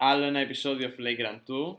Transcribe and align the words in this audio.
Άλλο 0.00 0.24
ένα 0.24 0.38
επεισόδιο 0.38 0.88
Flagrant 0.98 1.40
2. 1.46 1.78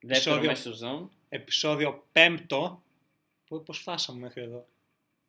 Δεύτερο 0.00 0.34
Επεισόδιο- 0.36 0.48
μέσο 0.50 0.72
ζών. 0.72 1.10
Επεισόδιο 1.28 2.06
πέμπτο. 2.12 2.82
Πού- 3.46 3.62
Πώς 3.64 3.78
φτάσαμε 3.78 4.18
μέχρι 4.20 4.42
εδώ; 4.42 4.66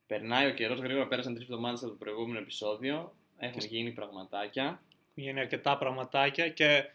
Περνάει 0.07 0.47
ο 0.47 0.53
καιρός 0.53 0.79
γρήγορα. 0.79 1.07
Πέρασαν 1.07 1.33
τρεις 1.33 1.47
εβδομάδες 1.47 1.79
από 1.81 1.89
το 1.89 1.95
προηγούμενο 1.97 2.39
επεισόδιο. 2.39 3.15
Έχουν 3.37 3.61
γίνει 3.61 3.91
πραγματάκια. 3.91 4.63
Έχουν 4.65 5.23
γίνει 5.23 5.39
αρκετά 5.39 5.77
πραγματάκια 5.77 6.49
και 6.49 6.89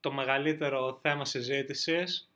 το 0.00 0.12
μεγαλύτερο 0.12 0.98
θέμα 1.02 1.24
συζήτησης 1.24 2.30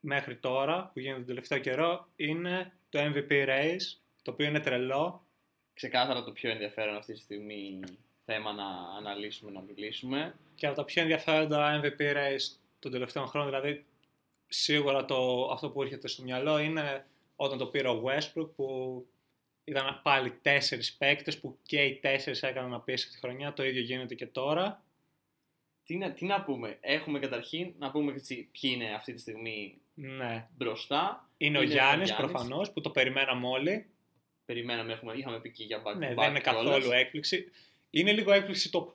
μέχρι 0.00 0.36
τώρα, 0.36 0.90
που 0.92 0.98
γίνεται 0.98 1.18
τον 1.18 1.26
τελευταίο 1.26 1.58
καιρό, 1.58 2.08
είναι 2.16 2.72
το 2.88 2.98
MVP 3.00 3.30
race, 3.48 3.98
το 4.22 4.30
οποίο 4.30 4.46
είναι 4.46 4.60
τρελό. 4.60 5.26
Ξεκάθαρα 5.74 6.24
το 6.24 6.32
πιο 6.32 6.50
ενδιαφέρον 6.50 6.96
αυτή 6.96 7.12
τη 7.12 7.18
στιγμή 7.20 7.80
θέμα 8.24 8.52
να 8.52 8.64
αναλύσουμε, 8.98 9.50
να 9.50 9.60
μιλήσουμε. 9.60 10.34
Και 10.54 10.66
από 10.66 10.76
τα 10.76 10.84
πιο 10.84 11.02
ενδιαφέροντα 11.02 11.80
MVP 11.84 12.00
race 12.00 12.56
των 12.78 12.90
τελευταίων 12.90 13.26
χρόνων, 13.26 13.50
δηλαδή 13.50 13.84
σίγουρα 14.48 15.04
το, 15.04 15.48
αυτό 15.52 15.70
που 15.70 15.82
έρχεται 15.82 16.08
στο 16.08 16.22
μυαλό 16.22 16.58
είναι 16.58 17.06
όταν 17.36 17.58
το 17.58 17.66
πήρε 17.66 17.88
ο 17.88 18.02
Westbrook 18.06 18.48
που 18.56 19.06
ήταν 19.64 20.00
πάλι 20.02 20.30
τέσσερις 20.30 20.94
παίκτες 20.96 21.38
που 21.40 21.58
και 21.62 21.82
οι 21.82 21.94
τέσσερις 21.94 22.42
έκαναν 22.42 22.74
απίστευτη 22.74 23.18
χρονιά, 23.18 23.52
το 23.52 23.64
ίδιο 23.64 23.80
γίνεται 23.82 24.14
και 24.14 24.26
τώρα. 24.26 24.84
Τι 25.84 25.96
να, 25.96 26.12
τι 26.12 26.24
να 26.24 26.42
πούμε. 26.42 26.78
Έχουμε 26.80 27.18
καταρχήν 27.18 27.74
να 27.78 27.90
πούμε 27.90 28.12
έτσι 28.12 28.48
ποιοι 28.60 28.70
είναι 28.74 28.94
αυτή 28.94 29.12
τη 29.12 29.20
στιγμή 29.20 29.80
Ναι. 29.94 30.48
μπροστά. 30.56 31.28
Είναι, 31.36 31.58
ο 31.58 31.62
Είναι 31.62 31.70
ο 31.72 31.74
Γιάννης, 31.74 32.08
Γιάννης. 32.08 32.32
προφανώς 32.32 32.72
που 32.72 32.80
το 32.80 32.90
περιμέναμε 32.90 33.46
όλοι. 33.46 33.86
Περιμέναμε, 34.44 34.92
έχουμε, 34.92 35.12
είχαμε 35.12 35.40
πει 35.40 35.50
και 35.50 35.64
για 35.64 35.82
back 35.82 35.96
Ναι, 35.96 36.08
to 36.08 36.12
back 36.12 36.16
δεν 36.16 36.30
είναι 36.30 36.40
κιόλας. 36.40 36.64
καθόλου 36.64 36.92
έκπληξη. 36.92 37.50
Είναι 37.94 38.12
λίγο 38.12 38.32
έκπληξη 38.32 38.70
το 38.70 38.94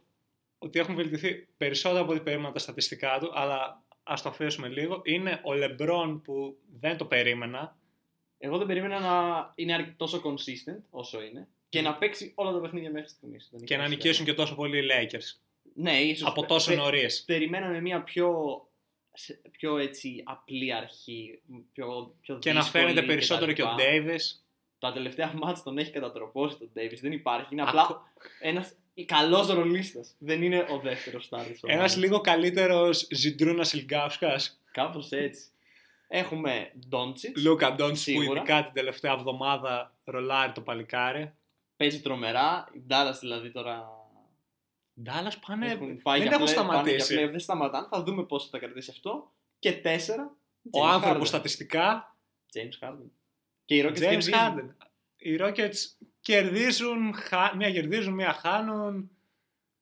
ότι 0.58 0.80
έχουν 0.80 0.96
βελτιωθεί 0.96 1.48
περισσότερο 1.58 2.04
από 2.04 2.12
ό,τι 2.12 2.22
περίμενα 2.22 2.52
τα 2.52 2.60
στατιστικά 2.60 3.20
του, 3.20 3.32
αλλά 3.34 3.84
ας 4.04 4.22
το 4.22 4.30
αφήσουμε 4.30 4.68
λίγο. 4.68 5.02
Είναι 5.06 5.42
ο 5.44 5.54
Λεμπρόν 5.54 6.22
που 6.22 6.58
δεν 6.80 6.98
το 6.98 7.06
περίμενα. 7.06 7.78
Εγώ 8.38 8.58
δεν 8.58 8.68
περίμενα 8.68 9.00
να 9.00 9.52
είναι 9.56 9.74
αρ- 9.74 9.96
τόσο 9.98 10.22
consistent 10.26 10.82
όσο 10.90 11.22
είναι 11.22 11.48
και 11.70 11.82
να 11.82 11.96
παίξει 11.96 12.32
όλα 12.36 12.52
τα 12.52 12.60
παιχνίδια 12.60 12.92
μέχρι 12.92 13.10
στιγμής. 13.10 13.52
και 13.66 13.78
να 13.78 13.88
νικήσουν 13.88 14.26
και 14.26 14.34
τόσο 14.34 14.56
πολύ 14.56 14.78
οι 14.78 14.88
Lakers. 14.92 15.40
Ναι, 15.74 16.00
ίσως 16.02 16.30
από 16.30 16.40
πε- 16.42 16.50
τόσο 16.50 16.70
πε- 16.70 16.78
νωρί. 16.80 17.06
Περιμέναμε 17.26 17.82
μια 17.82 18.04
πιο, 18.04 18.32
σε- 19.14 19.42
πιο 19.52 19.78
έτσι 19.78 20.22
απλή 20.26 20.74
αρχή. 20.74 21.40
Πιο, 21.74 22.16
πιο 22.22 22.38
Και 22.40 22.54
να 22.54 22.62
δύσκολη 22.62 22.84
φαίνεται 22.84 23.06
περισσότερο 23.06 23.52
κτλ. 23.52 23.62
και 23.62 23.68
ο 23.68 23.76
Davis. 23.78 24.22
Τα 24.80 24.92
τελευταία 24.94 25.34
μάτς 25.42 25.64
τον 25.64 25.78
έχει 25.78 25.92
κατατροπώσει 25.92 26.58
τον 26.58 26.70
Davis. 26.76 26.98
Δεν 27.02 27.12
υπάρχει. 27.12 27.48
Είναι 27.54 27.62
Ακο- 27.62 27.70
απλά 27.80 28.02
ένας 28.42 28.74
καλός 29.06 29.48
ρολίστας. 29.48 30.16
Δεν 30.20 30.42
είναι 30.44 30.66
ο 30.70 30.80
δεύτερος 30.80 31.24
στάρ 31.26 31.40
της 31.46 31.62
Ένας 31.64 31.64
ομάδας. 31.76 31.98
λίγο 31.98 32.22
καλύτερος 32.22 33.08
Ζιντρούνα 33.12 33.66
Ηλγκάουσκας. 33.74 34.62
Κάπως 34.72 35.12
έτσι. 35.12 35.42
Έχουμε 36.08 36.72
Ντόντσιτς. 36.88 37.44
Λούκα 37.44 37.74
Ντόντς 37.76 37.90
που 37.92 37.96
Σίγουρα. 38.12 38.38
ειδικά 38.40 38.64
την 38.64 38.74
τελευταία 38.74 39.14
εβδομάδα 39.14 39.94
ρολάρει 40.04 40.52
το 40.52 40.62
παλικάρι. 40.62 41.34
Παίζει 41.78 42.02
τρομερά. 42.02 42.68
Η 42.74 42.82
Dallas 42.90 43.18
δηλαδή 43.20 43.52
τώρα 43.52 43.88
Ντάλλας 45.02 45.40
πάνε... 45.40 45.72
έχουν 45.72 46.02
πάει 46.02 46.20
δεν 46.20 46.28
για 46.28 46.38
έχουν 46.38 46.48
play- 46.52 46.56
πάνε 46.56 46.68
σταματήσει. 46.70 47.14
για 47.16 47.28
play, 47.28 47.30
δεν 47.32 47.40
σταματάνε. 47.40 47.88
Θα 47.92 48.04
δούμε 48.04 48.24
πόσο 48.24 48.48
θα 48.52 48.58
κρατήσει 48.60 48.92
αυτό. 48.92 49.32
Και 49.60 49.72
τέσσερα. 49.74 50.36
Ο 50.72 50.80
James 50.86 50.90
άνθρωπος 50.92 51.24
Harden. 51.28 51.32
στατιστικά 51.32 52.16
James 52.54 52.88
Harden. 52.88 53.10
Και 53.68 53.76
οι 53.76 53.84
Rockets 53.86 53.90
James 53.90 54.00
κερδίζουν. 54.00 54.34
Harden. 54.34 54.86
Οι 55.18 55.38
Rockets 55.40 55.76
κερδίζουν, 56.22 57.14
χα... 57.14 57.56
μία 57.56 57.72
κερδίζουν, 57.72 58.14
μία 58.14 58.34
χάνουν. 58.34 59.10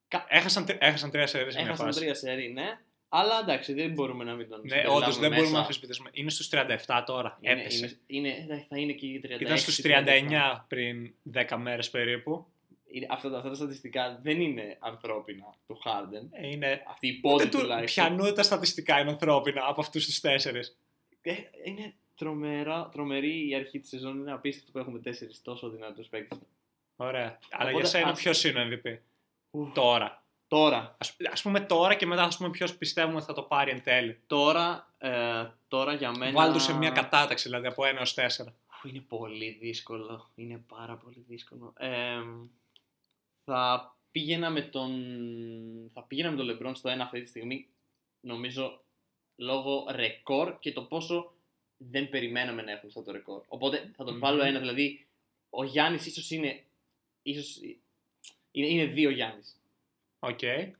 Κα- 0.07 0.25
Έχασαν, 0.29 0.65
τρι- 0.65 0.77
έχασαν 0.81 1.11
τρία 1.11 1.27
σερί 1.27 1.51
σε 1.51 1.57
μια 1.57 1.67
Έχασαν 1.67 1.85
φάση. 1.85 1.99
τρία 1.99 2.13
σερί, 2.13 2.51
ναι. 2.51 2.79
Αλλά 3.09 3.39
εντάξει, 3.39 3.73
δεν 3.73 3.91
μπορούμε 3.91 4.23
να 4.23 4.33
μην 4.33 4.49
τον 4.49 4.59
Ναι, 4.61 4.67
συμπεριλάβουμε 4.69 5.03
όντως 5.05 5.17
δεν 5.19 5.29
μέσα. 5.29 5.35
μπορούμε 5.41 5.57
να 5.57 5.61
αμφισβητήσουμε. 5.63 6.09
Είναι 6.13 6.29
στους 6.29 6.49
37 6.51 7.03
τώρα. 7.05 7.37
Είναι, 7.41 7.61
Έπεσε. 7.61 7.99
είναι, 8.07 8.27
είναι, 8.27 8.65
θα 8.69 8.77
είναι 8.77 8.91
και 8.93 9.05
οι 9.05 9.21
36. 9.25 9.41
Ήταν 9.41 9.57
στους 9.57 9.79
37. 9.83 9.87
39 9.87 10.65
πριν 10.67 11.13
10 11.33 11.57
μέρες 11.57 11.89
περίπου. 11.89 12.45
Είναι- 12.91 13.07
Αυτά, 13.09 13.29
τα- 13.29 13.37
αυτά 13.37 13.49
τα 13.49 13.55
στατιστικά 13.55 14.19
δεν 14.23 14.41
είναι 14.41 14.77
ανθρώπινα 14.79 15.45
του 15.67 15.81
Harden. 15.85 16.27
Ε, 16.31 16.47
Είναι... 16.47 16.83
Αυτή 16.87 17.07
η 17.07 17.11
Ούτε 17.11 17.19
πόδη 17.29 17.49
του 17.49 17.59
τουλάχιστον. 17.59 18.05
πιανού 18.15 18.33
τα 18.33 18.43
στατιστικά 18.43 18.99
είναι 18.99 19.09
ανθρώπινα 19.09 19.61
από 19.67 19.81
αυτούς 19.81 20.05
τους 20.05 20.19
τέσσερις. 20.19 20.77
Ε, 21.21 21.33
Είναι 21.63 21.93
τρομερά, 22.15 22.89
τρομερή 22.91 23.47
η 23.49 23.55
αρχή 23.55 23.79
της 23.79 23.89
σεζόν. 23.89 24.17
Είναι 24.19 24.31
απίστευτο 24.31 24.71
που 24.71 24.77
έχουμε 24.77 24.99
τέσσερις 24.99 25.41
τόσο 25.41 25.69
δυνατούς 25.69 26.07
παίκτες. 26.07 26.37
Ωραία. 26.95 27.39
Αλλά 27.51 27.69
Οπότε, 27.69 27.75
για 27.81 27.85
σένα 27.85 28.09
ας- 28.09 28.19
ποιος 28.21 28.43
είναι 28.43 28.59
ο 28.61 28.63
MVP 28.83 28.97
τώρα. 29.73 30.19
Τώρα, 30.47 30.95
Ας, 30.99 31.15
ας 31.31 31.41
πούμε 31.41 31.59
τώρα 31.59 31.95
και 31.95 32.05
μετά 32.05 32.23
ας 32.23 32.37
πούμε 32.37 32.49
ποιος 32.49 32.75
πιστεύουμε 32.77 33.15
ότι 33.15 33.25
θα 33.25 33.33
το 33.33 33.41
πάρει 33.41 33.71
εν 33.71 33.83
τέλει. 33.83 34.19
τώρα, 34.27 34.93
ε, 34.97 35.45
τώρα 35.67 35.93
για 35.93 36.11
μένα. 36.17 36.31
Βάλτε 36.31 36.59
σε 36.59 36.73
μια 36.73 36.89
κατάταξη 36.89 37.47
δηλαδή 37.47 37.67
από 37.67 37.83
1 37.83 37.97
έως 37.97 38.13
4. 38.13 38.53
Ου, 38.83 38.87
Είναι 38.87 38.99
πολύ 38.99 39.49
δύσκολο. 39.61 40.29
Είναι 40.35 40.63
πάρα 40.67 40.95
πολύ 40.95 41.25
δύσκολο. 41.27 41.73
Ε, 41.77 42.17
θα 43.43 43.95
πήγαινα 44.11 44.49
με 44.49 44.61
τον. 44.61 44.91
Θα 45.93 46.03
πήγαινα 46.03 46.31
με 46.31 46.37
τον 46.37 46.57
LeBron 46.59 46.71
στο 46.75 46.89
ένα 46.89 47.03
αυτή 47.03 47.21
τη 47.21 47.27
στιγμή. 47.29 47.67
Νομίζω 48.19 48.83
λόγω 49.35 49.85
ρεκόρ 49.91 50.59
και 50.59 50.71
το 50.71 50.81
πόσο 50.81 51.33
δεν 51.91 52.09
περιμέναμε 52.09 52.61
να 52.61 52.71
έχουμε 52.71 52.87
αυτό 52.87 53.03
το 53.03 53.11
ρεκόρ. 53.11 53.41
Οπότε 53.47 53.91
θα 53.95 54.03
τον 54.03 54.13
Μμμ. 54.13 54.19
βάλω 54.19 54.43
ένα. 54.43 54.59
Δηλαδή, 54.59 55.05
ο 55.49 55.63
Γιάννης 55.63 56.05
ίσως 56.05 56.31
είναι. 56.31 56.63
Ίσως, 57.23 57.59
είναι, 58.51 58.67
είναι 58.67 58.85
δύο 58.85 59.09
Γιάννης. 59.09 59.59
Οκ. 60.19 60.39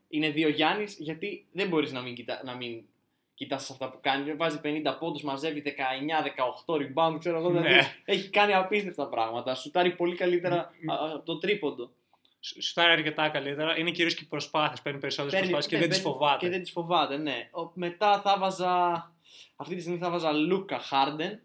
Είναι 0.09 0.29
δύο 0.29 0.49
Γιάννης 0.49 0.95
γιατί 0.99 1.45
δεν 1.51 1.67
μπορείς 1.67 1.91
να 1.91 2.01
μην, 2.01 2.15
κοιτά, 2.15 2.41
να 2.43 2.55
μην 2.55 2.83
κοιτάς 3.33 3.69
αυτά 3.69 3.89
που 3.89 3.97
κάνει. 4.01 4.33
Βάζει 4.33 4.59
50 4.63 4.97
πόντους, 4.99 5.21
μαζεύει 5.23 5.61
19-18 5.61 6.73
rebound, 6.73 7.15
ξέρω 7.19 7.37
εγώ. 7.37 7.49
Δηλαδή, 7.49 7.67
Ναι. 7.69 7.93
έχει 8.05 8.29
κάνει 8.29 8.53
απίστευτα 8.53 9.07
πράγματα. 9.07 9.55
Σουτάρει 9.55 9.91
πολύ 9.95 10.15
καλύτερα 10.15 10.73
Μ, 10.81 10.85
μ. 10.85 10.91
α, 10.91 10.95
από 11.13 11.25
το 11.25 11.37
τρίποντο. 11.37 11.91
Σου 12.39 12.61
Σουτάρει 12.61 12.91
αρκετά 12.91 13.29
καλύτερα. 13.29 13.77
Είναι 13.77 13.91
κυρίως 13.91 14.13
και 14.15 14.23
οι 14.23 14.27
προσπάθειες. 14.27 14.81
Παίρνει 14.81 14.99
περισσότερες 14.99 15.33
Παίρνει- 15.39 15.51
προσπάθειες 15.51 15.81
και 15.81 15.87
ναι, 15.87 15.93
δεν 15.93 16.01
τις 16.01 16.01
παίρνει- 16.01 16.19
φοβάται. 16.19 16.45
Και 16.45 16.51
δεν 16.51 16.61
τις 16.61 16.71
φοβάται, 16.71 17.17
ναι. 17.17 17.49
Ο- 17.51 17.71
μετά 17.73 18.21
θα 18.21 18.37
βάζα. 18.39 19.13
Αυτή 19.55 19.75
τη 19.75 19.81
στιγμή 19.81 19.99
θα 19.99 20.09
βάζα 20.09 20.31
Λούκα 20.31 20.79
Χάρντεν. 20.79 21.39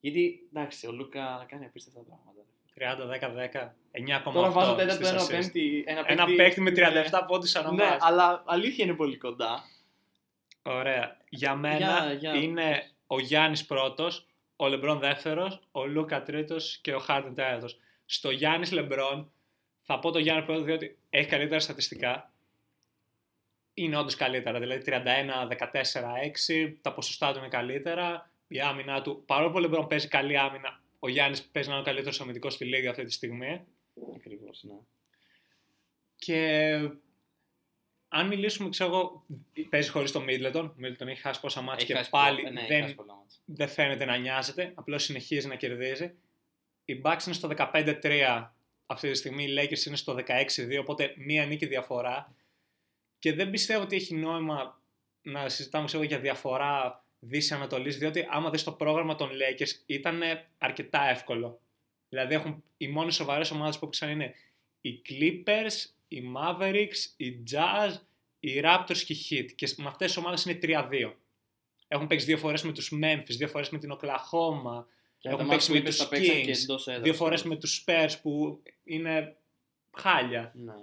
Γιατί 0.00 0.40
εντάξει, 0.52 0.86
ο 0.86 0.92
Λούκα 0.92 1.46
κάνει 1.48 1.64
απίστευτα 1.64 2.00
πράγματα. 2.00 2.42
30-10-10. 2.74 3.74
9,8. 3.90 4.32
Τώρα 4.32 4.50
βάζω 4.50 4.74
τέταρτο 4.74 5.04
στις 5.04 5.08
ένα 5.10 5.22
assists. 5.22 5.28
πέμπτη. 5.28 5.84
Ένα, 5.86 6.02
Ένα 6.06 6.26
παίκτη 6.36 6.60
με 6.60 6.70
37 6.70 7.24
πόντους 7.26 7.54
ανά 7.56 7.72
Ναι, 7.72 7.84
μάτς. 7.84 8.04
αλλά 8.04 8.42
αλήθεια 8.46 8.84
είναι 8.84 8.94
πολύ 8.94 9.16
κοντά. 9.16 9.62
Ωραία. 10.62 11.16
Για 11.28 11.54
μένα 11.54 11.76
Για- 11.76 12.12
για- 12.12 12.34
είναι 12.34 12.90
ο 13.06 13.20
Γιάννης 13.20 13.66
πρώτος, 13.66 14.26
ο 14.56 14.68
Λεμπρόν 14.68 14.98
δεύτερος, 14.98 15.60
ο 15.72 15.86
Λούκα 15.86 16.22
τρίτος 16.22 16.78
και 16.82 16.94
ο 16.94 16.98
Χάρντεν 16.98 17.34
τέταρτος. 17.34 17.78
Στο 18.06 18.30
Γιάννης 18.30 18.72
Λεμπρόν 18.72 19.32
θα 19.80 19.98
πω 19.98 20.10
το 20.10 20.18
Γιάννη 20.18 20.42
πρώτος 20.44 20.64
διότι 20.64 20.98
έχει 21.10 21.28
καλύτερα 21.28 21.60
στατιστικά. 21.60 22.32
Είναι 23.82 23.96
όντως 23.96 24.14
καλύτερα, 24.14 24.58
δηλαδή 24.58 24.82
31-14-6, 24.86 26.74
τα 26.82 26.92
ποσοστά 26.92 27.32
του 27.32 27.38
είναι 27.38 27.48
καλύτερα, 27.48 28.30
η 28.48 28.60
άμυνα 28.60 29.02
του, 29.02 29.22
παρόλο 29.26 29.50
που 29.50 29.56
ο 29.56 29.60
Λεμπρόν 29.60 29.86
παίζει 29.86 30.08
καλή 30.08 30.38
άμυνα, 30.38 30.80
ο 30.98 31.08
Γιάννης 31.08 31.42
παίζει 31.42 31.68
να 31.68 31.74
είναι 31.74 31.82
ο 31.82 31.86
καλύτερος 31.86 32.20
αμυντικός 32.20 32.54
στη 32.54 32.64
λίγα 32.64 32.90
αυτή 32.90 33.04
τη 33.04 33.12
στιγμή. 33.12 33.64
Ακριβώς, 34.16 34.62
ναι. 34.62 34.74
Και 36.16 36.70
αν 38.08 38.26
μιλήσουμε, 38.26 38.68
ξέρω 38.68 38.90
εγώ, 38.90 39.24
παίζει 39.68 39.90
χωρίς 39.90 40.12
τον 40.12 40.22
Μίτλετον. 40.24 40.66
Ο 40.66 40.72
Μίτλετον 40.76 41.08
έχει 41.08 41.20
χάσει 41.20 41.40
πόσα 41.40 41.60
μάτια 41.60 41.76
Έχει 41.76 41.86
και 41.86 41.94
χάσει 41.94 42.10
πάλι 42.10 42.36
πολλά- 42.42 42.50
ναι, 42.52 42.60
έχει 42.60 42.68
δεν, 42.72 42.82
χάσει 42.82 42.94
πολλά 42.94 43.14
μάτς. 43.14 43.40
δεν 43.44 43.68
φαίνεται 43.68 44.04
να 44.04 44.16
νοιάζεται. 44.16 44.72
Απλώς 44.74 45.02
συνεχίζει 45.04 45.46
να 45.46 45.54
κερδίζει. 45.54 46.14
Οι 46.84 47.00
Bucks 47.04 47.22
είναι 47.26 47.34
στο 47.34 47.48
15-3 47.56 48.52
αυτή 48.86 49.10
τη 49.10 49.16
στιγμή. 49.16 49.44
Οι 49.44 49.54
Lakers 49.58 49.86
είναι 49.86 49.96
στο 49.96 50.14
16-2. 50.14 50.78
Οπότε 50.78 51.14
μία 51.16 51.46
νίκη 51.46 51.66
διαφορά. 51.66 52.34
Και 53.18 53.32
δεν 53.32 53.50
πιστεύω 53.50 53.82
ότι 53.82 53.96
έχει 53.96 54.14
νόημα 54.14 54.80
να 55.22 55.48
συζητάμε 55.48 55.86
ξέρω, 55.86 56.02
εγώ, 56.02 56.12
για 56.12 56.20
διαφορά 56.20 57.04
Δύση-Ανατολή, 57.20 57.90
διότι 57.90 58.26
άμα 58.30 58.50
δεις 58.50 58.62
το 58.62 58.72
πρόγραμμα 58.72 59.14
των 59.14 59.30
Lakers 59.30 59.82
ήταν 59.86 60.20
αρκετά 60.58 61.08
εύκολο. 61.08 61.60
Δηλαδή 62.08 62.34
έχουν 62.34 62.62
οι 62.76 62.88
μόνες 62.88 63.14
σοβαρές 63.14 63.50
ομάδες 63.50 63.78
που 63.78 63.84
έπαιξαν 63.84 64.10
είναι 64.10 64.34
οι 64.80 65.02
Clippers, 65.08 65.90
οι 66.08 66.22
Mavericks, 66.36 67.12
οι 67.16 67.42
Jazz, 67.50 67.94
οι 68.40 68.60
Raptors 68.64 68.98
και 69.06 69.12
οι 69.12 69.26
Heat. 69.30 69.52
Και 69.54 69.74
με 69.76 69.86
αυτές 69.86 70.06
τις 70.06 70.16
ομάδες 70.16 70.44
είναι 70.44 70.58
3-2. 70.62 71.16
Έχουν 71.88 72.06
παίξει 72.06 72.26
δύο 72.26 72.38
φορές 72.38 72.62
με 72.62 72.72
τους 72.72 72.92
Memphis, 73.02 73.36
δύο 73.36 73.48
φορές 73.48 73.70
με 73.70 73.78
την 73.78 73.92
Oklahoma, 73.92 74.84
Και 75.18 75.28
Έχουν 75.28 75.40
τα 75.40 75.48
παίξει 75.48 75.48
μάτς 75.48 75.68
με 75.68 75.78
που 75.78 75.84
τους 75.84 75.94
είπες 75.94 75.96
τα 75.96 76.08
παίξαν 76.08 76.42
και 76.42 76.52
Kings, 76.52 76.62
εντός 76.62 76.86
έδρας. 76.86 77.02
δύο 77.02 77.14
φορές 77.14 77.42
με 77.42 77.56
τους 77.56 77.84
Spurs 77.86 78.12
που 78.22 78.62
είναι 78.84 79.36
χάλια. 79.96 80.52
Ναι. 80.54 80.74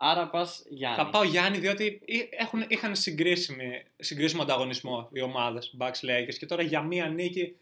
Άρα 0.00 0.28
πας 0.30 0.64
Γιάννη. 0.68 0.96
Θα 0.96 1.10
πάω 1.10 1.22
Γιάννη 1.22 1.58
διότι 1.58 2.00
έχουν, 2.30 2.64
είχαν 2.68 2.96
συγκρίσιμη, 2.96 3.82
συγκρίσιμο 3.96 4.42
ανταγωνισμό 4.42 5.08
οι 5.12 5.20
ομάδες 5.20 5.76
Bucks 5.78 6.00
Lakers 6.08 6.34
και 6.38 6.46
τώρα 6.46 6.62
για 6.62 6.82
μία 6.82 7.08
νίκη 7.08 7.56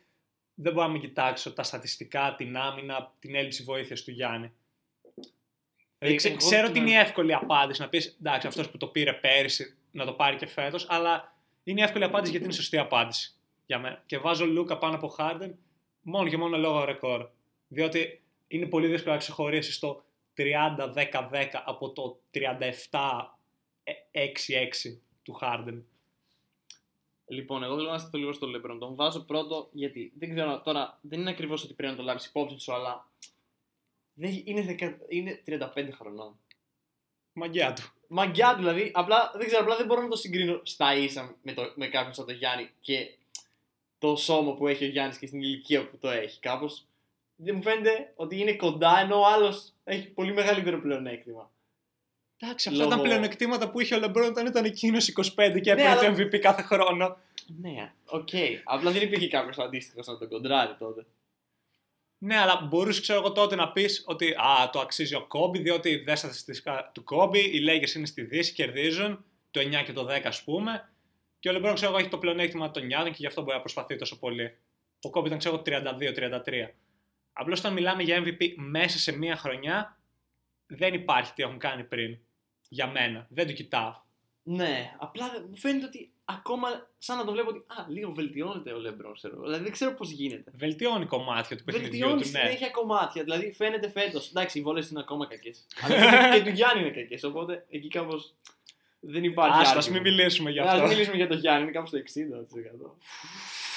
δεν 0.54 0.72
μπορώ 0.72 0.86
να 0.86 0.92
μην 0.92 1.00
κοιτάξω 1.00 1.52
τα 1.52 1.62
στατιστικά, 1.62 2.34
την 2.38 2.56
άμυνα, 2.56 3.12
την 3.18 3.34
έλλειψη 3.34 3.62
βοήθειας 3.62 4.02
του 4.02 4.10
Γιάννη. 4.10 4.46
Ε, 4.46 4.50
Δηλαδή, 5.98 6.16
ξέ- 6.16 6.32
εγώ 6.32 6.46
ξέρω 6.48 6.62
το 6.62 6.68
ότι 6.70 6.80
να- 6.80 6.86
είναι 6.86 6.94
η 6.94 7.00
εύκολη 7.00 7.34
απάντηση 7.34 7.80
να 7.80 7.88
πεις 7.88 8.16
εντάξει, 8.20 8.46
αυτός 8.46 8.70
που 8.70 8.76
το 8.76 8.86
πήρε 8.86 9.12
πέρυσι 9.12 9.76
να 9.90 10.04
το 10.04 10.12
πάρει 10.12 10.36
και 10.36 10.46
φέτος, 10.46 10.86
αλλά 10.88 11.36
είναι 11.62 11.80
η 11.80 11.84
εύκολη 11.84 12.04
απάντηση 12.04 12.30
γιατί 12.30 12.44
είναι 12.44 12.54
η 12.54 12.56
σωστή 12.56 12.78
απάντηση 12.78 13.34
για 13.66 13.78
μένα. 13.78 14.02
Και 14.06 14.18
βάζω 14.18 14.46
Λούκα 14.46 14.78
πάνω 14.78 14.94
από 14.94 15.08
Χάρντεν 15.08 15.58
μόνο 16.02 16.28
και 16.28 16.36
μόνο 16.36 16.56
λόγω 16.58 16.84
ρεκόρ. 16.84 17.28
Διότι 17.68 18.22
είναι 18.48 18.66
πολύ 18.66 18.86
δύσκολο 18.86 19.12
να 19.14 19.20
ξεχωρίσει 19.20 19.80
το 19.80 20.04
30-10-10 20.36 21.46
από 21.64 21.90
το 21.90 22.18
37-6-6 22.34 22.40
του 25.22 25.32
Χάρντεν. 25.32 25.86
Λοιπόν, 27.26 27.62
εγώ 27.62 27.76
θέλω 27.76 27.90
να 27.90 27.98
σταθώ 27.98 28.18
λίγο 28.18 28.32
στο 28.32 28.46
LeBron. 28.46 28.76
Τον 28.78 28.94
βάζω 28.94 29.20
πρώτο 29.20 29.68
γιατί 29.72 30.12
δεν 30.18 30.34
ξέρω 30.34 30.60
τώρα, 30.60 30.98
δεν 31.00 31.20
είναι 31.20 31.30
ακριβώς 31.30 31.64
ότι 31.64 31.74
πρέπει 31.74 31.92
να 31.92 31.98
το 31.98 32.04
λάβεις 32.04 32.26
υπόψη 32.26 32.58
σου, 32.58 32.74
αλλά 32.74 33.08
δεν, 34.14 34.42
είναι, 34.44 34.62
δεκα- 34.62 35.00
είναι 35.08 35.42
35 35.46 35.88
χρονών. 35.92 36.38
Μαγκιά 37.32 37.72
του. 37.72 37.82
Μαγκιά 38.08 38.50
του 38.50 38.58
δηλαδή, 38.58 38.90
απλά 38.94 39.32
δεν 39.36 39.46
ξέρω, 39.46 39.62
απλά 39.62 39.76
δεν 39.76 39.86
μπορώ 39.86 40.02
να 40.02 40.08
το 40.08 40.16
συγκρίνω 40.16 40.60
στα 40.62 40.94
ίσα 40.94 41.36
με, 41.42 41.52
το, 41.52 41.72
με 41.74 41.88
κάποιον 41.88 42.14
σαν 42.14 42.26
τον 42.26 42.34
Γιάννη 42.34 42.70
και 42.80 43.14
το 43.98 44.16
σώμα 44.16 44.54
που 44.54 44.68
έχει 44.68 44.84
ο 44.84 44.88
Γιάννης 44.88 45.18
και 45.18 45.26
στην 45.26 45.42
ηλικία 45.42 45.88
που 45.88 45.98
το 45.98 46.10
έχει. 46.10 46.40
Κάπως 46.40 46.84
δεν 47.36 47.54
μου 47.54 47.62
φαίνεται 47.62 48.12
ότι 48.16 48.40
είναι 48.40 48.56
κοντά 48.56 48.98
ενώ 48.98 49.20
ο 49.20 49.26
άλλος 49.26 49.72
έχει 49.88 50.06
πολύ 50.08 50.32
μεγαλύτερο 50.32 50.80
πλεονέκτημα. 50.80 51.50
Εντάξει, 52.38 52.68
αυτά 52.68 52.82
Λόγω- 52.84 52.96
τα 52.96 53.02
πλεονεκτήματα 53.02 53.70
που 53.70 53.80
είχε 53.80 53.94
ο 53.94 53.98
Λεμπρόν 53.98 54.28
όταν 54.28 54.46
ήταν 54.46 54.64
εκείνος 54.64 55.08
25 55.08 55.60
και 55.60 55.74
Ναι, 55.74 55.82
έπαιρνε 55.82 55.94
το 55.94 56.06
αλλά- 56.06 56.16
MVP 56.16 56.38
κάθε 56.38 56.62
χρόνο. 56.62 57.16
Ναι, 57.60 57.92
οκ. 58.06 58.28
Απλά 58.64 58.90
δεν 58.90 59.02
υπήρχε 59.02 59.28
κάποιος 59.28 59.58
αντίστοιχος 59.58 60.06
να 60.06 60.18
τον 60.18 60.28
κοντράρει 60.28 60.74
τότε. 60.78 61.06
Ναι, 62.18 62.36
αλλά 62.36 62.60
μπορούσε 62.68 63.00
ξέρω 63.00 63.18
εγώ 63.18 63.32
τότε 63.32 63.54
να 63.54 63.72
πεις 63.72 64.04
ότι 64.06 64.30
α, 64.32 64.70
το 64.72 64.80
αξίζει 64.80 65.14
ο 65.14 65.26
Κόμπι, 65.26 65.58
διότι 65.58 65.96
δεν 65.96 66.16
στα 66.16 66.32
στατιστικά 66.32 66.90
του 66.94 67.04
Κόμπι, 67.04 67.38
οι 67.38 67.60
Lakers 67.68 67.94
είναι 67.96 68.06
στη 68.06 68.22
Δύση, 68.22 68.52
κερδίζουν 68.52 69.24
το 69.50 69.60
9 69.60 69.82
και 69.84 69.92
το 69.92 70.04
10 70.04 70.20
ας 70.28 70.42
πούμε. 70.44 70.88
Και 71.38 71.48
ο 71.48 71.52
Λεμπρόν 71.52 71.74
ξέρω 71.74 71.90
εγώ 71.90 72.00
έχει 72.00 72.08
το 72.08 72.18
πλεονέκτημα 72.18 72.70
των 72.70 72.86
νιάτων 72.86 73.08
και 73.10 73.16
γι' 73.18 73.26
αυτό 73.26 73.40
μπορεί 73.42 73.54
να 73.54 73.60
προσπαθεί 73.60 73.96
τόσο 73.96 74.18
πολύ. 74.18 74.56
Ο 75.02 75.10
Κόμπι 75.10 75.26
ήταν 75.26 75.38
ξέρω 75.38 75.54
εγώ 75.54 75.62
32-33. 75.62 76.74
Απλώς 77.38 77.58
όταν 77.58 77.72
μιλάμε 77.72 78.02
για 78.02 78.22
MVP 78.24 78.54
μέσα 78.56 78.98
σε 78.98 79.16
μία 79.16 79.36
χρονιά, 79.36 79.98
δεν 80.66 80.94
υπάρχει 80.94 81.32
τι 81.32 81.42
έχουν 81.42 81.58
κάνει 81.58 81.84
πριν. 81.84 82.18
Για 82.68 82.86
μένα. 82.86 83.26
Δεν 83.30 83.46
το 83.46 83.52
κοιτάω. 83.52 83.94
Ναι, 84.42 84.94
απλά 84.98 85.30
δεν- 85.30 85.46
μου 85.50 85.56
φαίνεται 85.56 85.86
ότι 85.86 86.10
ακόμα 86.24 86.68
σαν 86.98 87.16
να 87.16 87.24
το 87.24 87.32
βλέπω 87.32 87.48
ότι 87.48 87.58
α, 87.58 87.84
λίγο 87.88 88.10
βελτιώνεται 88.12 88.72
ο 88.72 88.78
Λεμπρόν. 88.78 89.14
Ξέρω. 89.14 89.40
Δηλαδή 89.42 89.62
δεν 89.62 89.72
ξέρω 89.72 89.94
πώς 89.94 90.10
γίνεται. 90.10 90.52
Βελτιώνει 90.56 91.06
κομμάτια 91.06 91.56
του 91.56 91.64
παιχνιδιού 91.64 91.90
Βελτιώνει 91.90 92.22
του, 92.22 92.28
ναι. 92.30 92.38
συνέχεια 92.38 92.70
κομμάτια. 92.70 93.22
Δηλαδή 93.22 93.52
φαίνεται 93.52 93.90
φέτος. 93.90 94.28
Εντάξει, 94.28 94.58
οι 94.58 94.62
βόλες 94.62 94.88
είναι 94.90 95.00
ακόμα 95.00 95.26
κακές. 95.26 95.66
Αλλά 95.82 96.38
και 96.38 96.42
του 96.44 96.50
Γιάννη 96.50 96.80
είναι 96.82 96.90
κακές. 96.90 97.22
Οπότε 97.24 97.66
εκεί 97.70 97.88
κάπως 97.88 98.34
δεν 99.00 99.24
υπάρχει. 99.24 99.60
Άστα, 99.60 99.78
ας 99.78 99.88
argument. 99.88 99.92
μην 99.92 100.02
μιλήσουμε 100.02 100.50
γι' 100.50 100.60
Ας 100.60 100.68
αυτό. 100.72 100.86
μιλήσουμε 100.86 101.16
για 101.16 101.28
τον 101.28 101.38
Γιάννη, 101.38 101.62
είναι 101.62 101.70
κάπου 101.72 101.86
στο 101.86 101.98
60%. 101.98 102.96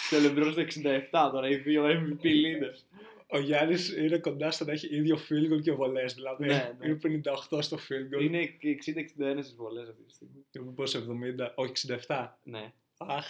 και 0.09 0.15
ο 0.15 0.19
Λεμπρόν 0.19 0.51
στο 0.51 0.61
67 0.61 1.29
τώρα, 1.31 1.47
οι 1.49 1.55
δύο 1.55 1.85
MVP 1.85 2.23
leaders. 2.25 2.79
Ο 3.31 3.39
Γιάννης 3.39 3.95
είναι 3.97 4.17
κοντά 4.17 4.51
στο 4.51 4.65
να 4.65 4.71
έχει 4.71 4.95
ίδιο 4.95 5.17
field 5.29 5.53
goal 5.53 5.61
και 5.61 5.71
βολές. 5.71 6.13
Δηλαδή 6.13 6.45
Ναι, 6.45 6.53
ναι. 6.79 6.87
είναι 6.87 7.21
58 7.51 7.57
στο 7.61 7.77
field 7.89 8.15
goal. 8.17 8.21
Είναι 8.21 8.57
60-61 8.61 9.37
στις 9.41 9.55
βολές 9.55 9.89
αυτή 9.89 10.03
τη 10.03 10.13
στιγμή. 10.13 10.45
Είναι 10.51 10.71
πώ 10.75 10.83
70, 10.83 11.51
όχι 11.55 11.71
67. 12.07 12.27
Ναι. 12.43 12.71
Αχ. 12.97 13.25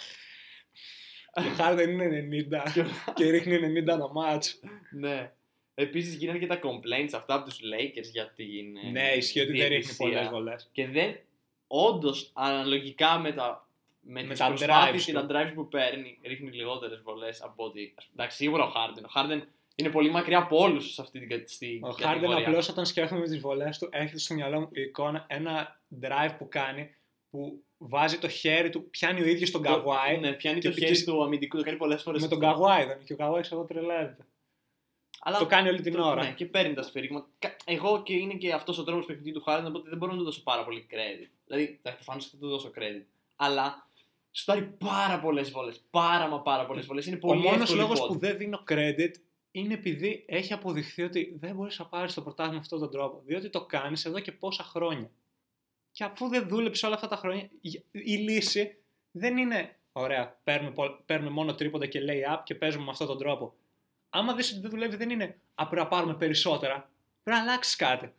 Και 1.34 1.48
ο 1.48 1.52
Χάρντεν 1.54 1.90
είναι 2.00 2.28
90 2.66 2.72
Και- 2.74 2.84
και 3.24 3.30
ρίχνει 3.30 3.58
90 3.82 3.88
ένα 3.88 4.08
μάτς. 4.12 4.60
ναι. 4.92 5.32
Επίσης 5.76 6.14
γίνανε 6.16 6.40
και 6.40 6.48
τα 6.48 6.60
complaints 6.64 7.10
αυτά 7.14 7.34
από 7.34 7.46
τους 7.50 7.60
Lakers 7.60 8.10
για 8.12 8.32
την. 8.36 8.78
ε, 8.86 8.90
Ναι, 8.92 9.12
ισχύει 9.16 9.40
ότι 9.40 9.52
δεν 9.52 9.60
ρίχνει 9.60 9.70
διαιτησία. 9.78 10.06
πολλές 10.06 10.28
βολές. 10.30 10.70
Και 10.72 10.88
δεν. 10.88 11.16
Όντως, 11.68 12.32
αναλογικά 12.34 13.20
με 13.20 13.32
τα. 13.32 13.68
Με, 14.02 14.22
Με 14.24 14.30
τις 14.30 14.40
τα 14.40 14.48
προσπάθειες 14.48 15.02
drives 15.02 15.06
και 15.06 15.14
του. 15.20 15.26
τα 15.28 15.28
drives 15.50 15.52
που 15.56 15.68
παίρνει, 15.68 16.20
ρίχνει 16.24 16.52
λιγότερες 16.52 17.02
βολές 17.02 17.42
από 17.42 17.64
ότι. 17.66 17.94
Εντάξει, 18.14 18.38
σίγουρα 18.38 18.64
ο 18.64 18.72
Harden. 18.76 19.04
Ο 19.04 19.12
Harden 19.16 19.42
είναι 19.80 19.90
πολύ 19.90 20.10
μακριά 20.12 20.38
από 20.38 20.58
όλους 20.58 20.94
σε 20.94 21.02
αυτή 21.02 21.20
την 21.20 21.30
κατηγορία. 21.30 21.88
Ο 21.88 21.92
Χάρντεν 21.92 22.32
απλώς 22.32 22.70
όταν 22.70 22.86
σκέφτομαι 22.86 23.26
τις 23.26 23.40
βολές 23.40 23.78
του 23.78 23.90
έρχεται 23.92 24.20
στο 24.20 24.34
μυαλό 24.34 24.60
μου 24.60 24.70
η 24.72 24.82
εικόνα 24.82 25.26
ένα 25.30 25.80
drive 26.02 26.36
που 26.38 26.48
κάνει 26.50 26.96
που 27.30 27.64
βάζει 27.78 28.18
το 28.18 28.28
χέρι 28.30 28.70
του, 28.70 28.90
πιάνει 28.90 29.22
ο 29.22 29.26
ίδιος 29.26 29.52
τον 29.52 29.62
Καγουάι 29.62 30.18
Ναι, 30.20 30.34
πιάνει 30.34 30.60
και 30.60 30.68
το 30.70 30.74
χέρι 30.74 30.86
πηγαίνει- 30.92 31.08
του 31.08 31.24
αμυντικού, 31.24 31.58
το 31.58 31.64
κάνει 31.64 31.78
πολλές 31.78 32.02
φορές. 32.02 32.22
με 32.22 32.28
τον 32.28 32.40
Καγουάι 32.40 32.84
ήταν 32.84 33.04
και 33.04 33.14
ο 33.14 33.16
Καγουάι 33.16 33.42
ξέρω 33.42 33.64
τρελαίνεται. 33.64 34.26
Αλλά 35.22 35.38
Το 35.38 35.46
κάνει 35.46 35.70
όλη 35.70 35.82
την 35.82 35.94
το- 35.94 36.04
ώρα. 36.08 36.24
Ναι, 36.24 36.32
και 36.32 36.46
παίρνει 36.46 36.74
τα 36.74 36.84
σφαιρίγματα. 36.84 37.28
Κα- 37.40 37.56
Εγώ 37.66 38.02
και 38.04 38.14
είναι 38.14 38.34
και 38.34 38.54
αυτός 38.54 38.78
ο 38.78 38.84
τρόπος 38.84 39.06
παιχνιδιού 39.06 39.34
του 39.34 39.44
Harden, 39.48 39.64
οπότε 39.68 39.90
δεν 39.90 39.98
μπορώ 39.98 40.12
να 40.12 40.18
του 40.18 40.24
δώσω 40.24 40.44
πάρα 40.44 40.64
πολύ 40.64 40.88
credit. 40.92 41.30
Δηλαδή, 41.48 41.80
προφανώς 41.82 42.26
θα 42.30 42.38
του 42.38 42.48
δώσω 42.50 42.72
credit. 42.78 43.04
Αλλά 43.36 43.88
σουτάρει 44.32 44.62
πάρα 44.62 45.20
πολλές 45.20 45.52
βολές. 45.52 45.82
Πάρα 45.92 46.28
μα 46.28 46.40
πάρα 46.42 46.66
πολλές 46.66 46.86
βολές. 46.86 47.06
Είναι 47.06 47.16
Ο 47.22 47.28
πολύ 47.28 47.42
μόνος 47.42 47.62
εύκολη 47.62 47.80
λόγος 47.80 48.00
πόντη. 48.00 48.14
που 48.14 48.20
δεν 48.20 48.38
δίνω 48.38 48.64
credit 48.70 49.12
είναι 49.52 49.74
επειδή 49.74 50.26
έχει 50.28 50.54
αποδειχθεί 50.54 51.02
ότι 51.04 51.36
δεν 51.40 51.56
μπορείς 51.56 51.80
να 51.80 51.86
πάρεις 51.86 52.14
το 52.14 52.22
πρωτάθλημα 52.22 52.54
με 52.58 52.60
αυτόν 52.64 52.80
τον 52.80 52.92
τρόπο. 52.92 53.22
Διότι 53.26 53.50
το 53.50 53.66
κάνεις 53.66 54.06
εδώ 54.06 54.20
και 54.20 54.32
πόσα 54.32 54.64
χρόνια. 54.64 55.12
Και 55.92 56.04
αφού 56.04 56.28
δεν 56.28 56.48
δούλεψες 56.48 56.84
όλα 56.84 56.96
αυτά 56.96 57.08
τα 57.08 57.16
χρόνια, 57.16 57.50
η- 57.62 57.84
η 57.92 58.16
λύση 58.18 58.78
δεν 59.12 59.38
είναι 59.38 59.78
ωραία. 59.92 60.40
Παίρνουμε, 60.44 60.74
πο- 60.74 61.02
παίρνουμε 61.06 61.32
μόνο 61.32 61.56
τρίποντα 61.56 61.86
και 61.86 62.00
lay 62.08 62.34
up 62.36 62.42
και 62.44 62.56
παίζουμε 62.56 62.84
με 62.84 62.90
αυτόν 62.92 63.08
τον 63.08 63.18
τρόπο. 63.18 63.56
Άμα 64.10 64.34
δεις 64.36 64.52
ότι 64.52 64.60
δεν 64.62 64.70
δουλεύει, 64.70 64.96
δεν 64.96 65.10
είναι 65.10 65.40
Α, 65.56 65.68
πρέπει 65.68 65.82
να 65.84 65.88
πάρουμε 65.90 66.16
περισσότερα. 66.16 66.92
Πρέπει 67.24 67.38
να 67.40 67.44
αλλάξεις 67.44 67.76
κάτι. 67.76 68.14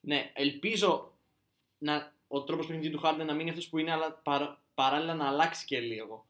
Ναι, 0.00 0.30
ελπίζω 0.34 1.12
να, 1.78 2.14
ο 2.28 2.44
τρόπος 2.44 2.66
παιχνιδιού 2.66 2.90
του 2.90 3.00
Harden 3.04 3.24
να 3.26 3.34
μείνει 3.34 3.48
αυτός 3.50 3.68
που 3.68 3.78
είναι, 3.78 3.92
αλλά 3.92 4.12
παρα- 4.12 4.62
παράλληλα 4.74 5.14
να 5.14 5.26
αλλάξει 5.28 5.64
και 5.66 5.80
λίγο. 5.80 6.26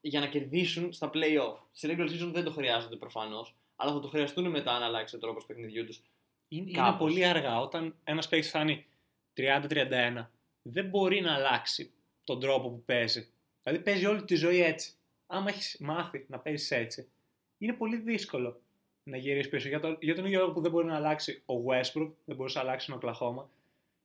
Για 0.00 0.20
να 0.20 0.26
κερδίσουν 0.28 0.92
στα 0.92 1.10
playoff. 1.14 1.56
Στη 1.72 1.88
regular 1.90 2.08
season 2.08 2.30
δεν 2.32 2.44
το 2.44 2.50
χρειάζονται 2.50 2.96
προφανώς, 2.96 3.54
αλλά 3.76 3.92
θα 3.92 4.00
το 4.00 4.08
χρειαστούν 4.08 4.50
μετά 4.50 4.78
να 4.78 4.84
αλλάξει 4.84 5.16
ο 5.16 5.18
τρόπος 5.18 5.46
παιχνιδιού 5.46 5.84
τους. 5.84 6.02
Είναι, 6.48 6.70
είναι 6.70 6.78
Κάπως. 6.78 6.98
πολύ 6.98 7.24
αργά. 7.24 7.60
Όταν 7.60 7.94
ένα 8.04 8.22
παίκτης 8.30 8.48
φτάνει 8.48 8.86
30-31, 9.36 10.26
δεν 10.62 10.86
μπορεί 10.88 11.20
να 11.20 11.34
αλλάξει 11.34 11.92
τον 12.24 12.40
τρόπο 12.40 12.68
που 12.70 12.82
παίζει. 12.84 13.28
Δηλαδή 13.62 13.82
παίζει 13.82 14.06
όλη 14.06 14.24
τη 14.24 14.34
ζωή 14.34 14.62
έτσι. 14.62 14.92
Άμα 15.26 15.48
έχεις 15.48 15.76
μάθει 15.80 16.24
να 16.28 16.38
παίζεις 16.38 16.70
έτσι, 16.70 17.08
είναι 17.58 17.72
πολύ 17.72 17.96
δύσκολο 17.96 18.60
να 19.04 19.16
γυρίσεις 19.16 19.48
πίσω. 19.50 19.68
Για, 19.68 19.80
το, 19.80 19.96
για 20.00 20.14
τον 20.14 20.24
ίδιο 20.24 20.40
λόγο 20.40 20.52
που 20.52 20.60
δεν 20.60 20.70
μπορεί 20.70 20.86
να 20.86 20.94
αλλάξει 20.96 21.42
ο 21.46 21.54
Westbrook, 21.54 22.10
δεν 22.24 22.36
μπορούσε 22.36 22.58
να 22.58 22.64
αλλάξεις 22.64 22.88
τον 22.88 22.96
Οκλαχώμα. 22.96 23.50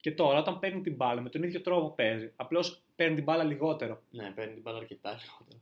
Και 0.01 0.11
τώρα, 0.11 0.39
όταν 0.39 0.59
παίρνει 0.59 0.81
την 0.81 0.95
μπάλα 0.95 1.21
με 1.21 1.29
τον 1.29 1.43
ίδιο 1.43 1.61
τρόπο 1.61 1.89
παίζει, 1.89 2.31
απλώς 2.35 2.81
παίρνει 2.95 3.15
την 3.15 3.23
μπάλα 3.23 3.43
λιγότερο. 3.43 4.01
Ναι, 4.11 4.31
παίρνει 4.31 4.53
την 4.53 4.61
μπάλα 4.61 4.77
αρκετά 4.77 5.09
λιγότερο. 5.09 5.61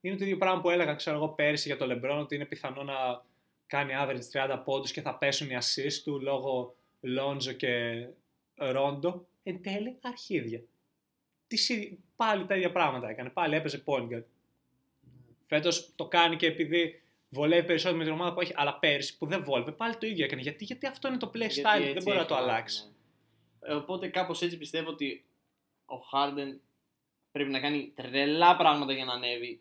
Είναι 0.00 0.16
το 0.16 0.24
ίδιο 0.24 0.36
πράγμα 0.36 0.60
που 0.60 0.70
έλεγα, 0.70 0.94
ξέρω 0.94 1.16
εγώ, 1.16 1.28
πέρυσι 1.28 1.68
για 1.68 1.76
το 1.76 1.86
LeBron, 1.90 2.18
ότι 2.20 2.34
είναι 2.34 2.44
πιθανό 2.44 2.82
να 2.82 3.24
κάνει 3.72 3.92
average 3.96 4.56
30 4.56 4.62
πόντους 4.64 4.92
και 4.92 5.00
θα 5.00 5.14
πέσουν 5.18 5.50
οι 5.50 5.56
assists 5.60 6.00
του 6.04 6.20
λόγω 6.20 6.74
Lonzo 7.18 7.56
και 7.56 8.06
Rondo. 8.58 9.20
Εν 9.42 9.62
τέλει, 9.62 9.98
αρχίδια. 10.02 10.62
Τις, 11.46 11.68
ίδι- 11.68 11.98
πάλι 12.16 12.46
τα 12.46 12.54
ίδια 12.56 12.72
πράγματα 12.72 13.08
έκανε. 13.08 13.28
Πάλι 13.30 13.54
έπαιζε 13.54 13.82
point 13.86 14.08
guard. 14.12 14.22
Φέτος 15.44 15.92
το 15.96 16.06
κάνει 16.08 16.36
και 16.36 16.46
επειδή 16.46 17.02
βολεύει 17.28 17.66
περισσότερο 17.66 17.98
με 17.98 18.04
την 18.04 18.12
ομάδα 18.12 18.32
που 18.34 18.40
έχει, 18.40 18.52
αλλά 18.56 18.78
πέρυσι 18.78 19.18
που 19.18 19.26
δεν 19.26 19.44
βόλευε, 19.44 19.72
πάλι 19.72 19.96
το 19.96 20.06
ίδιο 20.06 20.24
έκανε. 20.24 20.40
Γιατί, 20.42 20.64
γιατί 20.64 20.86
αυτό 20.86 21.08
είναι 21.08 21.16
το 21.16 21.30
play 21.34 21.38
Γιατί 21.50 21.60
style, 21.64 21.80
έτσι 21.80 21.92
δεν 21.92 22.02
μπορεί 22.02 22.16
να 22.16 22.22
έχει 22.22 22.28
το 22.28 22.34
μάθει, 22.34 22.48
αλλάξει. 22.48 22.84
ναι. 23.60 23.72
Ε, 23.72 23.74
Οπότε 23.74 24.08
κάπως 24.08 24.42
έτσι 24.42 24.58
πιστεύω 24.58 24.90
ότι 24.90 25.24
ο 25.84 25.94
Harden 26.12 26.58
πρέπει 27.32 27.50
να 27.50 27.60
κάνει 27.60 27.92
τρελά 27.94 28.56
πράγματα 28.56 28.92
για 28.92 29.04
να 29.04 29.12
ανέβει, 29.12 29.60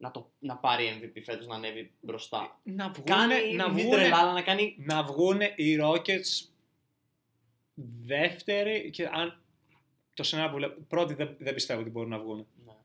να, 0.00 0.10
το, 0.10 0.30
να 0.38 0.56
πάρει 0.56 1.00
MVP 1.00 1.22
φέτος, 1.24 1.46
να 1.46 1.54
ανέβει 1.54 1.92
μπροστά. 2.00 2.60
Να 2.62 2.90
βγούνε, 2.90 3.10
Κάνει 3.10 3.54
να 3.54 3.72
μη 3.72 3.80
βγούνε, 3.80 3.96
τρελά, 3.96 4.16
αλλά 4.16 4.32
να 4.32 4.42
κάνει... 4.42 4.76
να 4.78 5.02
βγούνε 5.02 5.52
οι 5.56 5.78
Rockets 5.82 6.48
δεύτεροι 8.04 8.90
και 8.90 9.06
αν 9.06 9.42
το 10.14 10.22
σενάριο 10.22 10.50
που 10.50 10.56
βλέπω, 10.56 10.80
πρώτοι 10.88 11.14
δεν, 11.14 11.36
δεν 11.38 11.54
πιστεύω 11.54 11.80
ότι 11.80 11.90
μπορούν 11.90 12.10
να 12.10 12.18
βγουν. 12.18 12.46
Ναι. 12.66 12.76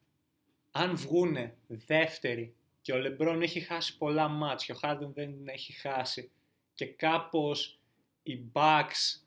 Αν 0.72 0.96
βγούνε 0.96 1.58
δεύτεροι 1.68 2.56
και 2.82 2.94
ο 2.94 2.98
Λεμπρόν 2.98 3.42
έχει 3.42 3.60
χάσει 3.60 3.98
πολλά 3.98 4.28
μάτς 4.28 4.66
και 4.66 4.72
ο 4.72 4.76
Harden 4.82 5.10
δεν 5.14 5.48
έχει 5.48 5.74
χάσει 5.74 6.32
και 6.74 6.86
κάπως 6.86 7.80
οι 8.24 8.40
Bucks 8.54 9.22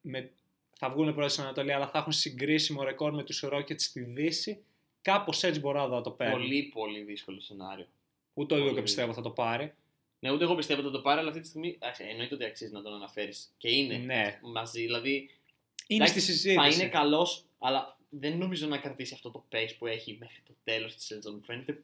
με, 0.00 0.32
θα 0.78 0.90
βγουν 0.90 1.14
πρώτοι 1.14 1.32
στην 1.32 1.44
Ανατολή 1.44 1.72
αλλά 1.72 1.88
θα 1.88 1.98
έχουν 1.98 2.12
συγκρίσιμο 2.12 2.82
ρεκόρ 2.82 3.14
με 3.14 3.24
τους 3.24 3.44
Rockets 3.52 3.80
στη 3.80 4.00
Δύση 4.02 4.64
κάπως 5.02 5.42
έτσι 5.42 5.60
μπορώ 5.60 5.78
να 5.80 5.86
δω 5.86 5.94
να 5.94 6.02
το 6.02 6.10
παίρνει. 6.10 6.32
Πολύ 6.32 6.62
πολύ 6.62 7.02
δύσκολο 7.02 7.40
σενάριο. 7.40 7.86
Ούτε 8.34 8.54
ο 8.54 8.56
πολύ 8.56 8.68
Λούκα 8.70 8.82
πιστεύω 8.82 9.12
θα 9.12 9.22
το 9.22 9.30
πάρει. 9.30 9.74
Ναι, 10.18 10.30
ούτε 10.30 10.44
εγώ 10.44 10.54
πιστεύω 10.54 10.80
ότι 10.80 10.88
θα 10.90 10.96
το 10.96 11.02
πάρει, 11.02 11.18
αλλά 11.20 11.28
αυτή 11.28 11.40
τη 11.40 11.46
στιγμή 11.48 11.74
εντάξει, 11.80 12.04
εννοείται 12.08 12.34
ότι 12.34 12.44
αξίζει 12.44 12.72
να 12.72 12.82
τον 12.82 12.94
αναφέρεις. 12.94 13.54
Και 13.58 13.70
είναι 13.70 13.96
Ναι. 13.96 14.38
μαζί. 14.42 14.80
Δηλαδή 14.82 15.30
Είναι 15.86 16.04
εντάξει, 16.04 16.20
στη 16.20 16.32
συζήτηση. 16.32 16.54
θα 16.54 16.66
είναι 16.66 16.88
καλός, 16.88 17.44
αλλά 17.58 17.96
δεν 18.08 18.38
νομίζω 18.38 18.66
να 18.66 18.78
κρατήσει 18.78 19.14
αυτό 19.14 19.30
το 19.30 19.44
pace 19.52 19.70
που 19.78 19.86
έχει 19.86 20.16
μέχρι 20.20 20.40
το 20.46 20.54
τέλος 20.64 20.94
της 20.94 21.04
σεζόν. 21.04 21.34
Μου 21.34 21.42
φαίνεται 21.44 21.82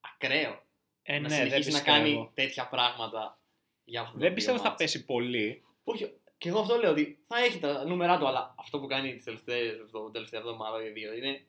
ακραίο. 0.00 0.62
ε, 1.02 1.18
να 1.18 1.20
ναι, 1.20 1.28
δεν 1.28 1.36
συνεχίσει 1.36 1.70
να 1.70 1.78
πιστεύω. 1.78 1.96
κάνει 1.98 2.30
τέτοια 2.34 2.68
πράγματα 2.68 3.38
για 3.84 4.00
αυτό 4.00 4.12
το 4.12 4.18
Δεν 4.18 4.26
δύο 4.26 4.36
πιστεύω 4.36 4.58
θα 4.58 4.68
μάτς. 4.68 4.76
πέσει 4.82 5.04
πολύ. 5.04 5.62
Όχι, 5.84 6.12
Και 6.38 6.48
εγώ 6.48 6.58
αυτό 6.60 6.76
λέω 6.76 6.90
ότι 6.90 7.18
θα 7.24 7.38
έχει 7.44 7.58
τα 7.58 7.84
νούμερά 7.84 8.18
του, 8.18 8.26
αλλά 8.26 8.54
αυτό 8.58 8.80
που 8.80 8.86
κάνει 8.86 9.14
τις 9.14 9.24
τελευταίες 9.24 9.76
τελευταία 10.12 10.40
εβδομάδα 10.40 10.84
ή 10.86 10.90
δύο 10.90 11.12
είναι 11.14 11.40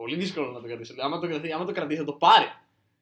πολύ 0.00 0.16
δύσκολο 0.16 0.50
να 0.50 0.60
το 0.60 0.66
κρατήσει. 0.66 0.94
Άμα 0.98 1.18
το, 1.18 1.26
κρατήσει, 1.26 1.52
άμα 1.52 1.64
το 1.64 1.72
κρατήσει, 1.72 1.98
θα 1.98 2.04
το 2.04 2.12
πάρει. 2.12 2.46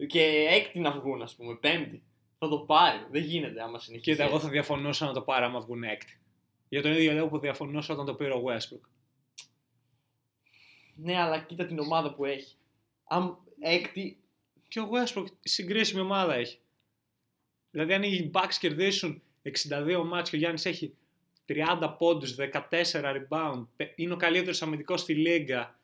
Και 0.07 0.47
έκτη 0.50 0.78
να 0.78 0.90
βγουν, 0.90 1.23
ας 1.23 1.37
πούμε, 1.37 1.57
πέμπτη. 1.57 2.02
Θα 2.38 2.49
το 2.49 2.59
πάρει. 2.59 3.07
Δεν 3.11 3.23
γίνεται 3.23 3.62
άμα 3.62 3.78
συνεχίσει. 3.78 4.11
Κοίτα, 4.11 4.25
εγώ 4.25 4.40
θα 4.40 4.49
διαφωνούσα 4.49 5.07
να 5.07 5.12
το 5.12 5.21
πάρει 5.21 5.45
άμα 5.45 5.61
βγουν 5.61 5.83
έκτη. 5.83 6.21
Για 6.69 6.83
τον 6.83 6.93
ίδιο 6.93 7.12
λόγο 7.12 7.28
που 7.28 7.38
διαφωνούσα 7.38 7.93
όταν 7.93 8.07
το 8.07 8.14
πήρε 8.14 8.33
ο 8.33 8.43
Westbrook. 8.47 8.88
Ναι, 10.95 11.21
αλλά 11.21 11.38
κοίτα 11.38 11.67
την 11.67 11.78
ομάδα 11.78 12.14
που 12.14 12.25
έχει. 12.25 12.57
Αν 13.05 13.38
έκτη. 13.61 14.19
Και 14.69 14.81
ο 14.81 14.88
Westbrook 14.90 15.26
συγκρίσιμη 15.40 16.00
ομάδα 16.00 16.35
έχει. 16.35 16.59
Δηλαδή, 17.71 17.93
αν 17.93 18.02
οι 18.02 18.31
Bucks 18.35 18.55
κερδίσουν 18.61 19.23
62 19.43 20.02
μάτς 20.07 20.31
και 20.31 20.37
ο 20.37 20.38
Γιάννης 20.38 20.64
έχει 20.64 20.95
30 21.47 21.95
πόντους, 21.99 22.35
14 22.35 22.49
rebound, 22.90 23.67
είναι 23.95 24.12
ο 24.12 24.17
καλύτερος 24.17 24.62
αμυντικός 24.62 25.00
στη 25.00 25.14
λίγα. 25.14 25.77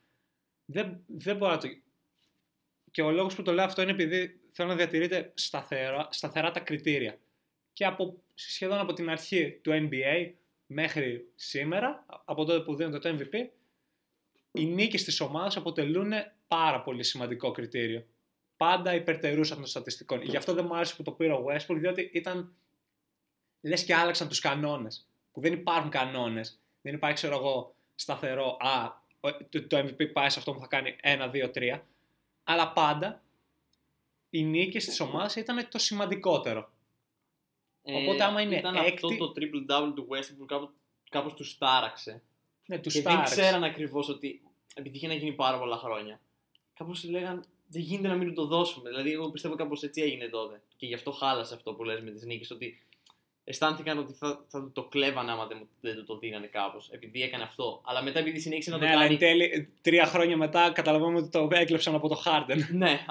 Δεν, 0.65 1.03
δεν 1.07 1.37
μπορώ 1.37 1.51
να 1.51 1.57
το... 1.57 1.67
Και 2.91 3.01
ο 3.01 3.11
λόγος 3.11 3.35
που 3.35 3.41
το 3.41 3.53
λέω 3.53 3.65
αυτό 3.65 3.81
είναι 3.81 3.91
επειδή 3.91 4.39
θέλω 4.51 4.69
να 4.69 4.75
διατηρείτε 4.75 5.31
σταθερά, 5.33 6.07
σταθερά 6.11 6.51
τα 6.51 6.59
κριτήρια. 6.59 7.19
Και 7.73 7.85
από, 7.85 8.21
σχεδόν 8.33 8.77
από 8.77 8.93
την 8.93 9.09
αρχή 9.09 9.59
του 9.63 9.71
NBA 9.73 10.31
μέχρι 10.65 11.27
σήμερα, 11.35 12.05
από 12.25 12.45
τότε 12.45 12.63
που 12.63 12.75
δίνονται 12.75 12.99
το 12.99 13.17
MVP, 13.19 13.49
οι 14.51 14.65
νίκες 14.65 15.03
της 15.03 15.19
ομάδας 15.19 15.57
αποτελούν 15.57 16.11
πάρα 16.47 16.81
πολύ 16.81 17.03
σημαντικό 17.03 17.51
κριτήριο. 17.51 18.05
Πάντα 18.57 18.95
υπερτερούσαν 18.95 19.57
των 19.57 19.65
στατιστικών. 19.65 20.21
Γι' 20.21 20.37
αυτό 20.37 20.53
δεν 20.53 20.65
μου 20.65 20.75
άρεσε 20.75 20.95
που 20.95 21.03
το 21.03 21.11
πήρε 21.11 21.33
ο 21.33 21.45
Westbrook, 21.47 21.77
διότι 21.77 22.09
ήταν 22.13 22.55
λες 23.61 23.83
και 23.83 23.95
άλλαξαν 23.95 24.27
τους 24.27 24.39
κανόνες. 24.39 25.07
Που 25.31 25.41
δεν 25.41 25.53
υπάρχουν 25.53 25.89
κανόνες. 25.89 26.59
Δεν 26.81 26.93
υπάρχει, 26.93 27.15
ξέρω 27.15 27.35
εγώ, 27.35 27.75
σταθερό, 27.95 28.57
α, 28.59 29.03
το, 29.49 29.67
το 29.67 29.77
MVP 29.77 30.11
πάει 30.13 30.29
σε 30.29 30.39
αυτό 30.39 30.53
που 30.53 30.59
θα 30.59 30.67
κάνει 30.67 30.95
1, 31.03 31.31
2, 31.31 31.51
3. 31.53 31.81
Αλλά 32.43 32.71
πάντα 32.73 33.23
οι 34.29 34.43
νίκες 34.43 34.85
της 34.85 34.99
ομάδας 34.99 35.35
ήταν 35.35 35.67
το 35.69 35.77
σημαντικότερο. 35.77 36.69
Ε, 37.83 38.01
Οπότε 38.01 38.23
άμα 38.23 38.41
είναι 38.41 38.55
ήταν 38.55 38.75
έκτη... 38.75 38.91
αυτό 38.93 39.17
το 39.17 39.33
triple-double 39.35 39.91
του 39.95 40.07
Westbrook 40.09 40.37
που 40.37 40.45
κάπως, 40.45 40.69
κάπως 41.09 41.33
τους 41.33 41.49
στάραξε. 41.49 42.21
Ναι, 42.65 42.79
τους 42.79 42.93
και 42.93 42.99
στάραξε. 42.99 43.35
δεν 43.35 43.43
ξέραν 43.43 43.63
ακριβώς 43.63 44.09
ότι 44.09 44.41
επειδή 44.75 44.95
είχε 44.95 45.07
να 45.07 45.13
γίνει 45.13 45.33
πάρα 45.33 45.59
πολλά 45.59 45.77
χρόνια. 45.77 46.19
Κάπως 46.73 47.03
λέγαν 47.03 47.45
δεν 47.67 47.81
γίνεται 47.81 48.07
να 48.07 48.15
μην 48.15 48.33
το 48.33 48.45
δώσουμε. 48.45 48.89
Δηλαδή, 48.89 49.11
εγώ 49.11 49.31
πιστεύω 49.31 49.55
κάπως 49.55 49.83
έτσι 49.83 50.01
έγινε 50.01 50.27
τότε. 50.27 50.61
Και 50.75 50.85
γι' 50.85 50.93
αυτό 50.93 51.11
χάλασε 51.11 51.53
αυτό 51.53 51.73
που 51.73 51.83
λες 51.83 52.01
με 52.01 52.11
τις 52.11 52.23
νίκες. 52.23 52.51
Ότι 52.51 52.84
αισθάνθηκαν 53.45 53.97
ότι 53.97 54.13
θα, 54.13 54.45
θα 54.47 54.71
το 54.73 54.83
κλέβανε 54.83 55.31
άμα 55.31 55.45
δεν, 55.45 55.67
δεν 55.81 55.95
το, 55.95 56.03
το 56.03 56.17
δίνανε 56.17 56.47
κάπως. 56.47 56.89
Επειδή 56.91 57.21
έκανε 57.21 57.43
αυτό. 57.43 57.81
Αλλά 57.85 58.03
μετά 58.03 58.19
επειδή 58.19 58.39
συνέχισε 58.39 58.69
να 58.69 58.77
το 58.77 58.83
ναι, 58.83 58.89
κάνει. 58.89 59.03
Αλλά 59.03 59.11
εν 59.11 59.19
τέλει, 59.19 59.73
τρία 59.81 60.05
χρόνια 60.05 60.37
μετά 60.37 60.71
καταλαβαίνουμε 60.71 61.17
ότι 61.19 61.29
το 61.29 61.49
έκλεψαν 61.51 61.95
από 61.95 62.07
το 62.07 62.21
Harden. 62.25 62.57
ναι. 62.71 63.05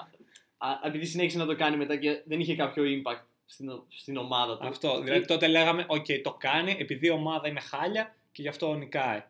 επειδή 0.84 1.06
συνέχισε 1.06 1.38
να 1.38 1.46
το 1.46 1.56
κάνει 1.56 1.76
μετά 1.76 1.96
και 1.96 2.22
δεν 2.24 2.40
είχε 2.40 2.56
κάποιο 2.56 2.84
impact 2.84 3.22
στην, 3.46 3.70
στην 3.88 4.16
ομάδα 4.16 4.58
του. 4.58 4.66
Αυτό. 4.66 5.00
Δηλαδή 5.00 5.26
τότε 5.26 5.46
λέγαμε, 5.46 5.86
OK, 5.88 6.20
το 6.22 6.32
κάνει 6.32 6.76
επειδή 6.78 7.06
η 7.06 7.10
ομάδα 7.10 7.48
είναι 7.48 7.60
χάλια 7.60 8.14
και 8.32 8.42
γι' 8.42 8.48
αυτό 8.48 8.74
νικάει. 8.74 9.22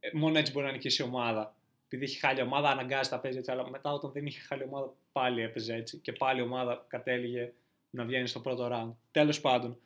Ε, 0.00 0.08
μόνο 0.12 0.38
έτσι 0.38 0.52
μπορεί 0.52 0.66
να 0.66 0.72
νικήσει 0.72 1.02
η 1.02 1.04
ομάδα. 1.04 1.54
Επειδή 1.86 2.04
έχει 2.04 2.18
χάλια 2.18 2.44
ομάδα, 2.44 2.68
αναγκάζει 2.68 3.08
να 3.12 3.18
παίζει 3.18 3.38
έτσι. 3.38 3.50
Αλλά 3.50 3.70
μετά 3.70 3.92
όταν 3.92 4.12
δεν 4.12 4.26
είχε 4.26 4.40
χάλια 4.40 4.66
ομάδα, 4.66 4.92
πάλι 5.12 5.42
έπαιζε 5.42 5.74
έτσι. 5.74 5.98
Και 5.98 6.12
πάλι 6.12 6.40
η 6.40 6.42
ομάδα 6.42 6.84
κατέληγε 6.88 7.52
να 7.90 8.04
βγαίνει 8.04 8.26
στο 8.26 8.40
πρώτο 8.40 8.68
round. 8.72 8.94
Τέλος 9.10 9.40
πάντων. 9.40 9.78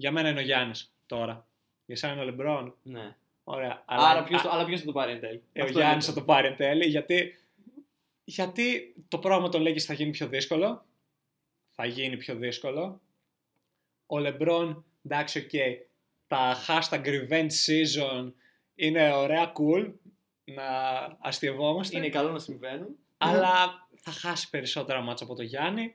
Για 0.00 0.12
μένα 0.12 0.28
είναι 0.28 0.40
ο 0.40 0.42
Γιάννης 0.42 0.92
τώρα. 1.06 1.46
Για 1.86 1.96
σένα 1.96 2.12
είναι 2.12 2.22
ο 2.22 2.24
Λεμπρόν. 2.24 2.76
Ναι. 2.82 3.16
Ωραία. 3.44 3.82
Αλλά 3.84 4.24
ποιος 4.24 4.44
αλλά 4.44 4.64
ποιος 4.64 4.80
θα 4.80 4.86
το 4.86 4.92
πάρει 4.92 5.12
εν 5.12 5.20
τέλει. 5.20 5.42
Ε, 5.52 5.62
ο 5.62 5.66
Γιάννης 5.66 6.06
θα 6.06 6.12
το 6.12 6.22
πάρει 6.22 6.46
εν 6.46 6.56
τέλει. 6.56 6.86
Γιατί, 6.86 7.38
γιατί 8.24 8.94
το 9.08 9.18
πρόγραμμα 9.18 9.48
των 9.48 9.62
Lakers 9.62 9.78
θα 9.80 9.94
γίνει 9.94 10.10
πιο 10.10 10.26
δύσκολο. 10.26 10.84
Θα 11.68 11.86
γίνει 11.86 12.16
πιο 12.16 12.34
δύσκολο. 12.34 13.00
Ο 14.06 14.18
Λεμπρόν, 14.18 14.84
εντάξει, 15.04 15.38
OK. 15.38 15.48
Okay, 15.52 15.76
τα 16.26 16.56
hashtag 16.66 17.04
revenge 17.04 17.50
season 17.66 18.32
είναι 18.74 19.12
ωραία, 19.12 19.52
cool. 19.52 19.92
Να 20.44 20.64
αστειευόμαστε. 21.20 21.96
Είναι 21.96 22.08
καλό 22.08 22.30
να 22.30 22.38
συμβαίνουν. 22.38 22.96
Αλλά 23.18 23.88
θα 23.94 24.10
χάσει 24.10 24.50
περισσότερα 24.50 25.00
μάτσα 25.00 25.24
από 25.24 25.34
το 25.34 25.42
Γιάννη 25.42 25.94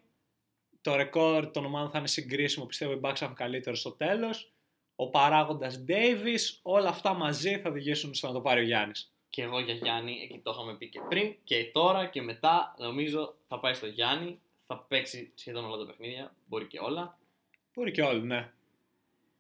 το 0.84 0.96
ρεκόρ 0.96 1.52
των 1.52 1.66
ομάδων 1.66 1.90
θα 1.90 1.98
είναι 1.98 2.08
συγκρίσιμο, 2.08 2.66
πιστεύω 2.66 2.92
οι 2.92 3.00
Bucks 3.04 3.16
θα 3.16 3.26
έχουν 3.26 3.36
καλύτερο 3.36 3.76
στο 3.76 3.92
τέλος. 3.92 4.52
Ο 4.96 5.10
παράγοντας 5.10 5.84
Davis, 5.88 6.60
όλα 6.62 6.90
αυτά 6.90 7.14
μαζί 7.14 7.60
θα 7.60 7.70
οδηγήσουν 7.70 8.14
στο 8.14 8.28
να 8.28 8.34
το 8.34 8.42
πάρει 8.42 8.60
ο 8.60 8.64
Γιάννης. 8.64 9.14
Και 9.30 9.42
εγώ 9.42 9.60
για 9.60 9.74
Γιάννη, 9.74 10.20
εκεί 10.24 10.40
το 10.44 10.52
είχαμε 10.52 10.76
πει 10.78 10.90
και 10.90 11.00
πριν 11.10 11.36
και 11.44 11.70
τώρα 11.74 12.06
και 12.06 12.22
μετά, 12.22 12.76
νομίζω 12.78 13.36
θα 13.48 13.60
πάει 13.60 13.74
στο 13.74 13.86
Γιάννη, 13.86 14.40
θα 14.66 14.78
παίξει 14.78 15.32
σχεδόν 15.36 15.66
όλα 15.66 15.78
τα 15.78 15.86
παιχνίδια, 15.86 16.36
μπορεί 16.46 16.66
και 16.66 16.80
όλα. 16.80 17.18
Μπορεί 17.74 17.92
και 17.92 18.02
όλα, 18.02 18.22
ναι. 18.22 18.52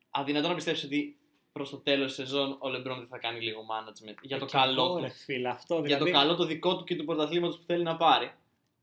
Αδυνατό 0.10 0.48
να 0.48 0.56
πιστέψει 0.56 0.86
ότι 0.86 1.18
προς 1.52 1.70
το 1.70 1.78
τέλος 1.78 2.06
της 2.06 2.16
σεζόν 2.16 2.58
ο 2.60 2.70
Λεμπρόν 2.70 2.98
δεν 2.98 3.08
θα 3.08 3.18
κάνει 3.18 3.42
λίγο 3.42 3.62
management 3.62 4.18
για 4.22 4.40
το 4.40 4.46
καλό 4.46 4.96
του. 4.96 5.12
Φίλε, 5.12 5.50
αυτό, 5.50 5.82
δηλαδή... 5.82 5.88
Για 5.88 5.98
το 5.98 6.04
δηλαδή- 6.04 6.26
καλό 6.26 6.38
το 6.38 6.46
δικό 6.46 6.78
του 6.78 6.84
και 6.84 6.96
του 6.96 7.06
πρωταθλήματος 7.06 7.58
που 7.58 7.64
θέλει 7.66 7.84
να 7.84 7.96
πάρει. 7.98 8.32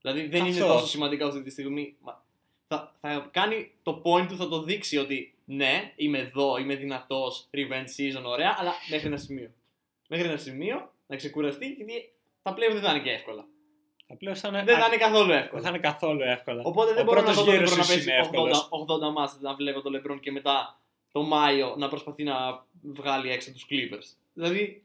Δηλαδή 0.00 0.26
δεν 0.26 0.42
αυτό. 0.42 0.54
είναι 0.54 0.66
τόσο 0.66 0.86
σημαντικό 0.86 1.26
αυτή 1.26 1.42
τη 1.42 1.50
στιγμή 1.50 1.96
θα, 2.70 2.94
θα 3.00 3.28
κάνει 3.30 3.72
το 3.82 4.02
point 4.04 4.26
του, 4.28 4.36
θα 4.36 4.48
το 4.48 4.62
δείξει 4.62 4.96
ότι 4.98 5.34
ναι, 5.44 5.92
είμαι 5.96 6.18
εδώ, 6.18 6.56
είμαι 6.56 6.74
δυνατός, 6.74 7.48
revenge 7.54 7.90
season, 7.96 8.22
ωραία, 8.24 8.56
αλλά 8.58 8.72
μέχρι 8.90 9.06
ένα 9.06 9.16
σημείο. 9.16 9.50
Μέχρι 10.08 10.28
ένα 10.28 10.36
σημείο 10.36 10.92
να 11.06 11.16
ξεκουραστεί, 11.16 11.66
γιατί 11.66 12.12
τα 12.42 12.54
πλέον 12.54 12.72
δεν 12.72 12.82
θα 12.82 12.90
είναι 12.90 13.00
και 13.00 13.10
εύκολα. 13.10 13.46
Τα 14.06 14.16
πλέον 14.16 14.36
θα 14.36 14.48
είναι... 14.48 14.62
Δεν 14.64 14.78
θα 14.78 14.86
είναι 14.86 14.96
καθόλου 14.96 15.32
εύκολα. 15.32 15.60
Δεν 15.60 15.62
θα 15.62 15.68
είναι 15.68 15.78
καθόλου 15.78 16.20
εύκολα. 16.22 16.62
Οπότε 16.64 16.92
δεν 16.92 17.04
μπορώ 17.04 17.22
να 17.22 17.32
δω 17.32 17.44
τον 17.44 17.54
να 17.54 17.76
πέσει 17.76 18.10
80, 18.98 19.08
80 19.08 19.12
μάτς 19.12 19.36
να 19.40 19.54
βλέπω 19.54 19.80
τον 19.80 19.92
Λεμπρόν 19.92 20.20
και 20.20 20.32
μετά 20.32 20.80
το 21.12 21.22
Μάιο 21.22 21.74
να 21.78 21.88
προσπαθεί 21.88 22.22
να 22.22 22.66
βγάλει 22.82 23.30
έξω 23.30 23.52
τους 23.52 23.66
Clippers. 23.70 24.16
Δηλαδή, 24.32 24.82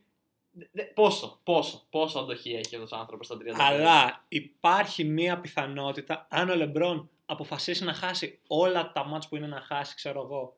πόσο, 0.93 1.39
πόσο, 1.43 1.83
πόσο 1.89 2.19
αντοχή 2.19 2.53
έχει 2.53 2.75
αυτός 2.75 2.91
ο 2.91 2.95
άνθρωπος 2.95 3.25
στα 3.25 3.37
30 3.37 3.39
Αλλά 3.57 4.25
υπάρχει 4.27 5.03
μία 5.03 5.39
πιθανότητα, 5.39 6.27
αν 6.29 6.49
ο 6.49 6.55
Λεμπρόν 6.55 7.09
αποφασίσει 7.25 7.83
να 7.83 7.93
χάσει 7.93 8.39
όλα 8.47 8.91
τα 8.91 9.05
μάτς 9.05 9.27
που 9.27 9.35
είναι 9.35 9.47
να 9.47 9.61
χάσει, 9.61 9.95
ξέρω 9.95 10.21
εγώ, 10.21 10.57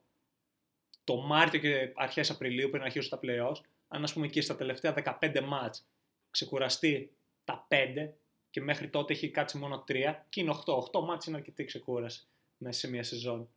το 1.04 1.16
Μάρτιο 1.16 1.60
και 1.60 1.92
αρχές 1.96 2.30
Απριλίου 2.30 2.70
πριν 2.70 2.84
αρχίσουν 2.84 3.10
τα 3.10 3.20
playoffs, 3.24 3.62
αν 3.88 4.04
ας 4.04 4.14
πούμε 4.14 4.26
εκεί 4.26 4.42
στα 4.42 4.56
τελευταία 4.56 5.18
15 5.22 5.42
μάτς 5.42 5.88
ξεκουραστεί 6.32 7.12
τα 7.44 7.68
5 7.70 8.10
και 8.50 8.62
μέχρι 8.62 8.90
τότε 8.90 9.14
έχει 9.14 9.30
κάτσει 9.30 9.58
μόνο 9.58 9.84
3 9.88 10.16
και 10.30 10.42
είναι 10.42 10.56
8. 10.66 11.00
8 11.00 11.04
μάτς 11.04 11.26
είναι 11.26 11.38
αρκετή 11.38 11.66
ξεκούραση 11.66 12.28
μέσα 12.58 12.80
σε 12.80 12.90
μια 12.90 13.04
σεζόν. 13.04 13.50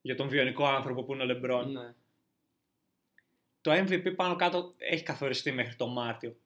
Για 0.00 0.16
τον 0.16 0.28
βιονικό 0.28 0.64
άνθρωπο 0.64 1.04
που 1.04 1.12
είναι 1.12 1.22
ο 1.22 1.26
Λεμπρόν. 1.26 1.72
Ναι. 1.72 1.94
Το 3.60 3.72
MVP 3.72 4.14
πάνω 4.16 4.36
κάτω 4.36 4.72
έχει 4.78 5.02
καθοριστεί 5.02 5.52
μέχρι 5.52 5.74
το 5.74 5.86
Μάρτιο. 5.86 6.36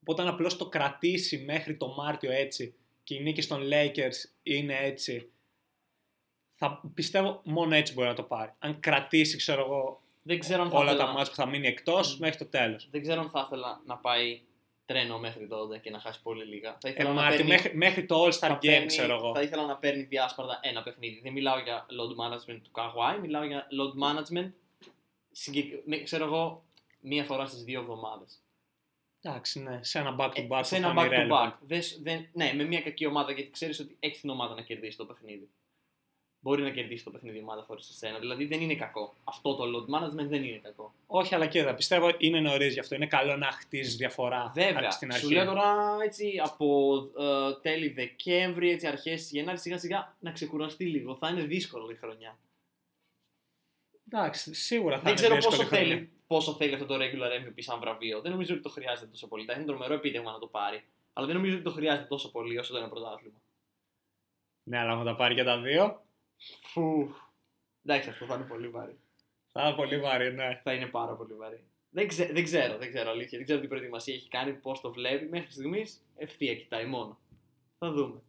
Οπότε 0.00 0.22
αν 0.22 0.28
απλώς 0.28 0.56
το 0.56 0.68
κρατήσει 0.68 1.38
μέχρι 1.38 1.76
το 1.76 1.88
Μάρτιο 1.88 2.30
έτσι 2.30 2.74
και 3.02 3.14
οι 3.14 3.22
νίκες 3.22 3.46
των 3.46 3.62
Lakers 3.72 4.30
είναι 4.42 4.76
έτσι 4.78 5.30
θα 6.62 6.80
πιστεύω 6.94 7.40
μόνο 7.44 7.74
έτσι 7.74 7.92
μπορεί 7.92 8.08
να 8.08 8.14
το 8.14 8.22
πάρει. 8.22 8.52
Αν 8.58 8.80
κρατήσει, 8.80 9.36
ξέρω 9.36 9.60
εγώ, 9.60 10.00
δεν 10.22 10.38
ξέρω 10.38 10.68
όλα 10.72 10.90
ήθελα... 10.90 11.06
τα 11.06 11.12
μάτια 11.12 11.30
που 11.30 11.34
θα 11.34 11.46
μείνει 11.46 11.66
εκτός 11.66 12.14
mm. 12.14 12.18
μέχρι 12.18 12.38
το 12.38 12.46
τέλος. 12.46 12.88
Δεν 12.90 13.02
ξέρω 13.02 13.20
αν 13.20 13.30
θα 13.30 13.42
ήθελα 13.46 13.82
να 13.86 13.96
πάει 13.96 14.40
τρένο 14.86 15.18
μέχρι 15.18 15.46
τότε 15.46 15.78
και 15.78 15.90
να 15.90 15.98
χάσει 15.98 16.22
πολύ 16.22 16.44
λίγα. 16.44 16.76
Θα 16.80 16.88
ήθελα 16.88 17.10
ε, 17.10 17.12
να 17.12 17.28
παίρνει... 17.28 17.48
μέχρι, 17.48 17.76
μέχρι 17.76 18.06
το 18.06 18.24
All 18.24 18.32
Star 18.38 18.50
Game, 18.50 18.58
παίρνει... 18.60 18.86
ξέρω 18.86 19.14
εγώ. 19.14 19.34
Θα 19.34 19.42
ήθελα 19.42 19.66
να 19.66 19.76
παίρνει 19.76 20.02
διάσπαρτα 20.02 20.58
ένα 20.62 20.82
παιχνίδι. 20.82 21.20
Δεν 21.22 21.32
μιλάω 21.32 21.58
για 21.58 21.86
load 21.88 22.24
management 22.24 22.60
του 22.62 22.70
Kawhi, 22.72 23.20
μιλάω 23.20 23.44
για 23.44 23.66
load 23.66 24.08
management 24.08 24.50
ξέρω 26.04 26.24
εγώ, 26.24 26.64
μία 27.00 27.24
φορά 27.24 27.46
στις 27.46 27.62
δύο 27.62 27.80
εβδομάδες. 27.80 28.42
Εντάξει, 29.22 29.62
ναι, 29.62 29.78
σε 29.82 29.98
ένα 29.98 30.16
back 30.18 30.32
to 30.32 30.48
back. 30.48 30.60
Ε, 30.60 30.62
σε 30.62 30.76
ένα 30.76 30.94
back 30.96 31.10
to 31.10 31.30
back. 31.30 31.52
δεν, 32.02 32.28
ναι, 32.32 32.52
με 32.54 32.64
μια 32.64 32.80
κακή 32.80 33.06
ομάδα 33.06 33.32
γιατί 33.32 33.50
ξέρεις 33.50 33.80
ότι 33.80 33.96
έχει 34.00 34.20
την 34.20 34.30
ομάδα 34.30 34.54
να 34.54 34.62
κερδίσει 34.62 34.96
το 34.96 35.04
παιχνίδι 35.04 35.50
μπορεί 36.42 36.62
να 36.62 36.70
κερδίσει 36.70 37.04
το 37.04 37.10
παιχνίδι 37.10 37.38
ομάδα 37.38 37.62
χωρίς 37.62 37.88
εσένα. 37.88 38.18
Δηλαδή 38.18 38.44
δεν 38.44 38.60
είναι 38.60 38.74
κακό. 38.74 39.14
Αυτό 39.24 39.54
το 39.54 39.64
load 39.64 39.94
management 39.94 40.26
δεν 40.28 40.44
είναι 40.44 40.60
κακό. 40.62 40.94
Όχι, 41.06 41.34
αλλά 41.34 41.46
και 41.46 41.58
εδώ 41.58 41.74
πιστεύω 41.74 42.10
είναι 42.18 42.40
νωρίς 42.40 42.72
γι' 42.72 42.80
αυτό. 42.80 42.94
Είναι 42.94 43.06
καλό 43.06 43.36
να 43.36 43.46
χτίζεις 43.46 43.96
διαφορά 43.96 44.52
Βέβαια. 44.54 44.90
στην 44.90 45.12
αρχή. 45.12 45.24
Σου 45.24 45.30
λέω 45.30 45.44
τώρα 45.44 45.96
έτσι 46.04 46.40
από 46.44 46.96
ε, 47.18 47.60
τέλη 47.62 47.88
Δεκέμβρη, 47.88 48.70
έτσι 48.70 48.86
αρχές 48.86 49.30
Γενάρη, 49.30 49.58
σιγά 49.58 49.78
σιγά 49.78 50.16
να 50.20 50.30
ξεκουραστεί 50.30 50.84
λίγο. 50.84 51.16
Θα 51.16 51.28
είναι 51.28 51.42
δύσκολο 51.42 51.90
η 51.90 51.94
χρονιά. 51.94 52.38
Εντάξει, 54.10 54.54
σίγουρα 54.54 54.96
θα 54.96 55.02
δεν 55.02 55.12
είναι 55.12 55.20
ξέρω 55.20 55.36
πόσο 55.36 55.64
θέλει, 55.64 56.10
πόσο 56.26 56.52
θέλει 56.54 56.74
αυτό 56.74 56.86
το 56.86 56.94
regular 56.94 57.46
MVP 57.46 57.54
σαν 57.56 57.80
βραβείο. 57.80 58.20
Δεν 58.20 58.30
νομίζω 58.30 58.54
ότι 58.54 58.62
το 58.62 58.68
χρειάζεται 58.68 59.10
τόσο 59.10 59.28
πολύ. 59.28 59.44
Θα 59.44 59.52
είναι 59.52 59.64
τρομερό 59.64 59.94
επίτευγμα 59.94 60.32
να 60.32 60.38
το 60.38 60.46
πάρει. 60.46 60.84
Αλλά 61.12 61.26
δεν 61.26 61.36
νομίζω 61.36 61.54
ότι 61.54 61.64
το 61.64 61.70
χρειάζεται 61.70 62.06
τόσο 62.06 62.30
πολύ 62.30 62.58
όσο 62.58 62.72
το 62.72 62.78
ένα 62.78 62.88
πρωτάθλημα. 62.88 63.40
Ναι, 64.64 64.78
αλλά 64.78 64.96
θα 64.96 65.04
τα 65.04 65.14
πάρει 65.14 65.34
και 65.34 65.44
τα 65.44 65.60
δύο. 65.60 66.01
Φου. 66.62 67.08
Εντάξει, 67.86 68.08
αυτό 68.08 68.26
θα 68.26 68.34
είναι 68.34 68.44
πολύ 68.44 68.68
βαρύ. 68.68 68.98
Θα 69.52 69.62
είναι 69.66 69.76
πολύ 69.76 70.00
βαρύ, 70.00 70.32
ναι. 70.34 70.60
Θα 70.64 70.72
είναι 70.72 70.86
πάρα 70.86 71.12
πολύ 71.14 71.34
βαρύ. 71.34 71.64
Δεν, 71.90 72.08
ξέ, 72.08 72.30
δεν 72.32 72.44
ξέρω, 72.44 72.78
δεν 72.78 72.88
ξέρω 72.88 73.10
αλήθεια. 73.10 73.38
Δεν 73.38 73.44
ξέρω 73.46 73.60
τι 73.60 73.66
προετοιμασία 73.66 74.14
έχει 74.14 74.28
κάνει, 74.28 74.52
πώς 74.52 74.80
το 74.80 74.92
βλέπει. 74.92 75.28
Μέχρι 75.28 75.50
στιγμής 75.52 76.02
ευθεία 76.16 76.54
κοιτάει 76.54 76.84
μόνο. 76.84 77.18
Θα 77.78 77.90
δούμε. 77.92 78.20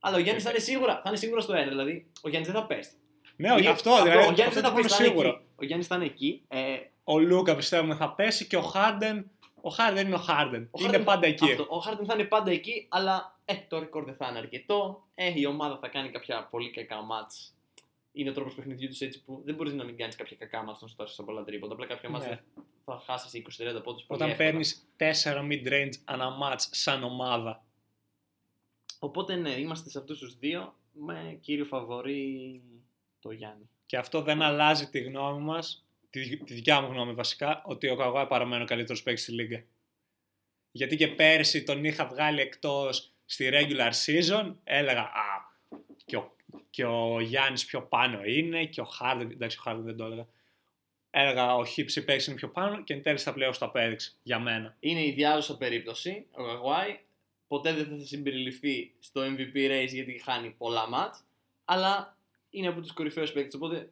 Αλλά 0.00 0.16
ο 0.16 0.18
Γιάννης 0.18 0.44
θα 0.44 0.50
είναι 0.50 0.58
σίγουρα, 0.58 0.94
θα 0.94 1.02
είναι 1.06 1.16
σίγουρα 1.16 1.40
στο 1.40 1.52
ένα. 1.52 1.68
Δηλαδή, 1.68 2.06
ο 2.22 2.28
Γιάννης 2.28 2.52
δεν 2.52 2.60
θα 2.60 2.66
πέσει. 2.66 2.90
Ναι, 3.36 3.48
Ή- 3.62 3.66
αυτό, 3.66 4.02
δηλαδή, 4.02 4.18
Ο 4.18 4.32
Γιάννης 4.32 4.40
αυτό 4.40 4.54
δεν 4.60 4.62
θα 4.62 4.68
το 4.72 4.78
είναι 4.78 4.82
πέσει. 4.82 4.94
θα 4.96 5.04
είναι 5.04 5.12
σίγουρο. 5.12 5.28
εκεί. 5.28 5.44
Ο 5.56 5.64
Γιάννης 5.64 5.86
θα 5.86 5.94
είναι 5.96 6.04
εκεί. 6.04 6.42
Ε, 6.48 6.76
Ο 7.04 7.18
Λούκα 7.18 7.56
πιστεύουμε 7.56 7.94
θα 7.94 8.12
πέσει 8.14 8.46
και 8.46 8.56
ο 8.56 8.62
Χάρντεν. 8.62 9.30
Ο 9.60 9.68
Χάρντεν 9.70 10.06
είναι 10.06 10.14
ο 10.14 10.18
Χάρντεν. 10.18 10.68
ο 10.70 10.82
Είναι 10.84 10.98
Harden- 10.98 11.04
πάντα 11.04 11.26
εκεί. 11.26 11.50
Αυτό, 11.50 11.66
ο 11.68 11.78
Χάρντεν 11.78 12.06
θα 12.06 12.14
είναι 12.14 12.24
πάντα 12.24 12.50
εκεί, 12.50 12.86
αλλά 12.88 13.38
ε, 13.44 13.54
το 13.68 13.78
ρεκόρ 13.78 14.04
δεν 14.04 14.14
θα 14.14 14.26
είναι 14.28 14.38
αρκετό. 14.38 15.04
Ε, 15.14 15.32
η 15.40 15.46
ομάδα 15.46 15.78
θα 15.78 15.88
κάνει 15.88 16.08
κάποια 16.10 16.48
πολύ 16.50 16.70
κακά 16.70 17.02
μάτς. 17.02 17.54
Είναι 18.12 18.30
ο 18.30 18.32
τρόπος 18.32 18.54
παιχνιδιού 18.54 18.88
τους 18.88 19.00
έτσι 19.00 19.24
που 19.24 19.42
δεν 19.44 19.54
μπορείς 19.54 19.72
να 19.72 19.84
μην 19.84 19.96
κάνεις 19.96 20.16
κάποια 20.16 20.36
κακά 20.36 20.62
μάτς 20.62 20.82
να 20.82 20.88
σου 20.88 20.94
τάσει 20.96 21.24
πολλά 21.24 21.44
τρίποτα. 21.44 21.72
Απλά 21.72 21.86
κάποια 21.86 22.10
μάτς 22.10 22.26
Ναι. 22.26 22.40
θα 22.84 23.02
χάσεις 23.06 23.32
20-30 23.32 23.82
πόντους. 23.82 24.04
Όταν 24.06 24.36
παίρνεις 24.36 24.88
4 24.96 25.48
mid-range 25.50 25.92
ανά 26.04 26.38
match 26.42 26.60
σαν 26.70 27.02
ομάδα. 27.02 27.64
Οπότε 28.98 29.36
ναι, 29.36 29.50
είμαστε 29.50 29.90
σε 29.90 29.98
αυτούς 29.98 30.18
τους 30.18 30.38
δύο 30.38 30.74
με 30.92 31.38
κύριο 31.40 31.64
φαβορή 31.64 32.62
το 33.20 33.30
Γιάννη. 33.30 33.68
Και 33.86 33.96
αυτό 33.96 34.22
δεν 34.22 34.42
αλλάζει 34.42 34.88
τη 34.88 35.00
γνώμη 35.00 35.44
μας, 35.44 35.86
τη, 36.10 36.36
τη 36.36 36.54
δικιά 36.54 36.80
μου 36.80 36.92
γνώμη 36.92 37.12
βασικά, 37.12 37.62
ότι 37.64 37.88
ο 37.88 37.96
Καγουάι 37.96 38.26
παραμένει 38.26 38.62
ο 38.62 38.66
καλύτερος 38.66 39.02
παίκτης 39.02 39.22
στη 39.22 39.32
Λίγκα. 39.32 39.64
Γιατί 40.70 40.96
και 40.96 41.08
πέρσι 41.08 41.62
τον 41.62 41.84
είχα 41.84 42.06
βγάλει 42.06 42.40
εκτός 42.40 43.12
στη 43.24 43.50
regular 43.52 43.90
season, 44.06 44.54
έλεγα 44.64 45.00
Α, 45.02 45.50
και 46.04 46.16
ο, 46.16 46.36
και 46.70 46.84
ο 46.84 47.20
Γιάννης 47.20 47.64
πιο 47.64 47.82
πάνω 47.82 48.24
είναι, 48.24 48.64
και 48.64 48.80
ο 48.80 48.84
Χάρντεν, 48.84 49.30
εντάξει, 49.30 49.58
ο 49.58 49.62
Χάρντεν 49.62 49.84
δεν 49.84 49.96
το 49.96 50.04
έλεγα. 50.04 50.26
Έλεγα 51.10 51.54
ο 51.54 51.64
Χίψη 51.64 52.04
παίξει 52.04 52.30
είναι 52.30 52.38
πιο 52.38 52.48
πάνω 52.48 52.82
και 52.82 52.92
εν 52.94 53.02
τέλει 53.02 53.18
στα 53.18 53.32
πλέον 53.32 53.52
το 53.58 53.64
απέδειξε 53.64 54.12
για 54.22 54.38
μένα. 54.38 54.76
Είναι 54.80 55.04
ιδιάζουσα 55.06 55.56
περίπτωση. 55.56 56.26
Ο 56.30 56.42
Καουάι 56.42 56.98
ποτέ 57.48 57.72
δεν 57.72 57.86
θα 57.98 58.04
συμπεριληφθεί 58.04 58.92
στο 59.00 59.22
MVP 59.24 59.56
race 59.56 59.88
γιατί 59.92 60.18
χάνει 60.24 60.50
πολλά 60.50 60.88
μάτς, 60.88 61.24
αλλά 61.64 62.16
είναι 62.50 62.68
από 62.68 62.80
τους 62.80 62.92
κορυφαίους 62.92 63.32
παίκτες, 63.32 63.54
οπότε 63.54 63.88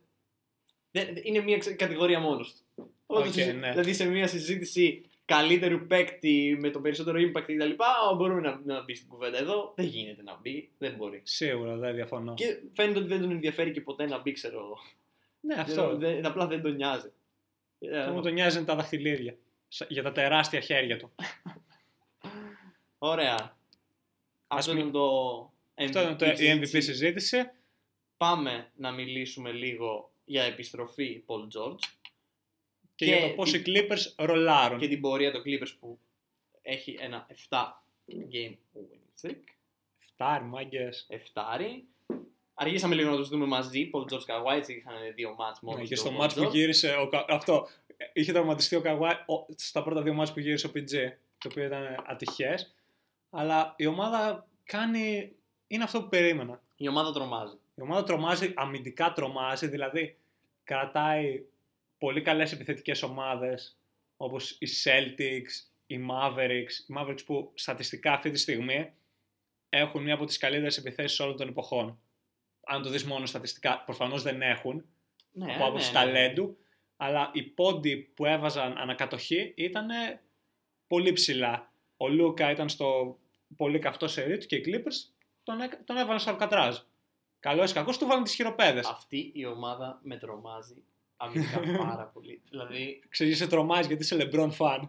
δεν- 0.90 1.16
είναι 1.22 1.40
μια 1.40 1.58
ξε- 1.58 1.76
κατηγορία 1.76 2.20
μόνος 2.20 2.54
του. 2.54 2.84
Οπότε 3.06 3.28
Οκ, 3.28 3.34
συζη- 3.34 3.54
ναι. 3.54 3.70
Δηλαδή 3.70 3.94
σε 3.94 4.04
μια 4.04 4.26
συζήτηση 4.26 5.02
καλύτερου 5.34 5.86
παίκτη 5.86 6.56
με 6.60 6.70
το 6.70 6.80
περισσότερο 6.80 7.18
impact 7.18 7.42
κτλ. 7.42 7.70
Μπορούμε 8.16 8.40
να, 8.40 8.60
να 8.64 8.82
μπει 8.84 8.94
στην 8.94 9.08
κουβέντα 9.08 9.38
εδώ. 9.38 9.72
Δεν 9.76 9.86
γίνεται 9.86 10.22
να 10.22 10.36
μπει, 10.40 10.70
δεν 10.78 10.94
μπορεί. 10.94 11.20
Σίγουρα 11.24 11.76
δεν 11.76 11.94
διαφωνώ. 11.94 12.34
Και 12.34 12.58
φαίνεται 12.72 12.98
ότι 12.98 13.08
δεν 13.08 13.20
τον 13.20 13.30
ενδιαφέρει 13.30 13.70
και 13.72 13.80
ποτέ 13.80 14.06
να 14.06 14.18
μπει, 14.18 14.32
ξέρω 14.32 14.58
εγώ. 14.58 14.78
Ναι, 15.40 15.54
Δεν- 15.54 15.62
αυτό. 15.64 15.96
δεν- 15.96 16.26
απλά 16.26 16.46
δεν 16.46 16.62
τον 16.62 16.74
νοιάζει. 16.74 17.12
Ε, 17.78 17.98
Αυτό 18.00 18.12
μου 18.12 18.22
τον 18.22 18.32
νοιάζουν 18.32 18.64
τα 18.64 18.74
δαχτυλίδια. 18.74 19.36
Σα- 19.68 19.84
Για 19.86 20.02
τα 20.02 20.12
τεράστια 20.12 20.60
χέρια 20.60 20.96
του. 20.98 21.10
Ωραία. 22.98 23.56
Αυτό 24.46 24.74
μη- 24.74 24.80
είναι 24.82 24.90
το 24.90 25.06
MVP. 25.74 25.84
Αυτό 25.84 26.00
είναι 26.02 26.14
το, 26.14 26.26
η 26.26 26.28
MVP 26.30 26.36
συζήτηση. 26.36 26.80
συζήτηση. 26.82 27.50
Πάμε 28.16 28.70
να 28.76 28.90
μιλήσουμε 28.92 29.52
λίγο 29.52 30.10
για 30.24 30.42
επιστροφή 30.42 31.24
Paul 31.26 31.40
George 31.58 31.78
Και, 33.00 33.06
Και 33.06 33.14
για 33.14 33.28
το 33.28 33.34
πώς 33.34 33.50
τι- 33.50 33.58
οι 33.58 33.62
Clippers 33.66 34.24
ρολάρουν. 34.26 34.78
και 34.78 34.88
την 34.88 35.00
πορεία 35.00 35.32
των 35.32 35.42
Clippers 35.46 35.72
που 35.80 35.98
έχει 36.62 36.96
ένα 37.00 37.26
7 37.48 37.82
game 38.32 38.54
winning 38.76 39.26
streak. 39.26 39.36
Φτάρι, 39.98 40.44
μάγκες. 40.44 41.06
7. 41.10 41.84
Αργήσαμε 42.54 42.94
λίγο 42.94 43.10
να 43.10 43.16
τους 43.16 43.28
δούμε 43.28 43.46
μαζί. 43.46 43.90
Paul 43.94 44.12
George 44.12 44.18
Kawhi 44.52 44.56
έτσι 44.56 44.72
είχαν 44.72 44.94
δύο 45.14 45.34
μάτς 45.38 45.60
μόνος. 45.60 45.80
Ναι, 45.80 45.86
και 45.86 45.94
στο 45.96 46.04
στο 46.06 46.14
Paul 46.16 46.18
μάτς 46.20 46.34
που 46.34 46.42
George. 46.42 46.50
γύρισε, 46.50 46.96
ο, 47.00 47.08
Κα- 47.08 47.24
αυτό, 47.28 47.68
είχε 48.12 48.32
τραυματιστεί 48.32 48.76
ο 48.76 48.80
Καγουάι 48.80 49.12
ο- 49.14 49.46
στα 49.56 49.82
πρώτα 49.82 50.02
δύο 50.02 50.14
μάτς 50.14 50.32
που 50.32 50.40
γύρισε 50.40 50.66
ο 50.66 50.70
PG, 50.74 51.12
το 51.38 51.48
οποίο 51.50 51.64
ήταν 51.64 52.04
ατυχές. 52.06 52.74
Αλλά 53.30 53.74
η 53.76 53.86
ομάδα 53.86 54.46
κάνει, 54.64 55.32
είναι 55.66 55.82
αυτό 55.82 56.02
που 56.02 56.08
περίμενα. 56.08 56.62
Η 56.76 56.88
ομάδα 56.88 57.12
τρομάζει. 57.12 57.54
Η 57.74 57.80
ομάδα 57.82 58.02
τρομάζει, 58.02 58.52
αμυντικά 58.56 59.12
τρομάζει, 59.12 59.66
δηλαδή 59.66 60.16
κρατάει 60.64 61.42
πολύ 62.00 62.22
καλές 62.22 62.52
επιθετικές 62.52 63.02
ομάδες, 63.02 63.78
όπως 64.16 64.50
οι 64.60 64.66
Celtics, 64.84 65.70
οι 65.86 66.06
Mavericks, 66.10 66.72
οι 66.88 66.94
Mavericks 66.98 67.24
που 67.26 67.52
στατιστικά 67.54 68.12
αυτή 68.12 68.30
τη 68.30 68.38
στιγμή 68.38 68.92
έχουν 69.68 70.02
μία 70.02 70.14
από 70.14 70.24
τις 70.24 70.38
καλύτερες 70.38 70.76
επιθέσεις 70.78 71.20
όλων 71.20 71.36
των 71.36 71.48
εποχών. 71.48 72.00
Αν 72.66 72.82
το 72.82 72.88
δεις 72.90 73.04
μόνο 73.04 73.26
στατιστικά, 73.26 73.82
προφανώς 73.84 74.22
δεν 74.22 74.42
έχουν, 74.42 74.84
Ναι, 75.32 75.54
από 75.54 75.64
άποψη 75.64 75.92
ναι, 75.92 75.98
ναι. 75.98 76.04
ταλέντου, 76.04 76.56
αλλά 76.96 77.30
οι 77.32 77.42
πόντι 77.42 77.96
που 77.96 78.24
έβαζαν 78.26 78.76
ανακατοχή 78.78 79.52
ήταν 79.56 79.88
πολύ 80.86 81.12
ψηλά. 81.12 81.72
Ο 81.96 82.08
Λούκα 82.08 82.50
ήταν 82.50 82.68
στο 82.68 83.18
πολύ 83.56 83.78
καυτό 83.78 84.08
σερί 84.08 84.38
του 84.38 84.46
και 84.46 84.56
οι 84.56 84.62
Clippers 84.66 85.12
τον, 85.42 85.60
έκα- 85.60 85.84
τον 85.84 85.96
έβαλαν 85.96 86.20
στο 86.20 86.30
Αλκατράζ. 86.30 86.76
Καλός 87.40 87.70
ή 87.70 87.74
κακός, 87.74 87.98
του 87.98 88.06
βάλαν 88.06 88.22
τις 88.24 88.34
χειροπέδες. 88.34 88.86
Αυτή 88.86 89.30
η 89.34 89.46
ομάδα 89.46 90.00
με 90.02 90.16
τρομάζει 90.16 90.84
αμυντικά 91.20 91.60
πάρα 91.86 92.04
πολύ. 92.14 92.40
δηλαδή 92.50 93.02
Ξέρεις, 93.08 93.36
σε 93.36 93.46
τρομάζεις 93.46 93.86
γιατί 93.86 94.02
είσαι 94.02 94.16
LeBron 94.32 94.50
fan. 94.58 94.88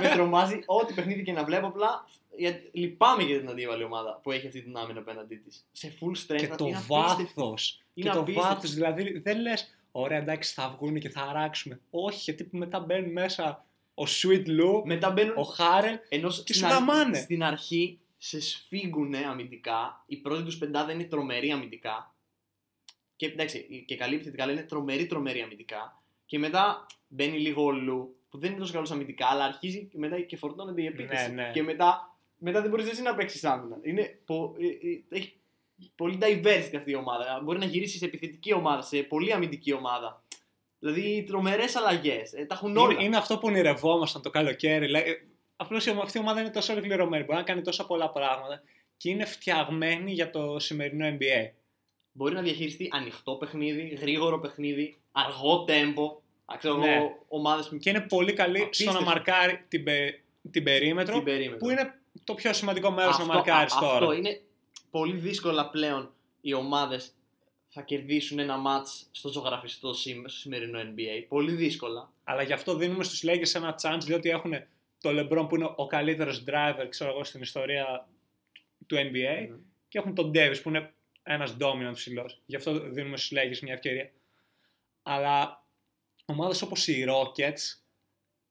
με 0.00 0.08
τρομάζει 0.14 0.60
ό,τι 0.66 0.94
παιχνίδι 0.94 1.22
και 1.22 1.32
να 1.32 1.44
βλέπω 1.44 1.66
απλά. 1.66 2.04
Γιατί 2.36 2.70
λυπάμαι 2.72 3.22
για 3.22 3.38
την 3.38 3.48
αντίβαλη 3.48 3.84
ομάδα 3.84 4.20
που 4.22 4.30
έχει 4.32 4.46
αυτή 4.46 4.62
την 4.62 4.76
άμυνα 4.76 5.00
απέναντί 5.00 5.36
της. 5.36 5.66
Σε 5.72 5.94
full 6.00 6.16
strength. 6.26 6.36
και 6.38 6.46
το 6.48 6.66
είναι 6.66 6.76
απίστευτη. 6.88 7.32
βάθος. 7.36 7.82
Και 7.94 8.00
Είναι 8.02 8.10
το 8.12 8.20
απίστευτη. 8.20 8.48
βάθος, 8.48 8.74
δηλαδή 8.74 9.18
δεν 9.18 9.40
λες, 9.40 9.78
ωραία 9.92 10.18
εντάξει 10.18 10.52
θα 10.54 10.76
βγουν 10.78 10.98
και 10.98 11.08
θα 11.08 11.22
αράξουμε. 11.22 11.80
Όχι, 11.90 12.18
γιατί 12.20 12.44
που 12.44 12.56
μετά 12.56 12.80
μπαίνουν 12.80 13.12
μέσα 13.12 13.64
ο 13.94 14.02
Sweet 14.06 14.46
Lou, 14.46 14.82
Μετά 14.84 15.10
μπαίνουν. 15.10 15.36
ο 15.36 15.42
Χάρελ. 15.42 15.98
Ενώ 16.08 16.28
και 16.28 16.34
στην, 16.34 16.54
σου 16.54 16.66
αρχ- 16.66 16.74
γαμάνε. 16.78 17.18
στην 17.18 17.42
αρχή 17.42 17.98
σε 18.18 18.40
σφίγγουνε 18.40 19.18
αμυντικά. 19.18 20.02
Η 20.06 20.16
πρώτη 20.16 20.42
τους 20.42 20.58
πεντάδα 20.58 20.92
είναι 20.92 21.04
τρομερή 21.04 21.50
αμυντικά. 21.50 22.14
Και 23.18 23.26
εντάξει, 23.26 23.84
και 23.86 23.96
καλή 23.96 24.14
επιθετικά, 24.14 24.42
αλλά 24.42 24.52
είναι 24.52 24.62
τρομερή 24.62 25.06
τρομερή 25.06 25.40
αμυντικά. 25.40 26.02
Και 26.26 26.38
μετά 26.38 26.86
μπαίνει 27.08 27.38
λίγο 27.38 27.64
ο 27.64 27.70
Λου, 27.70 28.16
που 28.28 28.38
δεν 28.38 28.50
είναι 28.50 28.58
τόσο 28.58 28.72
καλός 28.72 28.90
αμυντικά, 28.90 29.26
αλλά 29.26 29.44
αρχίζει 29.44 29.84
και 29.84 29.98
μετά 29.98 30.20
και 30.20 30.36
φορτώνεται 30.36 30.82
η 30.82 30.86
επίθεση. 30.86 31.32
Ναι, 31.32 31.42
ναι. 31.42 31.50
Και 31.52 31.62
μετά, 31.62 32.18
μετά 32.36 32.60
δεν 32.60 32.70
μπορείς 32.70 32.90
εσύ 32.90 33.02
να 33.02 33.14
παίξεις 33.14 33.44
άμυνα. 33.44 33.78
Είναι 33.82 34.20
πο, 34.24 34.54
ε, 34.58 34.66
ε, 34.66 35.16
έχει 35.18 35.40
πολύ 35.94 36.18
diversity 36.20 36.76
αυτή 36.76 36.90
η 36.90 36.94
ομάδα. 36.94 37.40
Μπορεί 37.44 37.58
να 37.58 37.64
γυρίσεις 37.64 37.98
σε 37.98 38.04
επιθετική 38.04 38.52
ομάδα, 38.52 38.82
σε 38.82 39.02
πολύ 39.02 39.32
αμυντική 39.32 39.72
ομάδα. 39.72 40.22
Δηλαδή 40.78 41.24
τρομερές 41.26 41.76
αλλαγές. 41.76 42.30
τα 42.30 42.46
έχουν 42.50 42.76
όλα. 42.76 42.92
Είναι, 42.92 43.04
είναι 43.04 43.16
αυτό 43.16 43.34
που 43.34 43.46
ονειρευόμασταν 43.46 44.22
το 44.22 44.30
καλοκαίρι. 44.30 44.88
Απλώς 45.56 45.86
αυτή 45.86 46.18
η 46.18 46.20
ομάδα 46.20 46.40
είναι 46.40 46.50
τόσο 46.50 46.72
ολοκληρωμένη. 46.72 47.24
Μπορεί 47.24 47.38
να 47.38 47.44
κάνει 47.44 47.62
τόσα 47.62 47.86
πολλά 47.86 48.10
πράγματα 48.10 48.62
και 48.96 49.10
είναι 49.10 49.24
φτιαγμένη 49.24 50.12
για 50.12 50.30
το 50.30 50.58
σημερινό 50.58 51.16
NBA. 51.18 51.50
Μπορεί 52.18 52.34
να 52.34 52.42
διαχειριστεί 52.42 52.88
ανοιχτό 52.92 53.34
παιχνίδι, 53.34 53.82
γρήγορο 54.00 54.38
παιχνίδι, 54.40 54.96
αργό 55.12 55.64
τέμπο. 55.64 56.20
Ξέρω 56.58 56.76
Ναι. 56.76 56.94
εγώ, 56.94 57.24
ομάδες 57.28 57.68
με 57.68 57.78
Και 57.78 57.90
είναι 57.90 58.00
πολύ 58.00 58.32
καλή 58.32 58.56
στο 58.58 58.64
Απίστευτο. 58.66 58.98
να 59.00 59.04
μαρκάρει 59.06 59.64
την, 59.68 59.84
πε- 59.84 60.20
την 60.50 60.62
περίμετρο, 60.62 61.14
την 61.14 61.24
περίμετρο. 61.24 61.56
που 61.58 61.70
είναι 61.70 61.98
το 62.24 62.34
πιο 62.34 62.52
σημαντικό 62.52 62.90
μέρος 62.90 63.18
να 63.18 63.22
Αυτό- 63.24 63.34
μαρκάρεις 63.34 63.74
α- 63.74 63.80
τώρα. 63.80 63.92
Αυτό 63.92 64.12
είναι 64.12 64.40
πολύ 64.90 65.16
δύσκολα 65.16 65.70
πλέον 65.70 66.12
οι 66.40 66.54
ομάδες 66.54 67.12
θα 67.68 67.82
κερδίσουν 67.82 68.38
ένα 68.38 68.56
μάτς 68.56 69.08
στο 69.10 69.28
ζωγραφιστό 69.28 69.94
σήμα, 69.94 70.28
στο 70.28 70.38
σημερινό 70.38 70.78
NBA. 70.80 71.24
Πολύ 71.28 71.52
δύσκολα. 71.52 72.12
Αλλά 72.24 72.42
γι' 72.42 72.52
αυτό 72.52 72.74
δίνουμε 72.76 73.04
στους 73.04 73.22
Lakers 73.26 73.54
ένα 73.54 73.74
chance, 73.82 74.00
διότι 74.04 74.28
έχουν 74.28 74.52
το 75.00 75.10
LeBron 75.10 75.48
που 75.48 75.54
είναι 75.56 75.72
ο 75.76 75.86
καλύτερος 75.86 76.44
driver 76.46 76.86
ξέρω 76.88 77.10
εγώ, 77.10 77.24
στην 77.24 77.40
ιστορία 77.40 78.08
του 78.86 78.96
NBA 78.96 79.56
και 79.88 79.98
έχουν 79.98 80.14
τον 80.14 80.30
Davis 80.34 80.56
που 80.62 80.68
είναι 80.68 80.92
ένας 81.28 81.56
dominant 81.60 81.92
ψηλό. 81.94 82.30
Γι' 82.46 82.56
αυτό 82.56 82.90
δίνουμε 82.90 83.16
στους 83.16 83.38
Lakers 83.38 83.58
μια 83.62 83.72
ευκαιρία. 83.72 84.10
Αλλά 85.02 85.64
ομάδες 86.24 86.62
όπως 86.62 86.86
οι 86.86 87.04
Rockets 87.08 87.80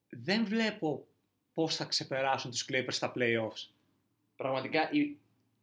δεν 0.09 0.45
βλέπω 0.45 1.07
πώς 1.53 1.75
θα 1.75 1.85
ξεπεράσουν 1.85 2.51
τους 2.51 2.65
Clippers 2.71 2.87
στα 2.89 3.13
playoffs. 3.15 3.69
Πραγματικά 4.35 4.91
η, 4.91 5.17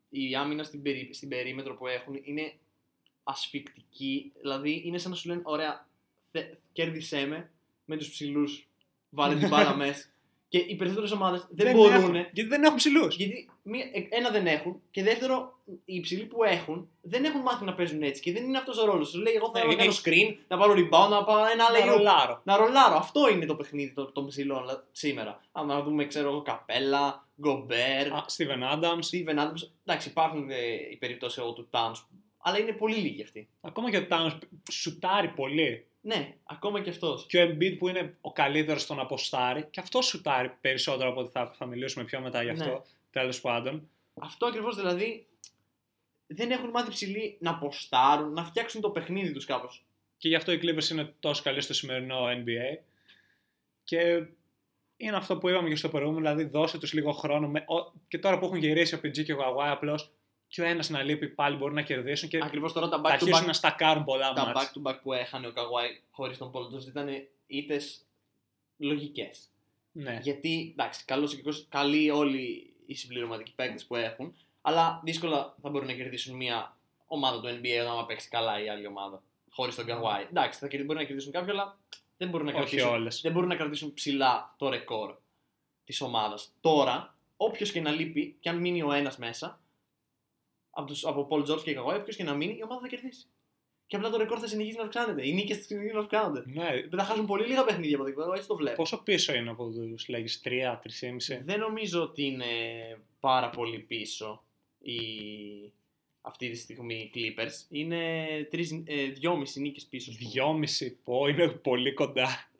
η 0.08 0.34
άμυνα 0.34 0.62
στην, 0.62 0.82
περί, 0.82 1.10
στην 1.12 1.28
περίμετρο 1.28 1.74
που 1.74 1.86
έχουν 1.86 2.20
είναι 2.22 2.52
ασφικτική. 3.22 4.32
Δηλαδή 4.40 4.82
είναι 4.84 4.98
σαν 4.98 5.10
να 5.10 5.16
σου 5.16 5.28
λένε: 5.28 5.40
Ωραία, 5.44 5.88
θε, 6.30 6.54
κέρδισέ 6.72 7.26
με 7.26 7.50
με 7.84 7.96
τους 7.96 8.10
ψηλούς. 8.10 8.68
Βάλε 9.08 9.38
την 9.38 9.48
μπάλα 9.48 9.76
μέσα. 9.84 10.08
Και 10.54 10.64
οι 10.66 10.74
περισσότερες 10.74 11.10
ομάδες 11.12 11.46
δεν, 11.50 11.74
μπορούν. 11.76 11.92
έχουν, 11.92 12.14
γιατί 12.14 12.42
δεν 12.44 12.62
έχουν 12.64 12.76
ψηλούς. 12.76 13.16
Γιατί 13.16 13.50
μία, 13.62 13.84
ε, 13.92 14.06
ένα 14.16 14.30
δεν 14.30 14.46
έχουν 14.46 14.80
και 14.90 15.02
δεύτερο, 15.02 15.58
οι 15.84 15.94
υψηλοί 15.94 16.24
που 16.24 16.44
έχουν 16.44 16.88
δεν 17.00 17.24
έχουν 17.24 17.40
μάθει 17.40 17.64
να 17.64 17.74
παίζουν 17.74 18.02
έτσι 18.02 18.22
και 18.22 18.32
δεν 18.32 18.44
είναι 18.44 18.58
αυτός 18.58 18.78
ο 18.78 18.84
ρόλος. 18.84 19.08
Σου 19.08 19.20
λέει: 19.20 19.34
Εγώ 19.34 19.50
θέλω 19.54 19.64
Ναι, 19.66 19.70
να 19.74 19.76
κάνω 19.78 19.92
είναι- 20.06 20.28
screen, 20.34 20.44
να 20.48 20.56
πάρω 20.58 20.72
rebound, 20.72 21.08
να 21.10 21.24
πάω 21.24 21.44
ένα 21.52 21.70
Να 21.70 21.82
άλλο. 21.82 21.92
ρολάρω. 21.92 22.40
Να 22.44 22.56
ρολάρω. 22.56 22.96
Αυτό 22.96 23.28
είναι 23.30 23.46
το 23.46 23.54
παιχνίδι 23.54 23.92
των, 23.92 24.12
των 24.12 24.26
ψηλών 24.26 24.64
λα- 24.64 24.84
σήμερα. 24.92 25.40
Αν 25.52 25.66
να 25.66 25.82
δούμε, 25.82 26.04
ξέρω 26.06 26.28
εγώ, 26.28 26.42
Καπέλα, 26.42 27.26
Γκομπέρ, 27.40 28.12
Α, 28.12 28.24
Steven 28.36 28.74
Adams. 28.74 29.02
Steven 29.10 29.38
Adams. 29.38 29.68
Εντάξει, 29.84 30.08
υπάρχουν 30.08 30.50
ε, 30.50 30.56
οι 30.90 30.96
περιπτώσεις 30.96 31.42
του 31.42 31.68
Towns 31.70 32.02
αλλά 32.46 32.58
είναι 32.58 32.72
πολύ 32.72 32.94
λίγοι 32.96 33.22
αυτοί. 33.22 33.48
Ακόμα 33.60 33.90
και 33.90 33.96
ο 33.96 34.06
Towns 34.10 34.38
σουτάρει 34.72 35.28
πολύ. 35.28 35.86
Ναι, 36.06 36.34
ακόμα 36.44 36.80
και 36.80 36.90
αυτός. 36.90 37.26
Και 37.26 37.42
ο 37.42 37.48
Embiid 37.48 37.76
που 37.78 37.88
είναι 37.88 38.16
ο 38.20 38.32
καλύτερος 38.32 38.82
στον 38.82 39.00
αποστάρι, 39.00 39.66
και 39.70 39.80
αυτό 39.80 40.02
σουτάρει 40.02 40.52
περισσότερο 40.60 41.10
από 41.10 41.20
ότι 41.20 41.30
θα, 41.30 41.52
θα 41.58 41.66
μιλήσουμε 41.66 42.04
πιο 42.04 42.20
μετά 42.20 42.42
γι' 42.42 42.50
αυτό. 42.50 42.64
Ναι. 42.64 42.80
Τέλος 43.10 43.40
πάντων. 43.40 43.88
Αυτό 44.20 44.46
ακριβώς 44.46 44.76
δηλαδή 44.76 45.26
δεν 46.26 46.50
έχουν 46.50 46.70
μάθει 46.70 46.90
ψηλοί 46.90 47.36
να 47.40 47.58
ποστάρουν, 47.58 48.32
να 48.32 48.44
φτιάξουν 48.44 48.80
το 48.80 48.90
παιχνίδι 48.90 49.32
τους 49.32 49.44
κάπως. 49.44 49.84
Και 50.18 50.28
γι' 50.28 50.34
αυτό 50.34 50.52
οι 50.52 50.60
Clippers 50.62 50.90
είναι 50.90 51.14
τόσο 51.20 51.42
καλοί 51.42 51.60
στο 51.60 51.74
σημερινό 51.74 52.26
NBA. 52.26 52.78
Και 53.84 54.26
είναι 54.96 55.16
αυτό 55.16 55.38
που 55.38 55.48
είπαμε 55.48 55.68
και 55.68 55.76
στο 55.76 55.88
προηγούμενο, 55.88 56.20
δηλαδή 56.20 56.44
δώσε 56.44 56.78
τους 56.78 56.92
λίγο 56.92 57.12
χρόνο. 57.12 57.48
Με, 57.48 57.58
ο, 57.58 57.92
και 58.08 58.18
τώρα 58.18 58.38
που 58.38 58.44
έχουν 58.44 58.58
γυρίσει 58.58 58.94
ο 58.94 59.00
PG 59.04 59.24
και 59.24 59.32
ο 59.32 59.38
Kawhi, 59.38 59.66
απλώς 59.66 60.12
και 60.54 60.60
ο 60.60 60.64
ένας 60.64 60.88
να 60.90 61.02
λείπει 61.02 61.28
πάλι 61.28 61.56
μπορεί 61.56 61.74
να 61.74 61.82
κερδίσουν 61.82 62.28
και 62.28 62.38
Ακριβώς 62.42 62.72
τώρα 62.72 62.88
τα 62.88 62.96
θα 62.96 63.02
back 63.02 63.06
to 63.06 63.12
αρχίσουν 63.12 63.42
back, 63.42 63.46
να 63.46 63.52
στακάρουν 63.52 64.04
πολλά 64.04 64.32
τα 64.32 64.44
μάτς. 64.46 64.72
back, 64.74 64.78
to 64.78 64.90
back 64.90 64.98
που 65.02 65.12
έχανε 65.12 65.46
ο 65.46 65.52
Καγουάη 65.52 66.00
χωρίς 66.10 66.38
τον 66.38 66.50
Paul 66.54 66.74
George 66.74 66.86
ήταν 66.86 67.08
ήττες 67.46 68.06
λογικές. 68.76 69.48
Ναι. 69.92 70.18
Γιατί 70.22 70.70
εντάξει, 70.72 71.04
καλός 71.04 71.30
και 71.30 71.36
κακός, 71.36 71.66
καλοί 71.68 72.10
όλοι 72.10 72.74
οι 72.86 72.94
συμπληρωματικοί 72.94 73.52
παίκτες 73.54 73.84
που 73.84 73.96
έχουν, 73.96 74.36
αλλά 74.62 75.00
δύσκολα 75.04 75.54
θα 75.62 75.68
μπορούν 75.70 75.86
να 75.88 75.94
κερδίσουν 75.94 76.36
μια 76.36 76.76
ομάδα 77.06 77.40
του 77.40 77.60
NBA 77.62 77.86
άμα 77.90 78.06
παίξει 78.06 78.28
καλά 78.28 78.62
η 78.64 78.68
άλλη 78.68 78.86
ομάδα. 78.86 79.22
Χωρίς 79.50 79.74
τον 79.74 79.86
Καγουάη. 79.86 80.22
Εντάξει, 80.30 80.58
θα 80.58 80.68
κερδί- 80.68 80.86
μπορεί 80.86 80.98
να 80.98 81.04
κερδίσουν 81.04 81.32
κάποιοι, 81.32 81.50
αλλά 81.50 81.78
δεν 82.16 82.28
μπορούν 82.28 82.46
να 82.46 82.52
Όχι 82.52 82.60
κρατήσουν, 82.60 82.90
όλες. 82.90 83.20
δεν 83.20 83.32
μπορούν 83.32 83.48
να 83.48 83.56
κρατήσουν 83.56 83.94
ψηλά 83.94 84.54
το 84.58 84.68
ρεκόρ 84.68 85.14
της 85.84 86.00
ομάδας. 86.00 86.52
Τώρα, 86.60 87.16
όποιος 87.36 87.72
και 87.72 87.80
να 87.80 87.90
λείπει, 87.90 88.36
και 88.40 88.48
αν 88.48 88.56
μείνει 88.56 88.82
ο 88.82 88.92
ένας 88.92 89.18
μέσα, 89.18 89.60
από, 90.74 90.86
τους, 90.86 91.04
από 91.04 91.26
Paul 91.30 91.44
George 91.46 91.62
και 91.62 91.78
Kawhi, 91.78 92.00
όποιος 92.00 92.16
και 92.16 92.24
να 92.24 92.34
μείνει, 92.34 92.56
η 92.58 92.62
ομάδα 92.62 92.80
θα 92.80 92.88
κερδίσει. 92.88 93.26
Και 93.86 93.96
απλά 93.96 94.10
το 94.10 94.16
ρεκόρ 94.16 94.38
θα 94.40 94.46
συνεχίσει 94.46 94.76
να 94.76 94.82
αυξάνεται. 94.82 95.26
Οι 95.28 95.32
νίκες 95.32 95.56
θα 95.56 95.62
συνεχίσουν 95.62 95.96
να 95.96 96.02
αυξάνονται. 96.02 96.42
Ναι. 96.46 96.68
Δεν 96.88 96.98
θα 96.98 97.04
χάσουν 97.04 97.26
πολύ 97.26 97.46
λίγα 97.46 97.64
παιχνίδια 97.64 97.96
από 97.96 98.04
την 98.04 98.14
εγώ 98.20 98.32
έτσι 98.32 98.48
το 98.48 98.56
βλέπω. 98.56 98.76
Πόσο 98.76 99.02
πίσω 99.02 99.34
είναι 99.34 99.50
από 99.50 99.70
τους 99.70 100.08
λέγεις 100.08 100.42
3, 100.44 100.48
3,5. 100.48 101.40
Δεν 101.44 101.58
νομίζω 101.58 102.02
ότι 102.02 102.24
είναι 102.24 102.44
πάρα 103.20 103.50
πολύ 103.50 103.78
πίσω 103.78 104.44
η... 104.78 104.98
αυτή 106.20 106.50
τη 106.50 106.56
στιγμή 106.56 106.94
οι 106.94 107.12
Clippers. 107.14 107.66
Είναι 107.68 108.24
τρεις, 108.50 108.82
ε, 108.84 109.04
δυόμιση 109.04 109.60
νίκες 109.60 109.84
πίσω. 109.84 110.10
ας 110.10 110.16
πούμε. 110.16 110.66
2,5 110.88 110.92
πω 111.04 111.26
είναι 111.26 111.48
πολύ 111.48 111.92
κοντά. 111.92 112.50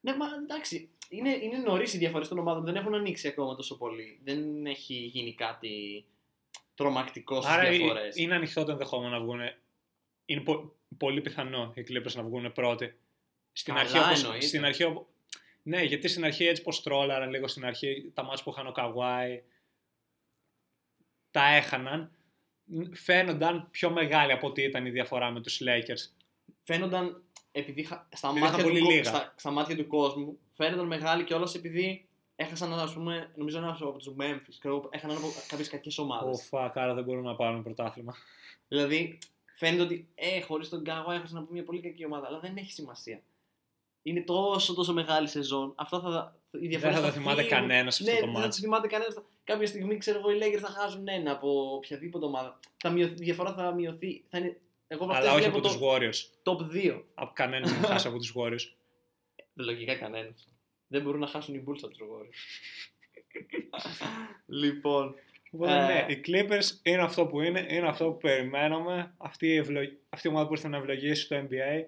Ναι, 0.00 0.16
μα 0.16 0.26
εντάξει. 0.42 0.88
Είναι, 1.08 1.38
είναι 1.42 1.58
νωρίς 1.58 1.94
οι 1.94 1.98
διαφορέ 1.98 2.24
των 2.24 2.38
ομάδων. 2.38 2.64
Δεν 2.64 2.76
έχουν 2.76 2.94
ανοίξει 2.94 3.28
ακόμα 3.28 3.54
τόσο 3.54 3.76
πολύ. 3.76 4.20
Δεν 4.24 4.66
έχει 4.66 4.94
γίνει 4.94 5.34
κάτι 5.34 6.04
τρομακτικός 6.78 7.44
στις 7.44 7.56
Άρα 7.56 7.70
διαφορές. 7.70 8.16
είναι 8.16 8.34
ανοιχτό 8.34 8.64
το 8.64 8.72
ενδεχόμενο 8.72 9.10
να 9.18 9.20
βγουν. 9.24 9.40
Είναι 10.24 10.40
πο- 10.40 10.72
πολύ 10.96 11.20
πιθανό 11.20 11.72
οι 11.76 11.84
Clippers 11.88 12.12
να 12.14 12.22
βγουν 12.22 12.52
πρώτοι. 12.52 12.94
Στην 13.52 13.74
Καλά, 13.74 13.86
αρχή, 13.86 13.98
όπως, 13.98 14.22
εννοείται. 14.22 14.46
στην 14.46 14.64
αρχή, 14.64 14.84
οπ- 14.84 15.06
ναι, 15.62 15.82
γιατί 15.82 16.08
στην 16.08 16.24
αρχή 16.24 16.46
έτσι 16.46 16.62
πως 16.62 16.82
τρόλαραν 16.82 17.30
λίγο 17.30 17.48
στην 17.48 17.64
αρχή, 17.64 18.10
τα 18.14 18.22
μάτια 18.22 18.44
που 18.44 18.50
είχαν 18.50 18.66
ο 18.66 18.72
Καβάη, 18.72 19.42
τα 21.30 21.46
έχαναν, 21.46 22.10
μ, 22.64 22.82
φαίνονταν 22.92 23.68
πιο 23.70 23.90
μεγάλη 23.90 24.32
από 24.32 24.46
ό,τι 24.46 24.62
ήταν 24.62 24.86
η 24.86 24.90
διαφορά 24.90 25.30
με 25.30 25.40
τους 25.40 25.60
Lakers. 25.64 26.12
Φαίνονταν 26.62 27.22
επειδή 27.52 27.82
χα- 27.82 28.06
στα, 28.12 28.28
Επειδή 28.28 28.40
μάτια 28.44 28.58
είχαν 28.58 28.66
του, 28.66 28.68
πολύ 28.72 28.80
κο- 28.80 28.90
λίγα. 28.90 29.04
στα, 29.04 29.34
στα 29.36 29.50
μάτια 29.50 29.76
του 29.76 29.86
κόσμου 29.86 30.38
φαίνονταν 30.52 30.86
μεγάλη 30.86 31.24
και 31.24 31.34
όλα 31.34 31.50
επειδή 31.56 32.07
έχασαν, 32.40 32.72
ας 32.72 32.92
πούμε, 32.92 33.30
νομίζω 33.34 33.58
ένας 33.58 33.80
από 33.80 33.98
τους 33.98 34.14
Memphis. 34.20 34.54
Ξέρω, 34.58 34.88
έχαναν 34.90 35.16
από 35.16 35.26
κάποιες 35.48 35.68
κακές 35.68 35.98
ομάδες. 35.98 36.48
Ω, 36.52 36.58
fuck, 36.58 36.70
άρα 36.74 36.94
δεν 36.94 37.04
μπορούμε 37.04 37.28
να 37.28 37.36
πάρουμε 37.36 37.62
πρωτάθλημα. 37.62 38.14
Δηλαδή, 38.68 39.18
φαίνεται 39.54 39.82
ότι 39.82 40.08
ε, 40.14 40.40
χωρίς 40.40 40.68
τον 40.68 40.84
Κάγουα 40.84 41.14
έχασαν 41.14 41.38
από 41.38 41.52
μια 41.52 41.64
πολύ 41.64 41.80
κακή 41.80 42.04
ομάδα, 42.04 42.26
αλλά 42.26 42.38
δεν 42.38 42.56
έχει 42.56 42.72
σημασία. 42.72 43.22
Είναι 44.02 44.20
τόσο 44.20 44.74
τόσο 44.74 44.92
μεγάλη 44.92 45.28
σεζόν. 45.28 45.72
Αυτά 45.76 46.00
θα, 46.00 46.36
οι 46.50 46.58
Δεν 46.58 46.68
διαφορές 46.68 46.96
θα 46.96 47.02
τα 47.02 47.10
θυμάται 47.10 47.42
φύγουν. 47.42 47.58
κανένας 47.58 48.00
αυτό 48.00 48.12
ναι, 48.12 48.18
το 48.18 48.24
δεν 48.24 48.34
θα 48.34 48.40
μάτς. 48.40 48.56
το 48.56 48.62
θυμάται 48.62 48.86
κανένας. 48.86 49.14
Κάποια 49.44 49.66
στιγμή, 49.66 49.96
ξέρω 49.96 50.18
εγώ, 50.18 50.30
οι 50.30 50.38
Lakers 50.42 50.60
θα 50.60 50.68
χάσουν 50.68 51.08
ένα 51.08 51.30
από 51.32 51.74
οποιαδήποτε 51.74 52.24
ομάδα. 52.24 52.58
Θα 52.76 52.90
μειωθεί, 52.90 53.12
η 53.12 53.24
διαφορά 53.24 53.52
θα 53.52 53.74
μειωθεί. 53.74 54.24
Θα 54.28 54.38
είναι, 54.38 54.60
εγώ 54.86 55.04
από 55.04 55.12
Αλλά 55.12 55.30
αυτές 55.30 55.32
όχι 55.32 55.50
βλέπω 55.50 55.58
από 55.58 55.66
τους 55.68 55.78
Warriors. 55.82 56.30
το 56.42 56.68
top 56.72 56.76
2. 56.76 57.02
Από 57.14 57.30
κανέναν 57.34 57.68
δεν 57.74 57.82
χάσει 57.90 58.08
από 58.08 58.18
τους 58.18 58.32
Warriors. 58.36 58.72
Λογικά 59.54 59.94
κανένας. 59.94 60.48
Δεν 60.88 61.02
μπορούν 61.02 61.20
να 61.20 61.26
χάσουν 61.26 61.54
οι 61.54 61.64
Bulls 61.66 61.80
από 61.82 61.94
του 61.94 62.06
Warriors. 62.10 62.38
λοιπόν, 64.62 65.14
Οπότε 65.50 65.72
Ε, 65.72 65.86
ναι, 65.86 66.06
οι 66.08 66.20
Clippers 66.26 66.78
είναι 66.82 67.02
αυτό 67.02 67.26
που 67.26 67.40
είναι, 67.40 67.66
είναι 67.68 67.88
αυτό 67.88 68.04
που 68.10 68.16
περιμέναμε. 68.16 69.14
Αυτή 69.16 69.46
η, 69.46 69.56
ευλο... 69.56 69.80
αυτή 70.08 70.26
η 70.26 70.30
ομάδα 70.30 70.46
που 70.46 70.52
ήρθε 70.52 70.68
να 70.68 70.76
ευλογήσει 70.76 71.28
το 71.28 71.36
NBA 71.36 71.84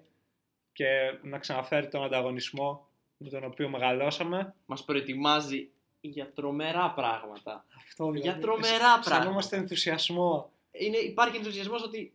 και 0.73 0.87
να 1.21 1.37
ξαναφέρει 1.37 1.87
τον 1.87 2.03
ανταγωνισμό 2.03 2.87
με 3.17 3.29
τον 3.29 3.43
οποίο 3.43 3.69
μεγαλώσαμε. 3.69 4.53
μας 4.65 4.85
προετοιμάζει 4.85 5.69
για 6.01 6.31
τρομερά 6.33 6.91
πράγματα. 6.91 7.65
Αυτό 7.75 8.11
Για 8.15 8.37
τρομερά 8.37 8.97
αισθανόμαστε 8.99 9.25
πράγματα. 9.29 9.55
ενθουσιασμό. 9.55 10.51
είναι, 10.71 10.97
υπάρχει 10.97 11.37
ενθουσιασμός 11.37 11.83
ότι 11.83 12.13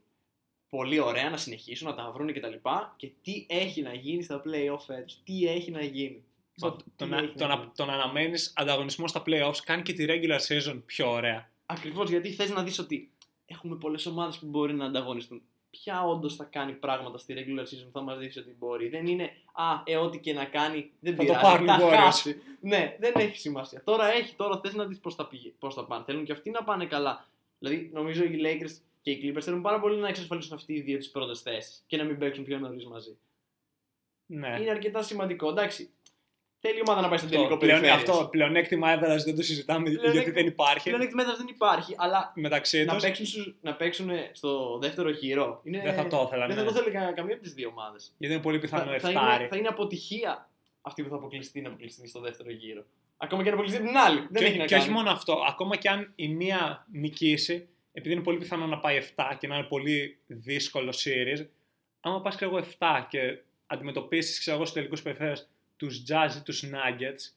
πολύ 0.68 0.98
ωραία 0.98 1.30
να 1.30 1.36
συνεχίσουν, 1.36 1.88
να 1.88 1.94
τα 1.94 2.10
βρουν 2.10 2.32
και 2.32 2.40
τα 2.40 2.48
λοιπά. 2.48 2.94
Και 2.96 3.10
τι 3.22 3.46
έχει 3.48 3.82
να 3.82 3.94
γίνει 3.94 4.22
στα 4.22 4.42
playoff 4.44 4.78
φέτος, 4.86 5.20
τι 5.24 5.48
έχει 5.48 5.70
να 5.70 5.82
γίνει. 5.82 6.24
Το, 6.60 6.72
Τι 6.72 6.84
το, 6.96 7.04
έχει 7.04 7.12
να, 7.14 7.20
να 7.22 7.32
το, 7.34 7.46
να, 7.46 7.54
γίνει. 7.54 7.70
το 7.76 7.84
να 7.84 7.92
αναμένεις 7.92 8.52
ανταγωνισμό 8.56 9.08
στα 9.08 9.22
playoffs 9.26 9.56
κάνει 9.64 9.82
και 9.82 9.92
τη 9.92 10.04
regular 10.08 10.38
season 10.48 10.82
πιο 10.86 11.10
ωραία. 11.10 11.50
Ακριβώς 11.66 12.10
γιατί 12.10 12.30
θες 12.32 12.50
να 12.50 12.62
δεις 12.62 12.78
ότι 12.78 13.10
έχουμε 13.46 13.76
πολλές 13.76 14.06
ομάδες 14.06 14.38
που 14.38 14.46
μπορεί 14.46 14.74
να 14.74 14.84
ανταγωνιστούν. 14.84 15.42
Ποια 15.70 16.02
όντως 16.04 16.36
θα 16.36 16.44
κάνει 16.44 16.72
πράγματα 16.72 17.18
στη 17.18 17.34
regular 17.36 17.62
season 17.62 17.84
που 17.84 17.90
θα 17.92 18.00
μας 18.00 18.18
δείξει 18.18 18.38
ότι 18.38 18.54
μπορεί. 18.58 18.88
Δεν 18.88 19.06
είναι 19.06 19.30
Α, 19.52 19.82
ε, 19.84 19.96
ό,τι 19.96 20.18
και 20.18 20.32
να 20.32 20.44
κάνει 20.44 20.90
δεν 21.00 21.14
Θα 21.16 21.24
το 21.24 21.32
πειράζει. 21.32 21.44
πάρουν 21.44 21.66
οι 21.66 21.68
θα 21.68 21.78
Warriors. 21.88 22.04
χάσει. 22.04 22.42
Ναι, 22.60 22.96
δεν 23.00 23.12
έχει 23.16 23.36
σημασία. 23.38 23.82
Τώρα 23.84 24.12
έχει, 24.12 24.34
τώρα 24.34 24.60
θες 24.64 24.74
να 24.74 24.84
δεις 24.84 24.98
πώς 25.00 25.14
θα, 25.14 25.26
πηγε- 25.28 25.52
πώς 25.58 25.74
θα 25.74 25.84
πάνε. 25.86 26.04
Θέλουν 26.04 26.24
και 26.24 26.32
αυτοί 26.32 26.50
να 26.50 26.64
πάνε 26.64 26.86
καλά. 26.86 27.28
Δηλαδή, 27.58 27.90
νομίζω 27.92 28.24
οι 28.24 28.38
Lakers 28.42 28.80
και 29.02 29.10
οι 29.10 29.20
Clippers 29.34 29.40
θέλουν 29.42 29.62
πάρα 29.62 29.80
πολύ 29.80 29.96
να 29.96 30.08
εξασφαλίσουν 30.08 30.54
αυτοί 30.54 30.72
οι 30.72 30.80
δύο 30.80 30.98
τις 30.98 31.10
πρώτες 31.10 31.40
θέσεις 31.40 31.84
και 31.86 31.96
να 31.96 32.04
μην 32.04 32.18
παίξουν 32.18 32.44
πιο 32.44 32.58
νωρίς 32.58 32.86
μαζί. 32.86 33.16
Ναι. 34.26 34.56
Είναι 34.60 34.70
αρκετά 34.70 35.02
σημαντικό. 35.02 35.48
Εντάξει, 35.48 35.90
θέλει 36.66 36.78
η 36.78 36.82
ομάδα 36.86 37.00
να 37.00 37.08
πάει 37.08 37.18
στο 37.18 37.26
τελικό 37.28 37.44
Αυτό, 37.46 37.56
πλεον, 37.56 37.80
περιφέρειας. 37.80 38.10
αυτό 38.10 38.28
πλεονέκτημα 38.28 38.90
έδρας 38.90 39.24
δεν 39.24 39.36
το 39.36 39.42
συζητάμε 39.42 39.82
Πλεονέκτημα- 39.82 40.12
γιατί 40.12 40.30
δεν 40.30 40.46
υπάρχει 40.46 40.90
Πλέον 40.90 41.08
μέτρα 41.14 41.34
δεν 41.36 41.46
υπάρχει, 41.48 41.94
αλλά 41.98 42.32
μεταξύ 42.36 42.84
να 42.84 42.92
τους. 42.94 43.02
παίξουν, 43.02 43.26
στους- 43.26 43.54
να 43.60 43.74
παίξουν 43.74 44.10
στο 44.32 44.78
δεύτερο 44.78 45.10
γύρο. 45.10 45.60
Είναι... 45.64 45.80
Δεν 45.82 45.94
θα 45.94 46.06
το 46.06 46.24
ήθελα, 46.26 46.46
Δεν 46.46 46.56
ναι. 46.56 46.62
θα 46.62 46.68
το 46.68 46.74
θέλει 46.78 46.90
κα- 46.90 47.12
καμία 47.12 47.34
από 47.34 47.42
τις 47.42 47.54
δύο 47.54 47.68
ομάδες. 47.68 48.14
Γιατί 48.18 48.34
είναι 48.34 48.42
πολύ 48.42 48.58
πιθανό 48.58 48.90
Θα, 48.92 48.98
θα, 48.98 49.08
εφτάρι. 49.08 49.38
είναι, 49.40 49.48
θα 49.48 49.56
είναι 49.56 49.68
αποτυχία 49.68 50.50
αυτή 50.82 51.02
που 51.02 51.08
θα 51.08 51.16
αποκλειστεί 51.16 51.60
να 51.60 51.68
αποκλειστεί 51.68 52.08
στο 52.08 52.20
δεύτερο 52.20 52.50
γύρο. 52.50 52.84
Ακόμα 53.16 53.42
και 53.42 53.48
να 53.48 53.54
αποκλειστεί 53.54 53.84
την 53.86 53.96
άλλη. 53.96 54.18
Δεν 54.30 54.42
και, 54.42 54.48
έχει 54.48 54.58
να 54.58 54.64
και 54.64 54.70
κάνει. 54.74 54.82
όχι 54.84 54.92
μόνο 54.92 55.10
αυτό, 55.10 55.44
ακόμα 55.48 55.76
και 55.76 55.88
αν 55.88 56.12
η 56.16 56.28
μία 56.28 56.86
νικήσει, 56.92 57.68
επειδή 57.92 58.14
είναι 58.14 58.22
πολύ 58.24 58.38
πιθανό 58.38 58.66
να 58.66 58.78
πάει 58.78 58.96
7 59.16 59.36
και 59.38 59.46
να 59.46 59.56
είναι 59.56 59.64
πολύ 59.66 60.18
δύσκολο 60.26 60.90
series, 61.04 61.46
άμα 62.00 62.20
πας 62.20 62.36
και 62.36 62.44
εγώ 62.44 62.56
7 62.58 63.06
και 63.08 63.18
αντιμετωπίσεις 63.66 64.38
ξέρω 64.38 64.56
εγώ 64.56 64.64
στους 64.64 64.76
τελικούς 64.78 65.02
περιφέρειες 65.02 65.48
τους 65.76 66.02
Jazz 66.08 66.30
ή 66.36 66.40
τους 66.42 66.64
Nuggets, 66.64 67.34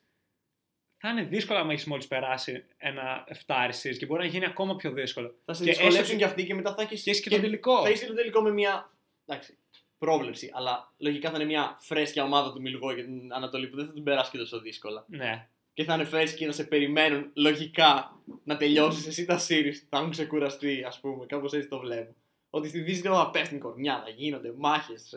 θα 0.97 1.10
είναι 1.10 1.23
δύσκολο 1.23 1.63
να 1.63 1.71
έχεις 1.71 1.86
μόλις 1.86 2.08
περάσει 2.08 2.65
ένα 2.78 3.23
7 3.28 3.69
series 3.84 3.97
και 3.97 4.06
μπορεί 4.06 4.21
να 4.21 4.28
γίνει 4.28 4.45
ακόμα 4.45 4.75
πιο 4.75 4.91
δύσκολο. 4.91 5.36
Θα 5.45 5.54
σε 5.54 5.63
και 5.63 5.69
δυσκολέψουν 5.69 6.02
έστω- 6.02 6.17
κι 6.17 6.23
αυτοί 6.23 6.45
και 6.45 6.56
μετά 6.56 6.73
θα 6.75 6.82
έχεις. 6.82 7.04
Και 7.04 7.10
έχεις 7.10 7.21
και 7.21 7.30
τον 7.30 7.41
τελικό. 7.41 7.82
Θα 7.82 7.88
έχεις 7.89 8.08
το 8.08 8.13
τελικό 8.13 8.41
με 8.41 8.52
μια. 8.52 8.91
Εντάξει, 9.25 9.58
πρόβλεψη. 9.97 10.52
Αλλά 10.54 10.93
λογικά 10.97 11.30
θα 11.30 11.36
είναι 11.36 11.45
μια 11.45 11.78
φρέσκια 11.80 12.23
ομάδα 12.23 12.54
του 12.54 12.62
Μιλγό 12.62 12.93
για 12.93 13.04
την 13.04 13.34
Ανατολή 13.34 13.67
που 13.67 13.75
δεν 13.75 13.86
θα 13.86 13.93
την 13.93 14.04
περάσει 14.04 14.32
και 14.32 14.38
τόσο 14.38 14.60
δύσκολα. 14.60 15.06
Ναι. 15.08 15.47
Και 15.73 15.84
θα 15.84 15.93
είναι 15.93 16.04
φρέσκοι 16.06 16.38
και 16.38 16.45
θα 16.45 16.52
σε 16.52 16.63
περιμένουν 16.63 17.30
λογικά 17.34 18.17
να 18.43 18.58
τελειώσεις 18.58 19.08
εσύ 19.08 19.25
τα 19.25 19.39
series. 19.47 19.75
Θα 19.89 19.97
έχουν 19.97 20.10
ξεκουραστεί, 20.12 20.84
ας 20.84 20.99
πούμε. 20.99 21.25
Κάπως 21.25 21.54
έτσι 21.54 21.67
το 21.67 21.80
βλέπω. 21.80 22.15
Ότι 22.49 22.67
στη 22.67 22.80
Δύση 22.80 23.02
δεν 23.02 23.12
θα 23.13 23.30
πέφτουν 23.32 23.60
κορμιά, 23.60 24.02
θα 24.06 24.10
γίνονται 24.10 24.54
μάχες. 24.58 25.13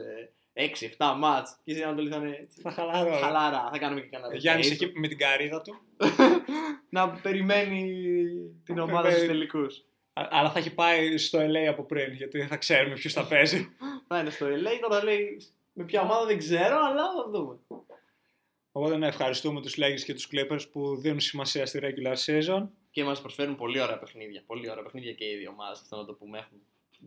6-7 0.54 1.14
μάτς 1.18 1.56
και 1.64 1.72
στην 1.72 1.84
Ανατολή 1.84 2.10
θα 2.10 2.16
είναι 2.16 2.36
έτσι. 2.40 2.60
Θα 2.60 2.70
χαλαρώ. 2.70 3.12
Χαλάρα, 3.16 3.68
θα 3.72 3.78
κάνουμε 3.78 4.00
και 4.00 4.06
κανένα 4.08 4.34
Γιάννης 4.36 4.68
rotation. 4.68 4.72
εκεί 4.72 4.92
με 4.98 5.08
την 5.08 5.18
καρύδα 5.18 5.62
του, 5.62 5.80
να 6.96 7.10
περιμένει 7.10 7.84
την 8.64 8.78
ομάδα 8.78 9.02
Περιμένει. 9.08 9.14
στους 9.24 9.26
τελικούς. 9.26 9.84
α- 10.12 10.28
αλλά 10.30 10.50
θα 10.50 10.58
έχει 10.58 10.74
πάει 10.74 11.16
στο 11.18 11.38
LA 11.38 11.66
από 11.68 11.82
πριν, 11.84 12.12
γιατί 12.12 12.38
δεν 12.38 12.46
θα 12.48 12.56
ξέρουμε 12.56 12.94
ποιος 12.94 13.12
θα 13.12 13.26
παίζει. 13.26 13.68
Θα 14.08 14.18
είναι 14.18 14.30
στο 14.30 14.46
LA, 14.46 14.78
τώρα 14.88 15.04
λέει 15.04 15.40
με 15.72 15.84
ποια 15.84 16.00
ομάδα 16.02 16.26
δεν 16.26 16.38
ξέρω, 16.38 16.76
αλλά 16.84 17.02
θα 17.16 17.30
δούμε. 17.30 17.58
Οπότε 18.72 18.96
να 18.96 19.06
ευχαριστούμε 19.06 19.60
τους 19.60 19.76
Lakers 19.78 20.00
και 20.04 20.14
τους 20.14 20.28
Clippers 20.32 20.70
που 20.72 20.96
δίνουν 20.96 21.20
σημασία 21.20 21.66
στη 21.66 21.80
regular 21.82 22.14
season. 22.26 22.68
Και 22.90 23.04
μας 23.04 23.20
προσφέρουν 23.20 23.56
πολύ 23.56 23.80
ωραία 23.80 23.98
παιχνίδια. 23.98 24.42
Πολύ 24.46 24.70
ωραία 24.70 24.82
παιχνίδια 24.82 25.12
και 25.12 25.24
οι 25.24 25.36
δύο 25.36 25.50
ομάδες, 25.50 25.80
αυτό 25.80 25.96
να 25.96 26.04
το 26.04 26.12
πούμε. 26.12 26.38
Έχουν, 26.38 26.58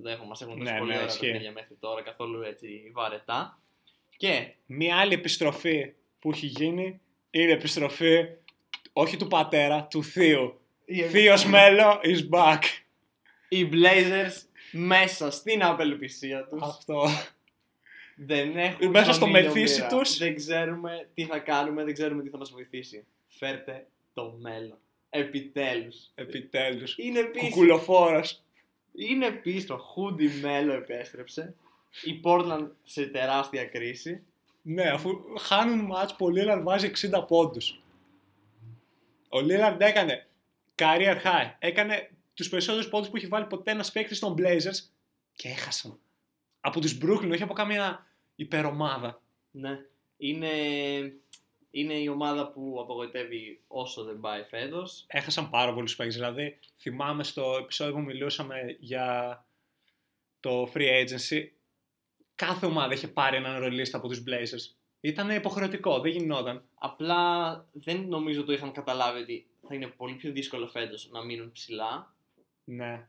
δεν 0.01 0.13
έχουν, 0.13 0.27
μας 0.27 0.41
έχουν 0.41 0.57
δώσει 0.57 0.71
Ναι, 0.71 0.77
πολύ 0.77 0.89
ναι, 0.91 0.95
ωραία 0.95 1.07
ισχύει. 1.09 1.19
παιχνίδια 1.25 1.51
μέχρι 1.51 1.75
τώρα, 1.79 2.01
καθόλου 2.01 2.41
έτσι 2.41 2.91
βαρετά. 2.93 3.59
Και 4.17 4.53
Μία 4.65 4.97
άλλη 4.97 5.13
επιστροφή 5.13 5.93
που 6.19 6.31
έχει 6.31 6.45
γίνει 6.45 6.83
είναι 7.31 7.49
η 7.49 7.51
επιστροφή 7.51 8.25
όχι 8.93 9.17
του 9.17 9.27
πατέρα, 9.27 9.83
του 9.89 10.03
θείου. 10.03 10.59
οι, 10.85 11.01
Θείος 11.01 11.45
Μέλο 11.45 11.99
is 12.03 12.29
back. 12.29 12.59
οι 13.49 13.69
Blazers 13.71 14.33
μέσα 14.71 15.31
στην 15.31 15.63
απελπισία 15.63 16.47
τους. 16.47 16.61
Αυτό. 16.61 17.07
Δεν 18.15 18.57
έχουν 18.57 18.89
Μέσα 18.89 19.05
τον 19.05 19.13
στο 19.13 19.27
ήλιο 19.27 19.41
μεθύσι 19.41 19.81
μοίρα. 19.81 19.97
τους. 19.97 20.17
Δεν 20.17 20.35
ξέρουμε 20.35 21.09
τι 21.13 21.23
θα 21.25 21.39
κάνουμε, 21.39 21.83
δεν 21.83 21.93
ξέρουμε 21.93 22.23
τι 22.23 22.29
θα 22.29 22.37
μας 22.37 22.51
βοηθήσει. 22.51 23.05
Φέρτε 23.27 23.87
το 24.13 24.37
μέλλον. 24.39 24.77
Επιτέλους. 25.09 26.09
Επιτέλους. 26.15 26.97
Είναι 26.97 27.23
πίσω. 27.23 27.45
Κουκουλοφόρος. 27.45 28.43
Είναι 28.95 29.31
πίσω. 29.31 29.77
Χούντι 29.77 30.27
Μέλο 30.41 30.73
επέστρεψε. 30.73 31.55
Η 32.03 32.21
Portland 32.23 32.67
σε 32.83 33.05
τεράστια 33.05 33.65
κρίση. 33.65 34.23
Ναι, 34.61 34.83
αφού 34.83 35.19
χάνουν 35.39 35.79
μάτς 35.79 36.15
που 36.15 36.25
ο 36.25 36.29
Λίλαρντ 36.29 36.63
βάζει 36.63 36.91
60 37.11 37.25
πόντους. 37.27 37.81
Ο 39.29 39.41
Λίλαρντ 39.41 39.81
έκανε 39.81 40.27
career 40.75 41.15
high. 41.23 41.51
Έκανε 41.59 42.09
τους 42.33 42.49
περισσότερους 42.49 42.89
πόντους 42.89 43.09
που 43.09 43.15
έχει 43.15 43.27
βάλει 43.27 43.45
ποτέ 43.45 43.71
ένας 43.71 43.91
παίκτης 43.91 44.19
των 44.19 44.35
Blazers 44.37 44.89
και 45.35 45.47
έχασαν. 45.49 45.99
Από 46.61 46.79
τους 46.79 46.97
Brooklyn, 47.01 47.29
όχι 47.31 47.43
από 47.43 47.53
καμία 47.53 48.05
υπερομάδα. 48.35 49.21
Ναι. 49.51 49.79
Είναι, 50.17 50.49
είναι 51.75 51.93
η 51.93 52.07
ομάδα 52.07 52.51
που 52.51 52.77
απογοητεύει 52.81 53.61
όσο 53.67 54.03
δεν 54.03 54.19
πάει 54.19 54.43
φέτος. 54.43 55.03
Έχασαν 55.07 55.49
πάρα 55.49 55.73
πολλούς 55.73 55.95
παίκτες. 55.95 56.15
Δηλαδή, 56.15 56.59
θυμάμαι 56.77 57.23
στο 57.23 57.57
επεισόδιο 57.61 57.93
που 57.93 57.99
μιλούσαμε 57.99 58.77
για 58.79 59.45
το 60.39 60.71
free 60.73 61.03
agency, 61.03 61.47
κάθε 62.35 62.65
ομάδα 62.65 62.93
είχε 62.93 63.07
πάρει 63.07 63.35
έναν 63.35 63.59
ρολίστα 63.59 63.97
από 63.97 64.07
τους 64.07 64.23
Blazers. 64.27 64.75
Ήταν 64.99 65.29
υποχρεωτικό, 65.29 65.99
δεν 65.99 66.11
γινόταν. 66.11 66.63
Απλά 66.75 67.65
δεν 67.71 68.07
νομίζω 68.07 68.43
το 68.43 68.53
είχαν 68.53 68.71
καταλάβει 68.71 69.21
ότι 69.21 69.47
θα 69.67 69.75
είναι 69.75 69.87
πολύ 69.87 70.15
πιο 70.15 70.31
δύσκολο 70.31 70.67
φέτος 70.67 71.09
να 71.11 71.23
μείνουν 71.23 71.51
ψηλά. 71.51 72.14
Ναι. 72.67 73.07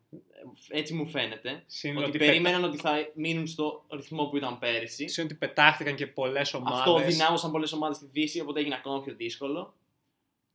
Έτσι 0.69 0.95
μου 0.95 1.07
φαίνεται. 1.09 1.63
Συν 1.67 1.97
ότι 1.97 2.07
ότι, 2.09 2.19
περίμεναν 2.19 2.65
ότι 2.65 2.77
θα 2.79 3.09
μείνουν 3.15 3.47
στο 3.47 3.85
ρυθμό 3.91 4.25
που 4.27 4.37
ήταν 4.37 4.59
πέρυσι. 4.59 5.09
συν 5.09 5.25
ότι 5.25 5.35
πετάχτηκαν 5.35 5.95
και 5.95 6.07
πολλές 6.07 6.55
ομάδες. 6.55 6.79
Αυτό 6.79 6.99
δυνάμωσαν 6.99 7.51
πολλές 7.51 7.73
ομάδες 7.73 7.97
στη 7.97 8.07
Δύση, 8.07 8.41
οπότε 8.41 8.61
έγινε 8.61 8.75
ακόμα 8.75 9.03
πιο 9.03 9.15
δύσκολο. 9.15 9.75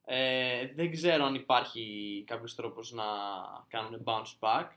Ε, 0.06 0.68
δεν 0.76 0.92
ξέρω 0.92 1.24
αν 1.26 1.36
υπάρχει 1.36 1.84
κάποιος 2.28 2.56
τρόπος 2.56 2.92
να 2.92 3.04
κάνουν 3.68 4.04
bounce 4.06 4.36
back. 4.40 4.68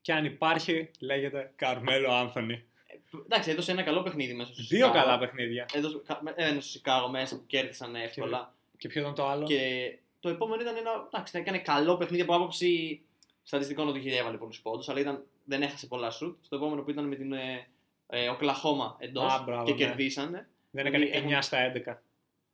Και 0.00 0.12
αν 0.12 0.24
υπάρχει, 0.24 0.90
λέγεται 0.98 1.52
Καρμέλο 1.56 2.12
Άνθονη. 2.12 2.64
Ε, 2.86 2.96
εντάξει, 3.24 3.50
έδωσε 3.50 3.70
ένα 3.70 3.82
καλό 3.82 4.02
παιχνίδι 4.02 4.34
μέσα 4.34 4.52
στο 4.52 4.62
Δύο 4.62 4.86
Σικάγο. 4.86 5.04
καλά 5.04 5.18
παιχνίδια. 5.18 5.66
Έδωσε 5.72 6.02
κα- 6.06 6.22
ένα 6.36 6.60
στο 6.60 6.70
Σικάγο 6.70 7.08
μέσα 7.08 7.36
που 7.36 7.46
κέρδισαν 7.46 7.94
εύκολα. 7.94 8.54
Και 8.78 8.88
ποιο 8.88 9.00
ήταν 9.00 9.14
το 9.14 9.26
άλλο; 9.26 9.46
Και 9.46 9.92
το 10.20 10.28
επόμενο 10.28 10.62
ήταν 10.62 10.76
ένα. 10.76 10.90
Εντάξει, 11.06 11.38
έκανε 11.38 11.58
καλό 11.58 11.96
παιχνίδι 11.96 12.22
από 12.22 12.34
άποψη 12.34 13.00
στατιστικών 13.44 13.88
ότι 13.88 13.98
είχε 13.98 14.18
έβαλε 14.18 14.36
πολλούς 14.36 14.60
πόντου, 14.60 14.84
αλλά 14.86 15.00
ήταν, 15.00 15.24
δεν 15.44 15.62
έχασε 15.62 15.86
πολλά 15.86 16.10
σουτ. 16.10 16.44
Στο 16.44 16.56
επόμενο 16.56 16.82
που 16.82 16.90
ήταν 16.90 17.04
με 17.08 17.16
την 17.16 17.32
ε, 17.32 17.66
ε, 18.06 18.28
Οκλαχώμα 18.28 18.96
εντός 18.98 19.32
Α, 19.32 19.42
μπράβο, 19.42 19.64
και 19.64 19.70
ναι. 19.72 19.76
κερδίσανε. 19.78 20.48
Δεν 20.70 20.86
έκανε 20.86 21.04
έχουν- 21.04 21.30
9 21.32 21.38
στα 21.42 21.72
11. 21.86 21.94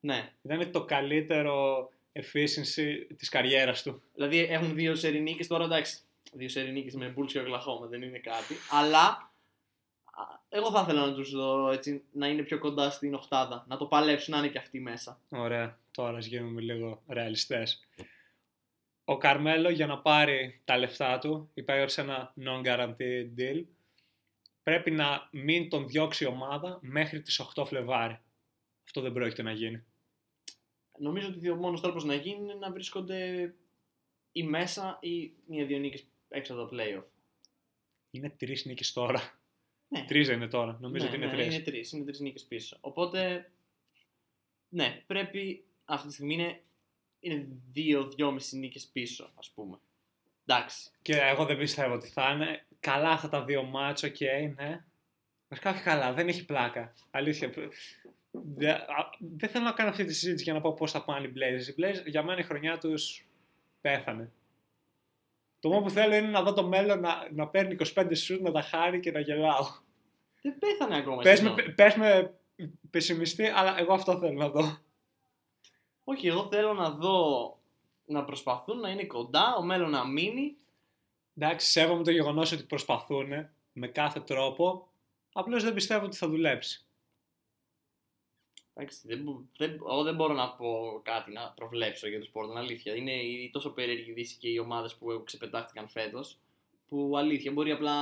Ναι. 0.01 0.33
Ήταν 0.43 0.71
το 0.71 0.85
καλύτερο 0.85 1.89
efficiency 2.13 3.07
της 3.17 3.29
καριέρας 3.29 3.83
του. 3.83 4.03
Δηλαδή 4.15 4.39
έχουν 4.39 4.75
δύο 4.75 4.95
σερι 4.95 5.21
νίκες 5.21 5.47
τώρα, 5.47 5.65
εντάξει. 5.65 5.99
Δύο 6.33 6.49
σερι 6.49 6.71
νίκες 6.73 6.95
με 6.95 7.15
Bulls 7.19 7.27
και 7.27 7.39
Οκλαχώμα 7.39 7.87
δεν 7.87 8.03
είναι 8.03 8.19
κάτι. 8.19 8.55
Αλλά 8.71 9.05
α, 10.05 10.23
εγώ 10.49 10.71
θα 10.71 10.81
ήθελα 10.83 11.07
να 11.07 11.15
τους 11.15 11.31
δω 11.31 11.71
έτσι, 11.71 12.03
να 12.13 12.27
είναι 12.29 12.43
πιο 12.43 12.59
κοντά 12.59 12.91
στην 12.91 13.15
οχτάδα. 13.15 13.65
Να 13.69 13.77
το 13.77 13.87
παλέψουν 13.87 14.33
να 14.35 14.39
είναι 14.39 14.49
και 14.49 14.59
αυτοί 14.59 14.81
μέσα. 14.81 15.21
Ωραία, 15.29 15.79
τώρα 15.91 16.17
ας 16.17 16.27
γίνουμε 16.27 16.61
λίγο 16.61 17.03
ρεαλιστές. 17.09 17.87
Ο 19.11 19.17
Καρμέλο 19.17 19.71
για 19.71 19.87
να 19.87 19.99
πάρει 19.99 20.61
τα 20.65 20.79
λεφτά 20.79 21.19
του 21.19 21.51
υπέγραψε 21.55 22.01
ένα 22.01 22.35
non-guaranteed 22.45 23.29
deal. 23.39 23.65
Πρέπει 24.63 24.91
να 24.91 25.29
μην 25.33 25.69
τον 25.69 25.89
διώξει 25.89 26.25
η 26.25 26.27
ομάδα 26.27 26.79
μέχρι 26.83 27.23
τις 27.23 27.41
8 27.55 27.65
Φλεβάρι. 27.67 28.21
Αυτό 28.85 29.01
δεν 29.01 29.13
πρόκειται 29.13 29.43
να 29.43 29.53
γίνει. 29.53 29.85
Νομίζω 30.99 31.29
ότι 31.29 31.51
ο 31.51 31.57
μόνος 31.57 31.81
τρόπος 31.81 32.05
να 32.05 32.15
γίνει 32.15 32.41
είναι 32.41 32.55
να 32.55 32.73
βρίσκονται 32.73 33.55
ή 34.33 34.43
μέσα 34.43 34.99
ή 35.01 35.33
μία-δύο 35.47 35.79
νίκες 35.79 36.07
έξω 36.29 36.55
από 36.55 36.67
το 36.67 36.77
playoff. 36.77 37.05
Είναι 38.11 38.31
τρεις 38.31 38.65
νίκες 38.65 38.93
τώρα. 38.93 39.41
Ναι. 39.89 40.05
Τρεις 40.05 40.27
δεν 40.27 40.37
είναι 40.37 40.49
τώρα. 40.49 40.79
Νομίζω 40.81 41.05
ναι, 41.05 41.11
ότι 41.11 41.19
είναι 41.19 41.27
ναι, 41.27 41.33
τρεις. 41.33 41.55
Είναι 41.55 41.65
τρεις, 41.65 41.93
είναι 41.93 42.05
τρεις 42.05 42.21
νίκες 42.21 42.45
πίσω. 42.45 42.77
Οπότε, 42.81 43.51
ναι, 44.69 45.03
πρέπει 45.07 45.65
αυτή 45.85 46.07
τη 46.07 46.13
στιγμή 46.13 46.35
είναι, 46.35 46.63
είναι 47.21 47.49
δύο-δυόμιση 47.73 48.59
νίκες 48.59 48.87
πίσω, 48.93 49.31
ας 49.35 49.51
πούμε. 49.55 49.79
Εντάξει. 50.47 50.91
Και 51.03 51.17
εγώ 51.17 51.45
δεν 51.45 51.59
πιστεύω 51.59 51.95
ότι 51.95 52.09
θα 52.09 52.31
είναι. 52.31 52.67
Καλά 52.81 53.11
αυτά 53.11 53.29
τα 53.29 53.45
δύο 53.45 53.63
μάτσο, 53.63 54.07
οκ, 54.07 54.21
ναι. 54.57 54.85
Βασικά 55.49 55.71
όχι 55.71 55.83
καλά, 55.83 56.13
δεν 56.13 56.29
έχει 56.29 56.45
πλάκα. 56.45 56.93
Αλήθεια. 57.11 57.51
Δεν, 58.31 58.75
α, 58.75 59.11
δεν 59.19 59.49
θέλω 59.49 59.65
να 59.65 59.73
κάνω 59.73 59.91
αυτή 59.91 60.05
τη 60.05 60.15
συζήτηση 60.15 60.45
για 60.45 60.53
να 60.53 60.61
πω 60.61 60.75
πώς 60.75 60.91
θα 60.91 61.05
πάνε 61.05 61.27
οι 61.27 61.33
Blazers. 61.37 61.67
Οι 61.69 61.75
Blazers 61.79 62.07
για 62.07 62.23
μένα 62.23 62.41
η 62.41 62.43
χρονιά 62.43 62.79
τους 62.79 63.27
πέθανε. 63.81 64.33
Το 65.61 65.69
μόνο 65.69 65.83
που 65.83 65.91
θέλω 65.91 66.15
είναι 66.15 66.29
να 66.29 66.43
δω 66.43 66.53
το 66.53 66.67
μέλλον 66.67 67.01
να, 67.01 67.29
να 67.33 67.49
παίρνει 67.49 67.77
25 67.95 68.11
σουτ, 68.15 68.41
να 68.41 68.53
τα 68.53 68.61
χάρει 68.63 69.01
και 69.01 69.11
να 69.11 69.21
γελάω. 69.21 69.67
Δεν 70.43 70.59
πέθανε 70.59 70.97
ακόμα. 70.97 71.21
η 71.21 71.25
Πες 71.25 71.39
σεζόν. 71.39 71.55
με, 71.55 71.63
πες 71.63 71.95
με 71.95 72.35
πεσημιστή, 72.91 73.47
αλλά 73.47 73.79
εγώ 73.79 73.93
αυτό 73.93 74.19
θέλω 74.19 74.39
να 74.39 74.49
δω. 74.49 74.79
Όχι, 76.11 76.27
εγώ 76.27 76.49
θέλω 76.51 76.75
να 76.75 76.91
δω 76.91 77.59
να 78.07 78.25
προσπαθούν 78.25 78.81
να 78.81 78.91
είναι 78.91 79.05
κοντά, 79.05 79.57
ο 79.57 79.63
μέλλον 79.63 79.91
να 79.91 80.07
μείνει. 80.07 80.57
Εντάξει, 81.37 81.71
σέβομαι 81.71 82.03
το 82.03 82.11
γεγονός 82.11 82.53
ότι 82.53 82.63
προσπαθούν 82.63 83.29
με 83.73 83.89
κάθε 83.89 84.21
τρόπο. 84.21 84.89
Απλώς 85.33 85.63
δεν 85.63 85.75
πιστεύω 85.75 86.05
ότι 86.05 86.17
θα 86.17 86.29
δουλέψει. 86.29 86.85
Εντάξει, 88.75 89.01
δεν, 89.05 89.23
μπο- 89.23 89.43
δεν, 89.57 89.71
εγώ 89.73 90.03
δεν 90.03 90.15
μπορώ 90.15 90.35
να 90.35 90.51
πω 90.51 91.01
κάτι 91.03 91.33
να 91.33 91.51
προβλέψω 91.51 92.09
για 92.09 92.21
τους 92.21 92.31
Portland, 92.33 92.57
αλήθεια. 92.57 92.95
Είναι 92.95 93.13
η 93.13 93.51
τόσο 93.53 93.71
περίεργη 93.71 94.13
δύση 94.13 94.37
και 94.37 94.49
οι 94.49 94.59
ομάδες 94.59 94.95
που 94.95 95.23
ξεπετάχτηκαν 95.25 95.89
φέτος, 95.89 96.39
που 96.89 97.15
αλήθεια 97.17 97.53
μπορεί 97.53 97.71
απλά 97.71 97.95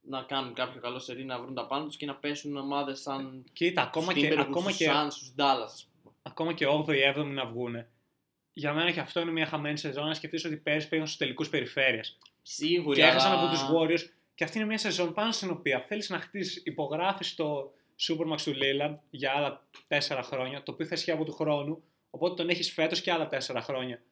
να 0.00 0.22
κάνουν 0.22 0.54
κάποιο 0.54 0.80
καλό 0.80 0.98
σερί, 0.98 1.24
να 1.24 1.40
βρουν 1.40 1.54
τα 1.54 1.66
πάνω 1.66 1.86
τους 1.86 1.96
και 1.96 2.06
να 2.06 2.14
πέσουν 2.14 2.56
ομάδες 2.56 3.00
σαν 3.00 3.44
Κοίτα, 3.52 3.82
ακόμα 3.82 4.10
στους 4.10 4.22
και, 4.22 4.28
Timberwolves, 4.28 4.40
ακόμα 4.40 4.70
στους 4.70 4.86
και, 4.86 4.92
Suns, 4.94 5.10
στους 5.10 5.32
Dallas, 5.36 5.70
ας 5.72 5.82
πούμε. 5.84 5.97
Ακόμα 6.22 6.52
και 6.52 6.66
8η, 6.66 7.14
7η 7.16 7.24
να 7.24 7.46
βγουν. 7.46 7.86
Για 8.52 8.72
μένα 8.72 8.90
και 8.90 9.00
αυτό 9.00 9.20
είναι 9.20 9.30
μια 9.30 9.46
χαμένη 9.46 9.78
σεζόν. 9.78 10.06
Να 10.06 10.14
σκεφτείς 10.14 10.44
ότι 10.44 10.56
πέρυσι 10.56 10.88
πήγαν 10.88 11.06
στους 11.06 11.18
τελικούς 11.18 11.48
περιφέρεια. 11.48 12.04
Σίγουρα. 12.42 12.96
Και 12.96 13.02
έχασαν 13.02 13.32
αλλά- 13.32 13.42
από 13.42 13.50
τους 13.50 13.62
Warriors. 13.62 14.10
Και 14.34 14.44
αυτή 14.44 14.58
είναι 14.58 14.66
μια 14.66 14.78
σεζόν 14.78 15.12
πάνω 15.14 15.32
στην 15.32 15.50
οποία 15.50 15.80
θέλεις 15.80 16.08
να 16.10 16.18
χτίσεις, 16.18 16.62
υπογράφεις 16.64 17.34
το 17.34 17.72
Supermax 18.08 18.40
του 18.44 18.54
Lillard 18.54 18.96
για 19.10 19.32
άλλα 19.32 19.66
4 19.88 20.22
χρόνια, 20.22 20.62
το 20.62 20.72
οποίο 20.72 20.86
θα 20.86 20.94
ισχύει 20.94 21.10
από 21.10 21.24
του 21.24 21.32
χρόνου. 21.32 21.82
Οπότε 22.10 22.34
τον 22.34 22.48
έχεις 22.48 22.72
φέτος 22.72 23.00
και 23.00 23.12
άλλα 23.12 23.28
4 23.28 23.60
χρόνια. 23.60 24.02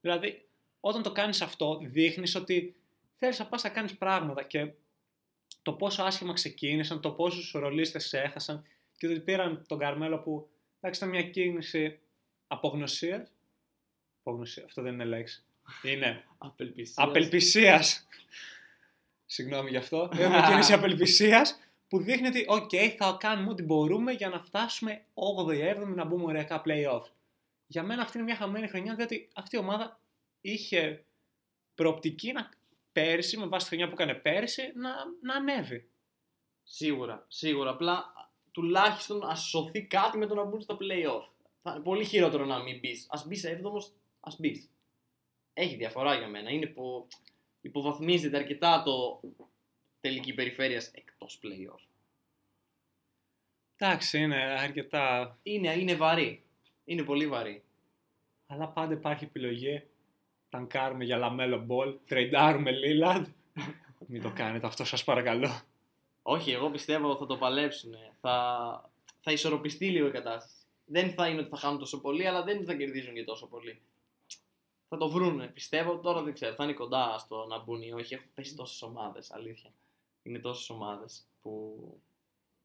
Δηλαδή, 0.00 0.44
όταν 0.80 1.02
το 1.02 1.12
κάνεις 1.12 1.40
αυτό, 1.42 1.78
δείχνεις 1.82 2.34
ότι 2.34 2.76
θέλεις 3.14 3.38
να 3.38 3.46
πας 3.46 3.62
να 3.62 3.68
κάνεις 3.68 3.96
πράγματα. 3.96 4.42
Και 4.42 4.70
το 5.62 5.72
πόσο 5.72 6.02
άσχημα 6.02 6.32
ξεκίνησαν, 6.32 7.00
το 7.00 7.10
πόσους 7.10 7.50
ρολίστες 7.52 8.04
σε 8.08 8.20
έχασαν 8.20 8.64
και 8.96 9.06
το 9.06 9.12
ότι 9.12 9.20
πήραν 9.22 9.64
τον 9.68 9.78
Καρμέλο 9.78 10.18
που 10.18 10.48
εντάξει 10.86 11.04
ήταν 11.04 11.08
μια 11.08 11.30
κίνηση 11.30 11.98
απογνωσίας. 12.46 13.32
Απογνωσία, 14.20 14.64
αυτό 14.64 14.82
δεν 14.82 14.92
είναι 14.92 15.04
λέξη. 15.04 15.44
Είναι 15.82 16.24
Απελπισίας. 16.38 16.94
απελπισίας. 16.96 18.06
Συγγνώμη 19.26 19.70
γι' 19.70 19.76
αυτό. 19.76 20.10
Είναι 20.14 20.28
μια 20.28 20.46
κίνηση 20.48 20.72
απελπισίας 20.78 21.60
που 21.88 21.98
δείχνει 21.98 22.26
ότι, 22.26 22.44
οκ, 22.48 22.70
θα 22.98 23.16
κάνουμε 23.20 23.50
ό,τι 23.50 23.62
μπορούμε 23.62 24.12
για 24.12 24.28
να 24.28 24.40
φτάσουμε 24.40 25.04
8η-7η 25.14 25.94
να 25.94 26.04
μπούμε 26.04 26.24
οριακά 26.24 26.62
playoff. 26.64 27.02
Για 27.66 27.82
μένα 27.82 28.02
αυτή 28.02 28.16
είναι 28.16 28.26
μια 28.26 28.36
χαμένη 28.36 28.68
χρονιά, 28.68 28.94
διότι 28.94 29.28
αυτή 29.34 29.56
η 29.56 29.58
ομάδα 29.58 30.00
είχε 30.40 31.04
προοπτική 31.74 32.32
να 32.32 32.48
πέρυσι, 32.92 33.36
με 33.36 33.46
βάση 33.46 33.68
τη 33.68 33.68
χρονιά 33.68 33.88
που 33.88 34.00
έκανε 34.00 34.14
πέρυσι, 34.14 34.72
να, 34.74 34.90
να 35.22 35.34
ανέβει. 35.34 35.88
Σίγουρα, 36.62 37.24
σίγουρα. 37.28 37.70
Απλά 37.70 38.12
τουλάχιστον 38.56 39.24
ας 39.24 39.40
σωθεί 39.48 39.82
κάτι 39.82 40.18
με 40.18 40.26
το 40.26 40.34
να 40.34 40.44
μπουν 40.44 40.60
στα 40.60 40.76
playoff. 40.80 41.28
Θα 41.62 41.70
είναι 41.70 41.82
πολύ 41.82 42.04
χειρότερο 42.04 42.44
να 42.44 42.62
μην 42.62 42.78
μπεις. 42.78 43.06
Α 43.10 43.22
μπεις 43.26 43.44
έβδομος, 43.44 43.92
ας 44.20 44.36
μπεις. 44.38 44.70
Έχει 45.54 45.76
διαφορά 45.76 46.14
για 46.14 46.28
μένα. 46.28 46.50
Είναι 46.50 46.66
που 46.66 47.06
υποβαθμίζεται 47.60 48.36
αρκετά 48.36 48.82
το 48.82 49.20
τελική 50.00 50.34
περιφέρεια 50.34 50.82
εκτός 50.92 51.40
playoff. 51.42 51.80
Εντάξει, 53.76 54.18
είναι 54.18 54.36
αρκετά. 54.36 55.38
Είναι, 55.42 55.72
είναι 55.72 55.94
βαρύ. 55.94 56.42
Είναι 56.84 57.02
πολύ 57.02 57.26
βαρύ. 57.26 57.62
Αλλά 58.46 58.68
πάντα 58.68 58.92
υπάρχει 58.92 59.24
επιλογή. 59.24 59.82
Τανκάρουμε 60.48 61.04
για 61.04 61.16
λαμέλο 61.16 61.58
μπολ, 61.58 61.94
τρεϊντάρουμε 62.06 62.70
Λίλαντ. 62.70 63.26
Μην 64.06 64.22
το 64.22 64.32
κάνετε 64.34 64.66
αυτό, 64.66 64.84
σας 64.84 65.04
παρακαλώ. 65.04 65.60
Όχι, 66.28 66.50
εγώ 66.50 66.70
πιστεύω 66.70 67.16
θα 67.16 67.26
το 67.26 67.36
παλέψουν. 67.36 67.94
Θα, 68.20 68.90
θα 69.18 69.32
ισορροπιστεί 69.32 69.90
λίγο 69.90 70.06
η 70.06 70.10
κατάσταση. 70.10 70.54
Δεν 70.84 71.12
θα 71.12 71.28
είναι 71.28 71.40
ότι 71.40 71.48
θα 71.48 71.56
χάνουν 71.56 71.78
τόσο 71.78 72.00
πολύ, 72.00 72.26
αλλά 72.26 72.42
δεν 72.42 72.64
θα 72.64 72.74
κερδίζουν 72.74 73.14
και 73.14 73.24
τόσο 73.24 73.46
πολύ. 73.46 73.80
θα 74.88 74.96
το 74.96 75.08
βρούνε. 75.08 75.46
Πιστεύω 75.46 75.98
τώρα 75.98 76.22
δεν 76.22 76.32
ξέρω. 76.32 76.54
Θα 76.54 76.64
είναι 76.64 76.72
κοντά 76.72 77.18
στο 77.18 77.46
να 77.48 77.58
μπουν 77.58 77.82
ή 77.82 77.92
όχι. 77.92 78.14
Έχουν 78.14 78.26
πέσει 78.34 78.54
τόσες 78.54 78.82
ομάδες. 78.82 79.30
Αλήθεια. 79.30 79.72
Είναι 80.22 80.38
τόσες 80.38 80.70
ομάδες 80.70 81.26
που 81.42 81.76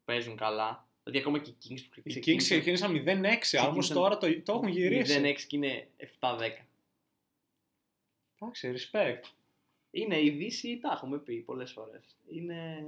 παίζουν 0.06 0.36
καλά. 0.36 0.88
Δηλαδή 1.04 1.22
ακόμα 1.22 1.40
και 1.40 1.50
οι 1.50 1.56
Kings 1.64 1.82
που 1.90 2.02
Οι 2.04 2.24
Kings 2.26 2.38
ξεκίνησαν 2.38 2.92
0-6, 2.92 3.04
όμω 3.06 3.38
ξεκίνησαν 3.40 3.96
τώρα 3.96 4.18
το, 4.18 4.42
το 4.42 4.54
έχουν 4.54 4.68
γυρίσει. 4.68 5.22
0-6 5.24 5.42
και 5.48 5.56
είναι 5.56 5.88
7-10. 6.20 6.40
Εντάξει, 8.40 8.74
respect. 8.76 9.30
Είναι 9.92 10.22
η 10.22 10.30
Δύση, 10.30 10.80
τα 10.80 10.92
έχουμε 10.94 11.18
πει 11.18 11.36
πολλές 11.36 11.72
φορές. 11.72 12.16
Είναι. 12.30 12.86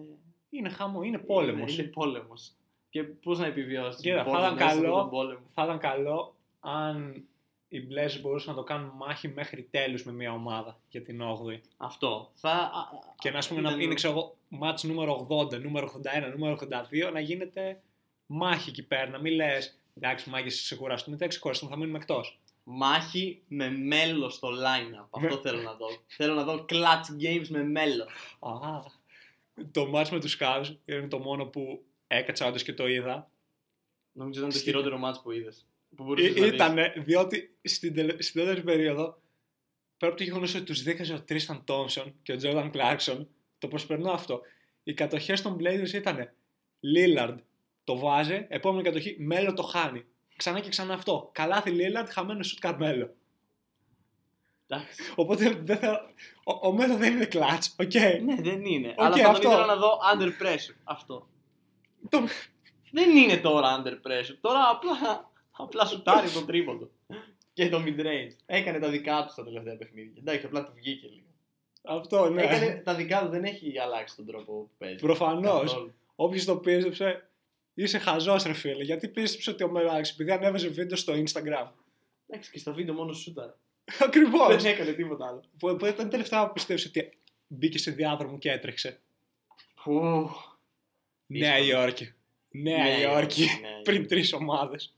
Είναι 0.53 0.69
χαμό, 0.69 1.01
είναι 1.03 1.17
πόλεμος. 1.17 1.71
Είναι, 1.73 1.81
είναι 1.81 1.91
πόλεμος. 1.91 2.51
Και 2.89 3.03
πώς 3.03 3.39
να 3.39 3.45
επιβιώσεις. 3.45 4.01
Κοίτα, 4.01 4.23
θα 4.23 4.39
ήταν 4.39 4.55
καλό, 4.57 5.09
θα 5.53 5.63
ήταν 5.63 5.77
καλό 5.77 6.35
αν 6.59 7.23
οι 7.67 7.79
Blazers 7.89 8.19
μπορούσαν 8.21 8.55
να 8.55 8.59
το 8.61 8.65
κάνουν 8.65 8.91
μάχη 8.95 9.27
μέχρι 9.27 9.63
τέλους 9.71 10.03
με 10.03 10.11
μια 10.11 10.31
ομάδα 10.33 10.79
για 10.89 11.01
την 11.01 11.21
8η. 11.21 11.59
Αυτό. 11.77 12.31
Θα... 12.33 12.71
Και 13.17 13.31
να, 13.31 13.39
πούμε, 13.47 13.59
ήταν- 13.59 13.77
να 13.77 13.83
είναι 13.83 13.93
ξέρω 13.93 14.13
εγώ, 14.13 14.35
μάτς 14.49 14.83
νούμερο 14.83 15.27
80, 15.29 15.61
νούμερο 15.61 16.01
81, 16.27 16.31
νούμερο 16.37 16.57
82, 17.07 17.11
να 17.13 17.19
γίνεται 17.19 17.81
μάχη 18.25 18.69
εκεί 18.69 18.83
πέρα. 18.83 19.09
Να 19.09 19.19
μην 19.19 19.33
λες, 19.33 19.79
εντάξει, 19.97 20.29
μάχη, 20.29 20.47
ξεκουραστούμε, 20.47 21.17
δεν 21.17 21.29
ξεκουραστούμε, 21.29 21.71
θα 21.71 21.77
μείνουμε 21.77 21.97
εκτός. 21.97 22.39
Μάχη 22.63 23.41
με 23.47 23.69
μέλο 23.69 24.29
στο 24.29 24.47
line-up. 24.47 25.07
Αυτό 25.11 25.35
Με- 25.35 25.41
θέλω 25.41 25.61
να 25.61 25.73
δω. 25.73 25.87
θέλω 26.07 26.33
να 26.33 26.43
δω 26.43 26.65
clutch 26.69 27.23
games 27.23 27.47
με 27.49 27.63
μέλο. 27.63 28.05
Α, 29.53 29.63
το 29.71 29.87
μάτς 29.87 30.11
με 30.11 30.19
τους 30.19 30.37
Cavs 30.39 30.75
είναι 30.85 31.07
το 31.07 31.19
μόνο 31.19 31.45
που 31.45 31.83
έκατσα 32.07 32.47
όντως 32.47 32.63
και 32.63 32.73
το 32.73 32.87
είδα. 32.87 33.31
Νομίζω 34.11 34.39
ήταν 34.39 34.51
το 34.51 34.57
Στην- 34.57 34.71
χειρότερο 34.71 34.99
match 35.05 35.21
που 35.23 35.31
είδες. 35.31 35.67
Που 35.95 36.03
μπορούσες 36.03 36.35
να 36.35 36.43
δεις. 36.45 36.53
Ήταν, 36.53 36.77
διότι 36.97 37.55
στην, 37.63 37.93
τελε... 37.93 38.21
στην 38.21 38.41
δεύτερη 38.43 38.63
περίοδο, 38.65 39.21
πέρα 39.97 40.11
από 40.11 40.15
το 40.15 40.23
γεγονός 40.23 40.55
ότι 40.55 40.63
τους 40.63 40.83
δίκασε 40.83 41.13
ο 41.13 41.21
Τρίσταν 41.21 41.63
Τόμψον 41.63 42.13
και 42.23 42.31
ο 42.31 42.35
Τζόρνταν 42.35 42.71
Κλάρκσον, 42.71 43.27
το 43.57 43.67
προσπερνώ 43.67 44.11
αυτό. 44.11 44.41
Οι 44.83 44.93
κατοχές 44.93 45.41
των 45.41 45.57
Blazers 45.59 45.93
ήταν 45.93 46.31
Λίλαρντ 46.79 47.39
το 47.83 47.97
βάζει, 47.97 48.45
επόμενη 48.49 48.83
κατοχή 48.83 49.15
Μέλο 49.19 49.53
το 49.53 49.63
χάνει. 49.63 50.05
Ξανά 50.35 50.59
και 50.59 50.69
ξανά 50.69 50.93
αυτό. 50.93 51.29
Καλάθι 51.33 51.69
Λίλαρντ, 51.69 52.07
χαμένος 52.09 52.47
σουτ 52.47 52.59
Καρμέλο. 52.59 53.15
Εντάξει. 54.75 55.13
Οπότε 55.15 55.49
δεν 55.63 55.77
θέλω... 55.77 55.99
ο, 56.43 56.67
ο 56.67 56.71
Μέλο 56.71 56.95
δεν 56.95 57.13
είναι 57.15 57.25
clutch, 57.25 57.75
OK. 57.79 57.93
Ναι, 58.23 58.35
δεν 58.41 58.65
είναι. 58.65 58.93
Αλλά 58.97 59.15
θα 59.15 59.29
αυτό. 59.29 59.41
τον 59.41 59.51
ήθελα 59.51 59.65
να 59.65 59.75
δω 59.75 59.99
under 60.13 60.27
pressure. 60.27 60.75
Αυτό. 60.83 61.27
Το- 62.09 62.23
Δεν 62.91 63.17
είναι 63.17 63.37
τώρα 63.37 63.83
under 63.83 63.91
pressure. 64.07 64.37
Τώρα 64.41 64.59
απλά, 64.71 65.31
απλά 65.51 65.85
σουτάρει 65.85 66.29
το 66.29 66.45
τρίποντο. 66.45 66.89
Και 67.53 67.69
το 67.69 67.83
mid 67.85 67.99
range. 67.99 68.35
Έκανε 68.45 68.79
τα 68.79 68.89
δικά 68.89 69.23
του 69.25 69.31
στα 69.31 69.43
τελευταία 69.43 69.77
παιχνίδια. 69.77 70.13
Εντάξει, 70.19 70.45
απλά 70.45 70.63
του 70.63 70.71
βγήκε 70.75 71.07
λίγο. 71.07 71.27
Αυτό, 71.85 72.29
ναι. 72.29 72.41
Έκανε 72.43 72.81
τα 72.85 72.93
δικά 72.95 73.21
του, 73.23 73.29
δεν 73.29 73.43
έχει 73.43 73.79
αλλάξει 73.79 74.15
τον 74.15 74.25
τρόπο 74.25 74.51
που 74.53 74.69
παίζει. 74.77 74.95
Προφανώς. 74.95 75.61
Καθόλου. 75.71 75.93
Όποιος 76.15 76.45
το 76.45 76.57
πίστεψε, 76.57 77.29
είσαι 77.73 77.97
χαζός, 77.97 78.43
ρε 78.43 78.53
φίλε. 78.53 78.83
Γιατί 78.83 79.07
πίστεψε 79.07 79.49
ότι 79.49 79.63
ο 79.63 79.69
Μελάξ, 79.69 80.11
επειδή 80.11 80.31
ανέβαζε 80.31 80.67
βίντεο 80.67 80.97
στο 80.97 81.13
Instagram. 81.13 81.67
Εντάξει, 82.27 82.51
και 82.51 82.57
στα 82.59 82.71
βίντεο 82.71 82.93
μόνο 82.93 83.13
σούταρε. 83.13 83.53
Ακριβώς. 83.99 84.63
Δεν 84.63 84.71
έκανε 84.73 84.91
τίποτα 84.91 85.27
άλλο. 85.27 85.43
Που, 85.59 85.75
που 85.75 85.85
ήταν 85.85 86.09
τελευταία 86.09 86.47
που 86.47 86.53
πιστεύεις 86.53 86.85
ότι 86.85 87.17
μπήκε 87.47 87.77
σε 87.77 87.91
διάδρομο 87.91 88.37
και 88.37 88.51
έτρεξε. 88.51 88.99
Που... 89.83 90.29
Νέα 91.27 91.57
Υόρκη. 91.57 92.13
Νέα 92.51 92.77
Νέα 92.77 92.99
Υόρκη. 92.99 93.41
Υόρκη, 93.41 93.59
ναι. 93.61 93.81
Πριν 93.83 94.07
τρεις 94.07 94.33
ομάδες. 94.33 94.93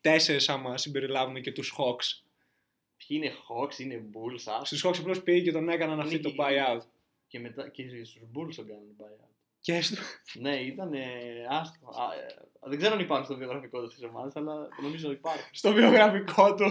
Τέσσερις, 0.00 0.48
άμα 0.48 0.78
συμπεριλάβουμε 0.78 1.40
και 1.40 1.52
τους 1.52 1.74
Hawks. 1.78 2.22
Ποιοι 2.96 3.20
είναι 3.22 3.32
Hawks, 3.48 3.78
είναι 3.78 4.04
Bulls, 4.12 4.52
ας. 4.60 4.66
Στους 4.68 4.86
Hawks 4.86 4.98
απλώς 4.98 5.22
πήγε 5.22 5.40
και 5.40 5.52
τον 5.52 5.68
έκαναν 5.68 6.00
αυτή 6.00 6.14
Είναι 6.14 6.22
το 6.22 6.30
και- 6.30 6.36
buyout. 6.38 6.80
Και 7.28 7.38
μετά 7.40 7.68
και 7.68 7.82
στους 8.04 8.22
Bulls 8.34 8.54
τον 8.56 8.66
κάνουν 8.66 8.96
buyout. 8.98 9.35
Και 9.66 9.82
στο... 9.82 9.96
Ναι, 10.34 10.54
ήταν 10.54 10.92
άστο. 11.48 11.86
Α, 11.86 12.14
ε, 12.14 12.48
δεν 12.60 12.78
ξέρω 12.78 12.94
αν 12.94 13.00
υπάρχουν 13.00 13.26
στο 13.26 13.36
βιογραφικό 13.36 13.82
τους 13.82 13.94
της 13.94 14.04
ομάδας, 14.04 14.36
αλλά 14.36 14.68
νομίζω 14.82 15.10
υπάρχουν. 15.10 15.42
στο 15.50 15.72
βιογραφικό 15.72 16.54
του. 16.54 16.64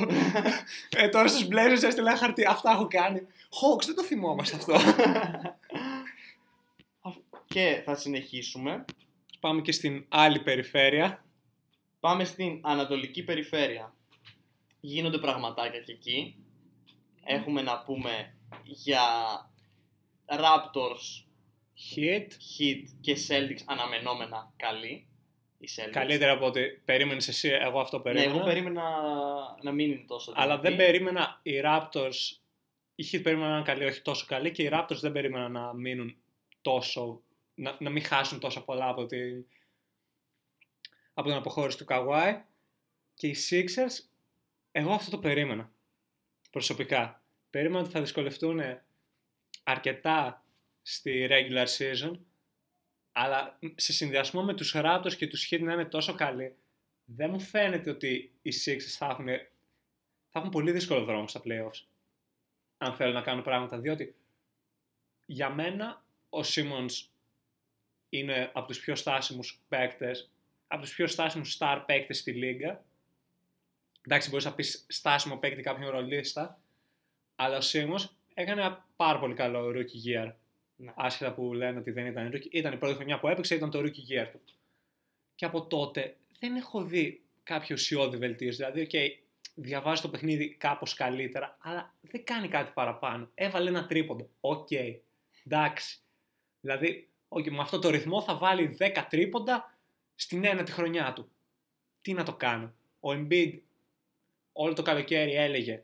ε, 0.97 1.10
τώρα 1.10 1.27
στους 1.27 1.47
Blazers 1.51 1.84
έστειλε 1.84 2.10
ένα 2.10 2.17
χαρτί. 2.17 2.45
Αυτά 2.45 2.71
έχω 2.71 2.88
κάνει. 2.88 3.19
Hawks, 3.60 3.86
δεν 3.86 3.95
το 3.95 4.03
θυμόμαστε 4.03 4.55
αυτό. 4.55 4.73
και 7.45 7.81
θα 7.86 7.95
συνεχίσουμε. 7.95 8.86
Πάμε 9.39 9.62
και 9.62 9.71
στην 9.71 10.05
άλλη 10.10 10.39
περιφέρεια. 10.39 11.25
Πάμε 11.99 12.23
στην 12.23 12.60
Ανατολική 12.63 13.23
Περιφέρεια. 13.23 13.95
Γίνονται 14.79 15.17
πραγματάκια 15.17 15.79
και 15.79 15.91
εκεί. 15.91 16.36
Έχουμε 17.23 17.62
να 17.62 17.84
πούμε 17.84 18.38
για 18.63 19.03
Raptors, 20.25 21.25
Hit. 21.96 22.28
Heat 22.28 22.84
και 23.02 23.18
Celtics 23.28 23.62
αναμενόμενα 23.66 24.54
καλή. 24.58 25.08
Οι 25.58 25.68
Celtics. 25.76 25.92
Καλύτερα 25.92 26.32
από 26.32 26.46
ό,τι 26.46 26.62
περίμενες 26.64 27.28
εσύ, 27.28 27.50
εγώ 27.50 27.80
αυτό 27.80 27.98
Ναι, 27.98 28.04
περίμενα. 28.04 28.32
εγώ 28.36 28.44
περίμενα 28.44 28.84
να 29.62 29.72
μην 29.72 29.92
είναι 29.92 30.04
τόσο 30.08 30.34
Αλλά 30.36 30.60
δεν 30.60 30.72
δυνατή. 30.76 30.92
περίμενα 30.92 31.40
οι 31.44 31.62
Raptors. 31.64 32.38
Οι 32.96 33.06
Heat 33.12 33.20
περίμενα 33.24 33.50
να 33.50 33.56
είναι 33.56 33.66
καλοί, 33.66 33.86
όχι 33.86 34.02
τόσο 34.02 34.26
καλοί. 34.28 34.52
Και 34.52 34.64
οι 34.64 34.70
Raptors 34.74 35.00
δεν 35.02 35.12
περίμενα 35.12 35.50
να 35.50 35.74
μείνουν 35.74 36.16
τόσο. 36.62 37.22
να, 37.56 37.76
να 37.80 37.90
μην 37.90 38.04
χάσουν 38.04 38.40
τόσο 38.40 38.62
πολλά 38.62 38.90
από 38.90 39.06
την, 39.06 39.46
από 41.14 41.28
την 41.28 41.38
αποχώρηση 41.38 41.78
του 41.78 41.86
Kawhi. 41.90 42.42
Και 43.14 43.28
οι 43.28 43.36
Sixers, 43.50 44.06
εγώ 44.72 44.92
αυτό 44.94 45.12
το 45.12 45.18
περίμενα. 45.18 45.72
Προσωπικά. 46.52 47.22
Περίμενα 47.50 47.80
ότι 47.84 47.92
θα 47.92 48.00
δυσκολευτούν 48.00 48.60
αρκετά 49.64 50.44
στη 50.88 51.28
regular 51.30 51.65
season. 51.78 52.12
Αλλά 53.12 53.60
σε 53.76 53.93
συνδυασμό 53.93 54.43
με 54.43 54.54
τους 54.54 54.74
Raptors 54.76 55.13
και 55.17 55.28
τους 55.28 55.48
Heat 55.52 55.60
να 55.60 55.74
είναι 55.74 55.86
τόσο 55.86 56.13
καλοί, 56.13 56.56
δεν 57.06 57.30
μου 57.30 57.39
φαίνεται 57.39 57.89
ότι 57.89 58.32
οι 58.41 58.52
Sixers 58.65 58.95
θα 58.98 59.06
έχουν, 59.06 59.26
θα 60.30 60.39
έχουν 60.39 60.50
πολύ 60.50 60.71
δύσκολο 60.71 61.04
δρόμο 61.04 61.28
στα 61.28 61.41
playoffs. 61.45 61.84
Αν 62.78 62.93
θέλουν 62.93 63.13
να 63.13 63.21
κάνουν 63.21 63.43
πράγματα. 63.43 63.78
Διότι 63.78 64.15
για 65.26 65.50
μένα 65.50 66.04
ο 66.30 66.39
Simmons 66.39 67.08
είναι 68.10 68.52
από 68.54 68.67
τους 68.67 68.80
πιο 68.80 68.95
στάσιμους 68.95 69.62
παίκτες, 69.67 70.32
από 70.67 70.82
τους 70.82 70.93
πιο 70.93 71.08
στάσιμους 71.08 71.58
star 71.60 71.84
παίκτες 71.86 72.17
στη 72.17 72.32
λίγα. 72.32 72.84
Εντάξει, 74.02 74.30
μπορείς 74.30 74.45
να 74.45 74.54
πεις 74.54 74.86
στάσιμο 74.88 75.38
παίκτη 75.38 75.62
κάποιον 75.62 75.89
ρολίστα, 75.89 76.60
αλλά 77.36 77.58
ο 77.58 77.62
Simmons 77.63 78.10
έκανε 78.34 78.62
ένα 78.62 78.86
πάρα 78.95 79.19
πολύ 79.19 79.34
καλό 79.34 79.69
rookie 79.69 80.08
year. 80.08 80.34
Ναι. 80.76 80.94
Άσχετα 80.96 81.34
που 81.34 81.54
λένε 81.54 81.80
ότι 81.80 81.92
δεν 81.92 82.06
ήταν 82.06 82.32
rookie. 82.34 82.48
Ήταν 82.52 82.74
η 82.74 82.78
πρώτη 82.78 82.96
χρονιά 82.96 83.20
που 83.20 83.28
έπαιξε, 83.28 83.56
ήταν 83.56 83.70
το 83.70 83.80
rookie 83.80 84.12
year 84.12 84.28
του. 84.32 84.42
Και 85.36 85.46
από 85.46 85.66
τότε 85.66 86.18
δεν 86.40 86.56
έχω 86.56 86.84
δει 86.84 87.22
κάποιο 87.44 87.76
ουσιώδη 87.76 88.18
βελτίωση. 88.18 88.56
Δηλαδή, 88.56 88.88
okay, 88.92 89.08
διαβάζει 89.56 90.02
το 90.02 90.10
παιχνίδι 90.10 90.56
κάπως 90.56 90.94
καλύτερα, 90.94 91.58
αλλά 91.62 91.94
δεν 92.02 92.24
κάνει 92.24 92.48
κάτι 92.48 92.72
παραπάνω. 92.74 93.30
Έβαλε 93.34 93.70
ένα 93.70 93.86
τρίποντο. 93.88 94.30
Οκ. 94.40 94.68
Εντάξει. 95.46 96.00
Δηλαδή, 96.60 97.10
okay, 97.28 97.50
με 97.50 97.62
αυτό 97.62 97.80
το 97.80 97.90
ρυθμό 97.90 98.22
θα 98.22 98.38
βάλει 98.38 98.78
10 98.80 99.06
τρίποντα 99.10 99.78
στην 100.16 100.46
ένατη 100.46 100.72
χρονιά 100.72 101.14
του. 101.14 101.32
Τι 102.02 102.14
να 102.14 102.24
το 102.24 102.36
κάνω. 102.36 102.74
Ο 103.00 103.10
Embiid 103.12 103.60
όλο 104.52 104.74
το 104.74 104.82
καλοκαίρι 104.82 105.34
έλεγε 105.34 105.84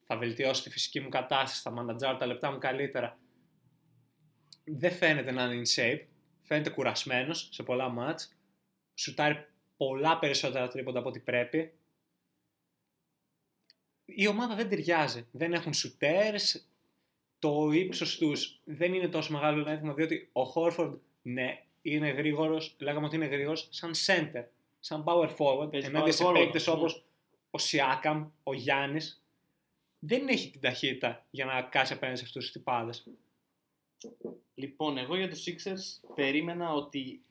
θα 0.00 0.16
βελτιώσει 0.16 0.62
τη 0.62 0.70
φυσική 0.70 1.00
μου 1.00 1.08
κατάσταση, 1.08 1.62
θα 1.62 1.70
μανατζάρω 1.70 2.16
τα 2.16 2.26
λεπτά 2.26 2.50
μου 2.50 2.58
καλύτερα. 2.58 3.18
Δεν 4.70 4.92
φαίνεται 4.92 5.30
να 5.30 5.44
είναι 5.44 5.62
in 5.64 5.74
shape. 5.74 6.04
Φαίνεται 6.42 6.70
κουρασμένος 6.70 7.48
σε 7.52 7.62
πολλά 7.62 7.88
μάτς. 7.88 8.36
Σουτάρει 8.94 9.46
πολλά 9.76 10.18
περισσότερα 10.18 10.68
τρίποντα 10.68 10.98
από 10.98 11.08
ό,τι 11.08 11.20
πρέπει. 11.20 11.72
Η 14.04 14.26
ομάδα 14.26 14.54
δεν 14.54 14.68
ταιριάζει. 14.68 15.26
Δεν 15.30 15.52
έχουν 15.52 15.72
shooters. 15.72 16.60
Το 17.38 17.70
ύψος 17.70 18.16
τους 18.16 18.60
δεν 18.64 18.94
είναι 18.94 19.08
τόσο 19.08 19.32
μεγάλο 19.32 19.68
ένθιμα 19.68 19.94
διότι 19.94 20.28
ο 20.32 20.44
Χόρφορντ, 20.44 20.98
ναι, 21.22 21.62
είναι 21.82 22.08
γρήγορος. 22.08 22.76
Λέγαμε 22.78 23.06
ότι 23.06 23.16
είναι 23.16 23.26
γρήγορος 23.26 23.68
σαν 23.70 23.92
center, 24.06 24.44
σαν 24.80 25.04
power 25.06 25.36
forward. 25.36 25.70
Παίζει 25.70 25.86
Ενάντια 25.86 26.12
power 26.12 26.16
σε 26.16 26.24
forward, 26.24 26.32
παίκτες 26.34 26.66
ναι. 26.66 26.72
όπως 26.72 27.04
ο 27.50 27.58
Σιάκαμ, 27.58 28.30
ο 28.42 28.54
Γιάννης. 28.54 29.22
Δεν 29.98 30.28
έχει 30.28 30.50
την 30.50 30.60
ταχύτητα 30.60 31.26
για 31.30 31.44
να 31.44 31.62
κάσει 31.62 31.92
απέναντι 31.92 32.18
σε 32.18 32.24
αυτούς 32.24 32.44
τους 32.44 32.52
τυπάδες. 32.52 33.06
Λοιπόν, 34.54 34.98
εγώ 34.98 35.16
για 35.16 35.28
τους 35.28 35.44
Sixers 35.46 36.10
περίμενα 36.14 36.72
ότι 36.72 37.22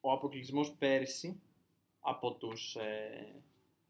ο 0.00 0.12
αποκλεισμός 0.12 0.70
πέρυσι 0.78 1.40
από 2.00 2.32
τους 2.32 2.74
ε, 2.76 3.34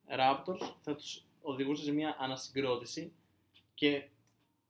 Raptors 0.09 0.72
θα 0.82 0.95
τους 0.95 1.24
οδηγούσε 1.43 1.84
σε 1.84 1.93
μια 1.93 2.16
ανασυγκρότηση 2.18 3.12
και 3.74 4.09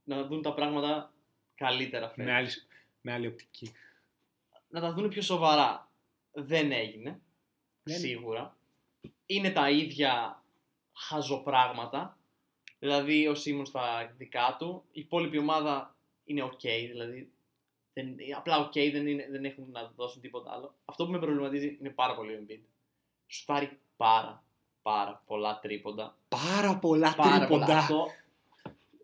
να 0.05 0.27
δουν 0.27 0.43
τα 0.43 0.55
πράγματα 0.55 1.13
καλύτερα 1.55 2.09
φέτος. 2.09 2.25
Με 2.25 2.33
άλλη, 2.33 2.49
με 3.01 3.13
άλλη 3.13 3.27
οπτική. 3.27 3.73
Να 4.69 4.81
τα 4.81 4.93
δουν 4.93 5.09
πιο 5.09 5.23
σοβαρά. 5.23 5.91
Δεν 6.33 6.73
έγινε, 6.73 7.21
Δεν- 7.83 7.99
σίγουρα. 7.99 8.57
Είναι 9.27 9.51
τα 9.51 9.71
ίδια 9.71 10.43
χαζοπράγματα. 10.93 12.19
Δηλαδή 12.79 13.29
ο 13.29 13.35
Σίμον 13.35 13.67
στα 13.67 14.15
δικά 14.17 14.57
του, 14.59 14.85
η 14.93 15.01
υπόλοιπη 15.01 15.39
ομάδα 15.39 15.96
είναι 16.27 16.43
ok, 16.53 16.63
δηλαδή 16.91 17.31
δεν, 17.93 18.17
απλά 18.37 18.69
ok, 18.69 18.91
δεν, 18.93 19.07
είναι, 19.07 19.27
δεν 19.31 19.45
έχουν 19.45 19.67
να 19.71 19.93
δώσουν 19.97 20.21
τίποτα 20.21 20.53
άλλο. 20.53 20.75
Αυτό 20.85 21.05
που 21.05 21.11
με 21.11 21.19
προβληματίζει 21.19 21.77
είναι 21.81 21.91
πάρα 21.91 22.15
πολύ 22.15 22.33
ο 22.35 22.39
Embiid. 22.43 22.61
Σουτάρει 23.27 23.79
πάρα, 23.97 24.45
πάρα 24.83 25.23
πολλά 25.27 25.59
τρίποντα. 25.59 26.17
Πάρα 26.29 26.79
πολλά 26.79 27.15
Πάρα 27.15 27.39
τρίποντα. 27.39 27.65
πολλά. 27.65 27.79
Αυτό, 27.79 28.07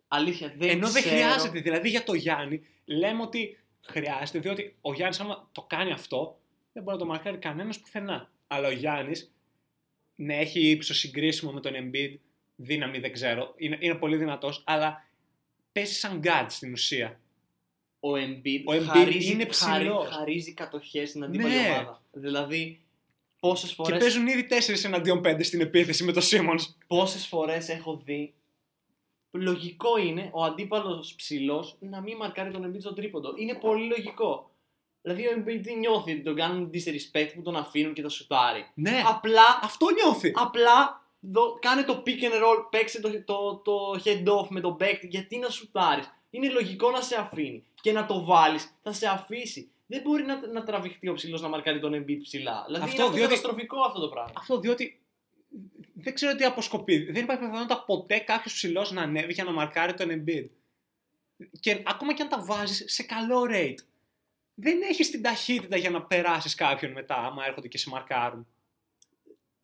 αλήθεια, 0.09 0.55
δεν 0.57 0.69
Ενώ 0.69 0.89
δεν 0.91 1.03
ξέρω. 1.03 1.17
χρειάζεται. 1.17 1.61
Δηλαδή 1.61 1.89
για 1.89 2.05
το 2.05 2.15
Γιάννη 2.15 2.67
λέμε 2.85 3.23
ότι 3.23 3.59
χρειάζεται, 3.81 4.39
διότι 4.39 4.77
ο 4.81 4.93
Γιάννης, 4.93 5.21
άμα 5.21 5.49
το 5.53 5.63
κάνει 5.63 5.93
αυτό, 5.93 6.39
δεν 6.73 6.83
μπορεί 6.83 6.97
να 6.97 7.03
το 7.03 7.09
μαρκάρει 7.09 7.37
κανένας 7.37 7.81
πουθενά. 7.81 8.31
Αλλά 8.47 8.69
ο 8.69 8.73
Γιάννης 8.73 9.35
ναι, 10.15 10.37
έχει 10.37 10.71
ύψος 10.71 10.99
συγκρίσιμο 10.99 11.53
με 11.53 11.61
τον 11.61 11.73
Embiid, 11.77 12.17
δύναμη 12.57 12.99
δεν 12.99 13.13
ξέρω, 13.13 13.53
είναι, 13.57 13.77
είναι 13.81 13.95
πολύ 13.95 14.17
δυνατός, 14.17 14.63
αλλά 14.67 15.05
παίζει 15.73 15.95
σαν 15.95 16.21
guard 16.25 16.47
στην 16.49 16.73
ουσία. 16.73 17.21
Ο 18.01 18.09
Embiid, 18.13 18.63
Ο 18.67 18.73
Embiid 18.73 18.83
χαρίζει, 18.87 19.33
είναι 19.33 19.47
χαρί- 19.53 19.83
ψηλός. 19.87 20.09
χαρίζει 20.17 20.53
κατοχές 20.55 21.09
στην 21.09 21.25
αντίπαλη 21.25 21.55
Ναι. 21.55 21.69
ομάδα. 21.69 22.03
Δηλαδή, 22.13 22.81
πόσες 23.41 23.69
Και 23.69 23.75
φορές, 23.75 23.99
παίζουν 23.99 24.27
ήδη 24.27 24.45
4 24.45 24.85
εναντίον 24.85 25.21
5 25.21 25.43
στην 25.43 25.61
επίθεση 25.61 26.05
με 26.05 26.13
τον 26.13 26.23
Σίμον. 26.23 26.59
πόσες 26.87 27.27
φορές 27.27 27.69
έχω 27.69 28.01
δει 28.05 28.35
λογικό 29.31 29.97
είναι 29.99 30.31
ο 30.33 30.43
αντίπαλος 30.45 31.15
ψηλός 31.15 31.77
να 31.81 32.01
μην 32.01 32.17
μαρκάρει 32.17 32.51
τον 32.53 32.71
Embiid 32.73 32.81
στο 32.81 32.93
τρίποντο. 32.93 33.35
Είναι 33.37 33.55
πολύ 33.55 33.87
λογικό. 33.87 34.51
Δηλαδή 35.03 35.27
ο 35.27 35.31
Embiid 35.37 35.61
τι 35.63 35.75
νιώθει 35.75 36.13
ότι 36.13 36.23
τον 36.23 36.35
κάνουν 36.35 36.71
disrespect 36.75 37.31
που 37.35 37.43
τον 37.43 37.57
αφήνουν 37.57 37.95
και 37.95 38.03
το 38.03 38.09
σουτάρει. 38.09 38.67
Ναι, 38.75 39.03
Απλά, 39.07 39.43
αυτό 39.63 39.87
νιώθει. 39.91 40.33
απλά 40.35 41.02
δω, 41.23 41.59
κάνε 41.61 41.83
το 41.83 42.03
pick 42.07 42.23
and 42.23 42.43
roll, 42.43 42.67
παίξε 42.71 43.01
το, 43.01 43.23
το, 43.25 43.57
το 43.57 44.01
head 44.05 44.27
off 44.27 44.49
με 44.49 44.61
τον 44.61 44.77
back, 44.81 44.99
γιατί 45.03 45.39
να 45.39 45.49
σουτάρεις. 45.49 46.13
Είναι 46.31 46.49
λογικό 46.51 46.91
να 46.91 47.01
σε 47.01 47.17
αφήνει 47.21 47.65
και 47.81 47.93
να 47.93 48.07
το 48.07 48.25
βάλεις, 48.25 48.75
θα 48.83 48.93
σε 48.93 49.07
αφήσει. 49.07 49.71
Δεν 49.87 50.01
μπορεί 50.03 50.23
να, 50.23 50.47
να 50.47 50.63
τραβηχτεί 50.65 51.09
ο 51.09 51.15
ψηλός 51.15 51.41
να 51.41 51.49
μαρκάρει 51.49 51.81
τον 51.81 51.93
Embiid 51.95 52.19
ψηλά. 52.23 52.63
Δηλαδή 52.67 52.85
Αυτό, 52.85 53.03
είναι 53.03 53.15
διότι- 53.15 53.29
καταστροφικό 53.29 53.81
αυτό 53.81 54.01
το 54.01 54.09
πράγμα. 54.09 54.33
Αυτό 54.37 54.61
διότι 54.61 55.01
δεν 55.95 56.15
ξέρω 56.15 56.35
τι 56.37 56.45
αποσκοπεί. 56.45 56.99
Δεν 57.13 57.23
υπάρχει 57.23 57.43
πιθανότητα 57.43 57.85
ποτέ 57.85 58.19
κάποιος 58.19 58.55
ψηλός 58.55 58.91
να 58.93 59.03
ανέβει 59.03 59.33
για 59.33 59.45
να 59.45 59.53
μαρκάρει 59.53 59.95
τον 59.95 60.09
Embiid. 60.11 60.47
Και 61.61 61.83
ακόμα 61.87 62.15
και 62.15 62.23
αν 62.23 62.29
τα 62.29 62.43
βάζεις 62.45 62.85
σε 62.87 63.03
καλό 63.03 63.47
rate, 63.51 63.79
δεν 64.55 64.83
έχεις 64.83 65.11
την 65.11 65.23
ταχύτητα 65.23 65.77
για 65.77 65.91
να 65.91 66.03
περάσεις 66.03 66.55
κάποιον 66.55 66.93
μετά, 66.93 67.15
άμα 67.17 67.47
έρχονται 67.47 67.69
και 67.69 67.79
σε 67.79 67.89
μαρκάρουν. 67.89 68.47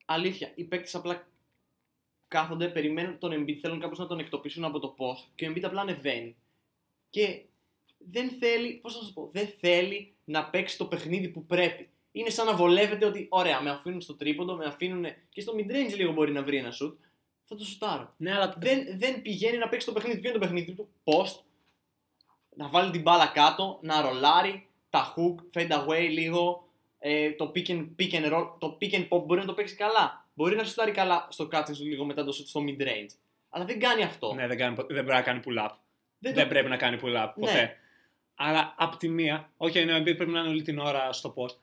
Αλήθεια, 0.04 0.52
οι 0.54 0.64
παίκτες 0.64 0.94
απλά 0.94 1.26
κάθονται, 2.28 2.68
περιμένουν 2.68 3.18
τον 3.18 3.32
Embiid, 3.32 3.58
θέλουν 3.60 3.80
κάπως 3.80 3.98
να 3.98 4.06
τον 4.06 4.18
εκτοπίσουν 4.18 4.64
από 4.64 4.78
το 4.78 4.94
post 4.98 5.28
και 5.34 5.48
ο 5.48 5.52
Embiid 5.52 5.62
απλά 5.62 5.80
ανεβαίνει. 5.80 6.36
Και 7.10 7.42
δεν 7.98 8.30
θέλει, 8.30 8.72
πώς 8.72 8.94
να 8.94 9.00
σας 9.00 9.12
πω, 9.12 9.28
δεν 9.32 9.48
θέλει 9.60 10.14
να 10.24 10.44
παίξει 10.44 10.78
το 10.78 10.84
παιχνίδι 10.84 11.28
που 11.28 11.46
πρέπει. 11.46 11.88
Είναι 12.12 12.30
σαν 12.30 12.46
να 12.46 12.54
βολεύεται 12.54 13.06
ότι, 13.06 13.26
ωραία, 13.30 13.62
με 13.62 13.70
αφήνουν 13.70 14.00
στο 14.00 14.14
τρίποντο, 14.14 14.56
με 14.56 14.64
αφήνουν 14.64 15.04
και 15.28 15.40
στο 15.40 15.52
mid-range 15.56 15.96
λίγο 15.96 16.12
μπορεί 16.12 16.32
να 16.32 16.42
βρει 16.42 16.56
ένα 16.56 16.70
shoot, 16.82 16.94
θα 17.44 17.56
το 17.56 17.64
σουτάρω. 17.64 18.14
Ναι, 18.16 18.32
αλλά 18.34 18.54
Δεν, 18.58 18.98
δεν 18.98 19.22
πηγαίνει 19.22 19.58
να 19.58 19.68
παίξει 19.68 19.86
το 19.86 19.92
παιχνίδι. 19.92 20.20
Ποιο 20.20 20.30
είναι 20.30 20.38
το 20.38 20.44
παιχνίδι 20.44 20.72
του, 20.72 20.88
post, 21.04 21.40
να 22.56 22.68
βάλει 22.68 22.90
την 22.90 23.02
μπάλα 23.02 23.26
κάτω, 23.26 23.78
να 23.82 24.00
ρολάρει, 24.00 24.68
τα 24.90 25.14
hook, 25.16 25.58
fade 25.58 25.86
away 25.86 26.08
λίγο, 26.10 26.68
ε, 26.98 27.30
το 27.30 27.52
pick 27.54 27.66
and, 27.66 27.88
pick 27.98 28.12
and 28.12 28.32
roll, 28.32 28.48
το 28.58 28.78
pick 28.80 28.92
and 28.92 29.08
pop 29.08 29.22
μπορεί 29.26 29.40
να 29.40 29.46
το 29.46 29.54
παίξει 29.54 29.74
καλά. 29.74 30.27
Μπορεί 30.38 30.56
να 30.56 30.64
σουτάρει 30.64 30.90
καλά 30.90 31.26
στο 31.30 31.48
catching 31.52 31.74
σου 31.76 31.84
λίγο 31.84 32.04
μετά 32.04 32.24
το 32.24 32.36
shoot 32.38 32.46
στο 32.46 32.60
mid 32.66 32.82
range. 32.82 33.08
Αλλά 33.50 33.64
δεν 33.64 33.78
κάνει 33.80 34.02
αυτό. 34.02 34.34
ναι, 34.34 34.46
δεν, 34.46 34.56
κάνει, 34.58 34.74
δεν 34.76 34.86
πρέπει 34.86 35.08
να 35.08 35.22
κάνει 35.22 35.40
pull-up. 35.44 35.70
Δεν 36.18 36.34
Δεν, 36.34 36.42
το- 36.42 36.48
πρέπει 36.48 36.68
να 36.68 36.76
κάνει 36.76 36.98
pull-up 37.02 37.32
ποτέ. 37.40 37.52
Ναι. 37.52 37.76
Αλλά 38.34 38.74
απ' 38.78 38.96
τη 38.96 39.08
μία, 39.08 39.50
όχι, 39.56 39.84
okay, 39.86 39.92
ο 39.92 39.96
Embiid 39.96 40.16
πρέπει 40.16 40.30
να 40.30 40.40
είναι 40.40 40.48
όλη 40.48 40.62
την 40.62 40.78
ώρα 40.78 41.12
στο 41.12 41.34
post 41.36 41.56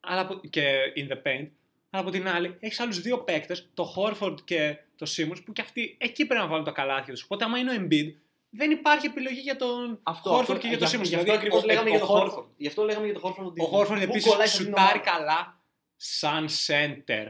αλλά, 0.00 0.20
από- 0.20 0.40
και 0.50 0.62
in 0.96 1.12
the 1.12 1.16
paint. 1.16 1.48
Αλλά 1.90 2.02
από 2.02 2.10
την 2.10 2.28
άλλη, 2.28 2.56
έχεις 2.60 2.80
άλλους 2.80 3.00
δύο 3.00 3.18
παίκτες, 3.18 3.68
το 3.74 3.94
Horford 3.96 4.36
και 4.44 4.76
το 4.96 5.06
Simmons, 5.16 5.44
που 5.44 5.52
και 5.52 5.60
αυτοί 5.60 5.96
εκεί 6.00 6.26
πρέπει 6.26 6.40
να 6.42 6.46
βάλουν 6.48 6.64
τα 6.64 6.70
καλάθια 6.70 7.12
τους. 7.14 7.22
Οπότε, 7.22 7.44
άμα 7.44 7.58
είναι 7.58 7.70
ο 7.70 7.74
Embiid, 7.80 8.12
δεν 8.50 8.70
υπάρχει 8.70 9.06
επιλογή 9.06 9.40
για 9.40 9.56
τον 9.56 10.00
Αυτό, 10.02 10.30
Horford 10.36 10.40
αυτό, 10.40 10.56
και 10.58 10.68
για 10.68 10.78
τον 10.78 10.88
γι' 10.88 10.96
Simmons. 10.96 11.00
αυτό 11.02 11.10
Δηλαδή, 11.18 11.30
ακριβώς 11.30 11.62
ο- 11.62 11.66
λέγαμε 11.66 11.90
ο 11.90 11.92
για 11.92 12.00
το 12.00 12.06
Horford- 12.14 12.38
Horford. 12.38 12.46
Γι' 12.56 12.66
αυτό 12.66 12.82
λέγαμε 12.84 13.06
για 13.06 13.14
το 13.14 13.20
Horford. 13.28 13.44
ότι 13.46 13.60
Ο 13.62 13.68
Horford 13.72 13.86
πού 13.86 13.94
επίσης 13.94 14.30
κολλάει 14.30 14.46
σε 14.46 14.52
αυτήν 14.56 14.64
την 14.74 14.82
σουτάρει 14.82 15.00
ομάδα. 15.06 15.18
καλά 15.18 15.60
σαν 15.96 16.48
center. 16.66 17.26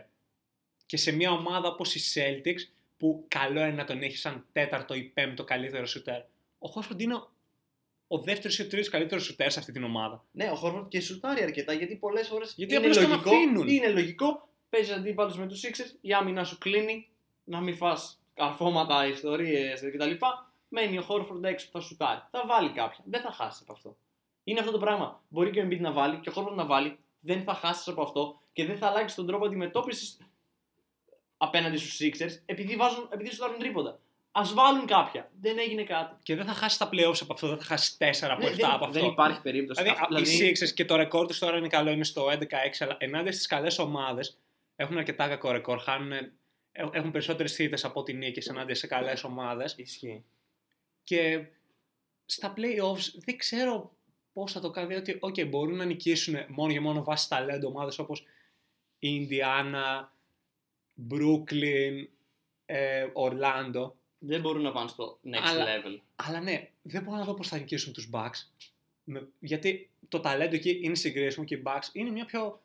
Και 0.93 0.99
σε 0.99 1.13
μια 1.13 1.31
ομάδα 1.31 1.69
όπως 1.69 1.95
οι 1.95 2.01
Celtics, 2.15 2.61
που 2.99 3.25
καλό 3.29 3.61
είναι 3.61 3.71
να 3.71 3.85
τον 3.85 4.03
έχει 4.03 4.17
σαν 4.17 4.47
τέταρτο 4.53 4.95
ή 4.95 5.03
πέμπτο 5.03 5.45
καλύτερο 5.45 5.87
σουτέρ. 5.87 6.21
Ο 6.59 6.73
Horford 6.75 6.99
είναι 7.01 7.15
ο- 7.15 7.31
ο 8.09 8.19
δεύτερος 8.19 8.59
ή 8.59 8.63
ο 8.63 8.67
τρίτος 8.69 8.89
καλύτερος 8.89 9.25
σουτέρ 9.25 9.51
σε 9.51 9.59
αυτή 9.59 9.73
την 9.73 9.85
ομάδα. 9.85 10.25
Ναι, 10.33 10.45
ο 10.51 10.61
Horford 10.63 10.89
και 10.89 11.01
σουτάρει 11.01 11.43
αρκετά 11.43 11.73
γιατί 11.73 11.97
πολλές 11.97 12.29
φορές 12.29 12.55
Γιατί 12.57 12.75
είναι 12.75 12.81
απλώς 12.87 12.97
τον 12.99 13.09
λογικό. 13.11 13.31
αφήνουν. 13.31 13.69
Είναι 13.69 13.89
λογικό, 13.89 14.49
παίζεις 14.71 14.93
αντίπαλους 14.95 15.37
με 15.37 15.47
τους 15.47 15.61
Sixers, 15.65 15.97
η 16.01 16.13
άμυνα 16.13 16.45
σου 16.45 16.59
κλείνει, 16.59 17.09
να 17.45 17.61
μην 17.61 17.77
φας 17.77 18.21
καρφώματα, 18.35 19.07
ιστορίες 19.07 19.81
κτλ. 19.81 20.11
Μένει 20.69 20.99
ο 20.99 21.05
Horford 21.09 21.43
έξω, 21.43 21.69
θα 21.73 21.81
σουτάρει. 21.81 22.21
Θα 22.31 22.43
βάλει 22.47 22.69
κάποια. 22.71 23.05
Δεν 23.05 23.21
θα 23.21 23.33
χάσεις 23.33 23.63
από 23.63 23.73
αυτό. 23.73 23.97
Είναι 24.45 24.61
αυτό 24.61 24.73
το 24.73 24.79
πράγμα. 24.79 25.23
Μπορεί 25.29 25.51
και 25.51 25.61
ο 25.61 25.65
Embiid 25.67 25.81
να 25.81 25.93
βάλει 25.93 26.17
και 26.17 26.29
ο 26.29 26.33
Horford 26.37 26.55
να 26.55 26.67
βάλει. 26.67 26.99
Δεν 27.21 27.43
θα 27.43 27.55
χάσεις 27.55 27.89
από 27.89 28.03
αυτό 28.03 28.41
και 28.53 28.65
δεν 28.65 28.77
θα 28.77 28.87
αλλάξεις 28.87 29.15
τον 29.17 29.27
τρόπο 29.27 29.45
αντιμετώπισης 29.47 30.19
απέναντι 31.45 31.77
στους 31.77 31.99
Sixers 32.01 32.41
επειδή, 32.47 32.77
βάζουν, 32.77 33.09
επειδή 33.13 33.31
σουτάρουν 33.31 33.59
τρίποντα. 33.59 34.01
Α 34.33 34.43
βάλουν 34.55 34.87
κάποια. 34.87 35.31
Δεν 35.41 35.59
έγινε 35.59 35.83
κάτι. 35.83 36.15
Και 36.23 36.35
δεν 36.37 36.47
θα 36.47 36.53
χάσει 36.53 36.79
τα 36.79 36.89
playoffs 36.93 37.19
από 37.21 37.33
αυτό, 37.33 37.49
δεν 37.49 37.57
θα 37.57 37.65
χάσει 37.65 37.97
4 37.99 38.31
από 38.31 38.47
7 38.47 38.51
Ναι, 38.51 38.51
δεν, 38.51 38.71
από 38.71 38.85
αυτό. 38.85 39.01
δεν 39.01 39.09
υπάρχει 39.09 39.41
περίπτωση. 39.43 39.83
Δηλαδή, 39.83 40.01
Αυτό- 40.03 40.19
οι 40.19 40.53
Sixers 40.57 40.71
και 40.75 40.85
το 40.85 40.97
ρεκόρ 40.97 41.27
τους 41.27 41.39
τώρα 41.39 41.57
είναι 41.57 41.69
καλό, 41.69 41.91
είναι 41.91 42.05
στο 42.05 42.31
11-6, 42.31 42.85
αλλά 42.85 42.97
ενάντια 42.99 43.33
στις 43.33 43.47
καλές 43.47 43.79
ομάδες 43.79 44.39
έχουν 44.77 44.99
αρκετά 44.99 45.29
κακό 45.29 45.51
ρεκόρ. 45.53 45.79
Χάνουν, 45.79 46.13
έχουν 46.73 47.11
περισσότερες 47.11 47.55
θήτε 47.55 47.87
από 47.87 48.01
ό,τι 48.01 48.13
νίκες 48.13 48.47
ενάντια 48.47 48.75
σε 48.75 48.87
καλές 48.87 49.25
ομάδες. 49.25 49.75
Ισχύει. 49.77 50.25
Και 51.05 51.47
στα 52.25 52.55
playoffs 52.57 53.11
δεν 53.25 53.37
ξέρω 53.37 53.93
πώς 54.33 54.53
θα 54.53 54.61
το 54.61 54.71
κάνει. 54.71 54.87
Διότι, 54.87 55.19
OK, 55.21 55.49
μπορούν 55.49 55.77
να 55.77 55.85
νικήσουν 55.85 56.37
μόνο 56.49 56.73
και 56.73 56.81
μόνο 56.81 57.05
βάσει 57.05 57.29
ταλέντο 57.29 57.69
ομάδες 57.69 57.99
όπως 57.99 58.25
η 58.99 59.29
Indiana, 59.29 60.09
Brooklyn, 61.11 62.07
ε, 62.67 63.07
Orlando. 63.15 63.91
Δεν 64.19 64.41
μπορούν 64.41 64.63
να 64.63 64.73
πάνε 64.73 64.89
στο 64.89 65.19
next 65.25 65.39
Αλλά- 65.43 65.65
level. 65.67 66.01
Αλλά 66.17 66.41
ναι, 66.41 66.69
δεν 66.83 67.03
μπορώ 67.03 67.17
να 67.17 67.25
δω 67.25 67.35
πώς 67.35 67.49
θα 67.49 67.59
νικήσουν 67.59 67.93
τους 67.93 68.09
Bucks. 68.13 68.47
Με- 69.05 69.29
γιατί 69.39 69.91
το 70.09 70.21
ταλέντο 70.21 70.55
εκεί 70.55 70.81
είναι 70.83 70.95
συγκρίσιμο 70.95 71.45
και 71.45 71.55
οι 71.55 71.63
Bucks 71.67 71.89
είναι 71.93 72.11
μια 72.11 72.25
πιο. 72.25 72.63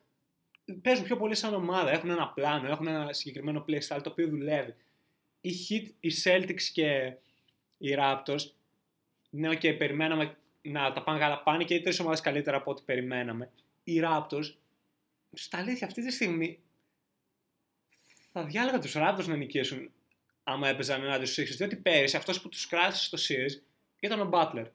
παίζουν 0.82 1.04
πιο 1.04 1.16
πολύ 1.16 1.34
σαν 1.34 1.54
ομάδα. 1.54 1.90
Έχουν 1.90 2.10
ένα 2.10 2.28
πλάνο, 2.28 2.68
έχουν 2.68 2.86
ένα 2.86 3.12
συγκεκριμένο 3.12 3.64
playstyle 3.68 4.00
το 4.02 4.10
οποίο 4.10 4.28
δουλεύει. 4.28 4.74
Οι 5.40 5.50
Heat, 5.68 5.88
οι 6.00 6.10
Celtics 6.24 6.62
και 6.72 7.12
οι 7.78 7.94
Raptors, 7.98 8.50
ναι, 9.30 9.56
και 9.56 9.72
περιμέναμε 9.74 10.36
να 10.62 10.92
τα 10.92 11.02
πάνε 11.02 11.18
καλά. 11.18 11.42
Πάνε 11.42 11.64
και 11.64 11.74
οι 11.74 11.80
τρεις 11.80 12.00
ομάδες 12.00 12.20
καλύτερα 12.20 12.56
από 12.56 12.70
ό,τι 12.70 12.82
περιμέναμε. 12.84 13.50
Οι 13.84 14.00
Raptors, 14.04 14.54
στα 15.32 15.58
αλήθεια, 15.58 15.86
αυτή 15.86 16.04
τη 16.04 16.12
στιγμή 16.12 16.58
θα 18.40 18.46
διάλεγα 18.46 18.78
τους 18.78 18.94
Raptors 18.96 19.24
να 19.26 19.36
νικήσουν 19.36 19.90
άμα 20.44 20.68
έπαιζαν 20.68 21.02
ενάντια 21.02 21.26
στους 21.26 21.44
Sixers. 21.44 21.56
Διότι 21.56 21.76
πέρυσι 21.76 22.16
αυτός 22.16 22.40
που 22.40 22.48
τους 22.48 22.66
κράτησε 22.66 23.04
στο 23.04 23.18
series 23.34 23.62
ήταν 24.00 24.20
ο 24.20 24.30
Butler. 24.32 24.66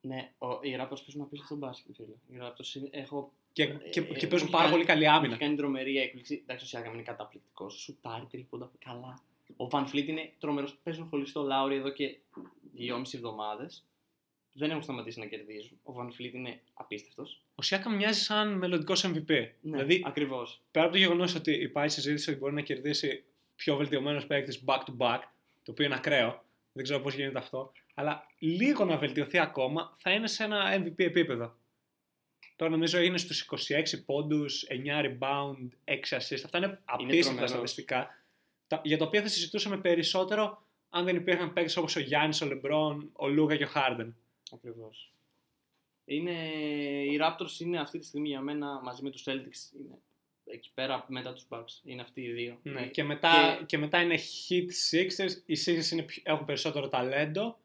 Ναι, 0.00 0.32
ο, 0.38 0.48
οι 0.62 0.76
Raptors 0.80 0.88
παίζουν 1.04 1.20
απίστευτο 1.22 1.54
μπάσκετ, 1.56 1.94
φίλε. 1.94 2.14
Οι 2.28 2.38
Raptors 2.42 2.74
είναι, 2.74 2.88
έχω, 2.90 3.32
Και, 3.52 3.62
Ε, 3.62 3.66
και, 3.66 3.80
ε, 3.80 3.88
και 3.90 4.00
μου 4.00 4.06
παίζουν 4.12 4.36
έχει 4.38 4.50
πάρα 4.50 4.58
κάνει- 4.58 4.70
πολύ 4.72 4.84
καλή 4.84 5.04
μου 5.04 5.10
άμυνα. 5.10 5.32
έχει 5.32 5.42
κάνει 5.42 5.56
τρομερή 5.56 5.96
έκπληξη. 5.98 6.42
Εντάξει, 6.46 6.76
ο 6.76 6.80
Siakam 6.80 6.92
είναι 6.92 7.02
καταπληκτικός. 7.02 7.74
Σουτάρει 7.74 8.26
τρίποντα 8.30 8.70
καλά. 8.84 9.22
Ο 9.56 9.68
Van 9.70 9.84
Fleet 9.92 10.06
είναι 10.06 10.32
τρομερός. 10.38 10.78
Παίζουν 10.82 11.06
χωρί 11.08 11.30
το 11.30 11.42
Λάουρι 11.42 11.76
εδώ 11.76 11.90
και 11.90 12.18
δυόμιση 12.74 13.16
εβδομάδες. 13.16 13.84
Δεν 14.58 14.70
έχουν 14.70 14.82
σταματήσει 14.82 15.18
να 15.20 15.26
κερδίζουν. 15.26 15.78
Ο 15.82 15.92
Van 15.98 16.06
Fleet 16.06 16.32
είναι 16.32 16.60
απίστευτος. 16.74 17.40
Ο 17.54 17.62
Siakam 17.64 17.96
μοιάζει 17.96 18.20
σαν 18.20 18.52
μελλοντικός 18.52 19.04
MVP. 19.06 19.28
Ναι, 19.30 19.50
Δηλαδή, 19.60 20.02
ακριβώς. 20.06 20.62
πέρα 20.70 20.84
από 20.84 20.94
το 20.94 21.00
γεγονός 21.00 21.34
ότι 21.34 21.52
υπάρχει 21.52 21.90
συζήτηση 21.94 22.30
ότι 22.30 22.38
μπορεί 22.38 22.54
να 22.54 22.60
κερδίσει 22.60 23.24
πιο 23.56 23.76
βελτιωμένος 23.76 24.26
παίκτης 24.26 24.62
back 24.66 24.78
to 24.78 24.96
back, 24.98 25.20
το 25.62 25.70
οποίο 25.70 25.84
είναι 25.84 25.94
ακραίο, 25.94 26.44
δεν 26.72 26.82
ξέρω 26.84 27.00
πώς 27.00 27.14
γίνεται 27.14 27.38
αυτό, 27.38 27.72
αλλά 27.94 28.26
λίγο 28.38 28.84
να 28.84 28.96
βελτιωθεί 28.96 29.38
ακόμα 29.38 29.92
θα 29.96 30.10
είναι 30.10 30.26
σε 30.28 30.44
ένα 30.44 30.74
MVP 30.84 30.98
επίπεδο. 31.04 31.56
Τώρα 32.56 32.70
νομίζω 32.70 32.98
είναι 33.00 33.18
στους 33.18 33.40
26 33.40 34.04
πόντους, 34.06 34.66
9 34.68 35.00
rebound, 35.02 35.68
6 35.84 36.16
assist. 36.16 36.40
Αυτά 36.44 36.58
είναι 36.58 36.80
απίστευτα 36.84 37.22
τρομερός. 37.24 37.50
στατιστικά. 37.50 38.18
Τα- 38.66 38.80
Για 38.84 38.98
τα 38.98 39.04
οποία 39.04 39.22
θα 39.22 39.28
συζητούσαμε 39.28 39.76
περισσότερο 39.78 40.62
αν 40.90 41.04
δεν 41.04 41.16
υπήρχαν 41.16 41.52
παίκτες 41.52 41.76
όπως 41.76 41.96
ο 41.96 42.00
Γιάννης, 42.00 42.40
ο 42.40 42.46
Λεμπρόν, 42.46 43.10
ο 43.12 43.28
Λούγα 43.28 43.56
και 43.56 43.64
ο 43.64 43.66
Χάρντεν. 43.66 44.16
Ακριβώς. 44.52 45.12
Είναι, 46.04 46.32
οι 47.04 47.18
Raptors 47.22 47.60
είναι 47.60 47.80
αυτή 47.80 47.98
τη 47.98 48.06
στιγμή 48.06 48.28
για 48.28 48.40
μένα 48.40 48.80
μαζί 48.82 49.02
με 49.02 49.10
τους 49.10 49.22
Celtics 49.26 49.78
είναι 49.80 49.98
εκεί 50.44 50.70
πέρα 50.74 51.04
μετά 51.08 51.32
τους 51.32 51.46
Bucks. 51.48 51.80
Είναι 51.84 52.02
αυτοί 52.02 52.20
οι 52.20 52.32
δύο. 52.32 52.58
Ναι, 52.62 52.80
Ε, 52.80 52.86
και, 52.86 53.04
μετά, 53.04 53.62
και... 53.66 53.78
μετά 53.78 54.00
είναι 54.00 54.14
Heat 54.18 54.66
Sixers. 54.90 55.42
Οι 55.46 55.56
Sixers 55.66 55.90
είναι, 55.92 56.02
πιο- 56.02 56.22
έχουν 56.24 56.44
περισσότερο 56.46 56.88
ταλέντο. 56.88 57.58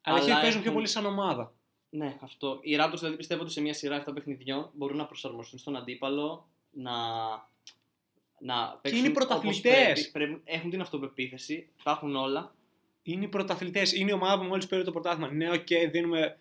Αλλά, 0.00 0.18
οι 0.18 0.22
Αλλά 0.22 0.38
Heat 0.38 0.42
παίζουν 0.42 0.50
πιο 0.60 0.60
έχουν- 0.60 0.74
πολύ 0.74 0.86
σαν 0.86 1.06
ομάδα. 1.06 1.54
Ναι, 1.90 2.18
αυτό. 2.20 2.58
Οι 2.62 2.76
Raptors 2.80 2.96
δηλαδή 2.98 3.16
πιστεύω 3.16 3.42
ότι 3.42 3.50
σε 3.52 3.60
μια 3.60 3.74
σειρά 3.74 4.04
7 4.08 4.14
παιχνιδιών 4.14 4.70
μπορούν 4.74 4.96
να 4.96 5.06
προσαρμοστούν 5.06 5.58
στον 5.58 5.76
αντίπαλο, 5.76 6.48
να, 6.70 6.92
να 8.38 8.78
παίξουν 8.82 9.04
είναι 9.04 9.08
οι 9.08 9.10
όπως 9.16 9.26
πρωταθλητές. 9.26 10.10
Πρέπει, 10.10 10.10
πρέπει- 10.28 10.40
έχουν 10.44 10.70
την 10.70 10.80
αυτοπεποίθηση, 10.80 11.68
τα 11.82 11.90
έχουν 11.90 12.16
όλα. 12.16 12.54
Είναι 13.02 13.24
οι 13.24 13.28
πρωταθλητές. 13.28 13.92
Είναι 13.92 14.10
η 14.10 14.14
ομάδα 14.14 14.38
που 14.38 14.44
μόλις 14.44 14.66
πήρε 14.66 14.82
το 14.82 14.92
πρωτάθλημα. 14.92 15.32
Ναι, 15.32 15.50
οκ, 15.50 15.66
δίνουμε 15.90 16.36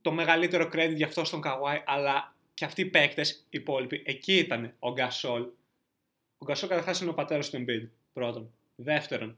το 0.00 0.12
μεγαλύτερο 0.12 0.70
credit 0.72 0.94
γι' 0.94 1.04
αυτό 1.04 1.24
στον 1.24 1.40
Καουάι, 1.40 1.82
αλλά 1.86 2.34
και 2.54 2.64
αυτοί 2.64 2.80
οι 2.80 2.86
παίκτες, 2.86 3.30
οι 3.30 3.46
υπόλοιποι, 3.50 4.02
εκεί 4.06 4.36
ήταν 4.36 4.74
ο 4.78 4.92
Γκασόλ. 4.92 5.42
Ο 6.38 6.44
Γκασόλ 6.44 6.68
καταρχάς 6.68 7.00
είναι 7.00 7.10
ο 7.10 7.14
πατέρας 7.14 7.50
του 7.50 7.64
Embiid. 7.64 7.88
Πρώτον. 8.12 8.52
Δεύτερον, 8.76 9.36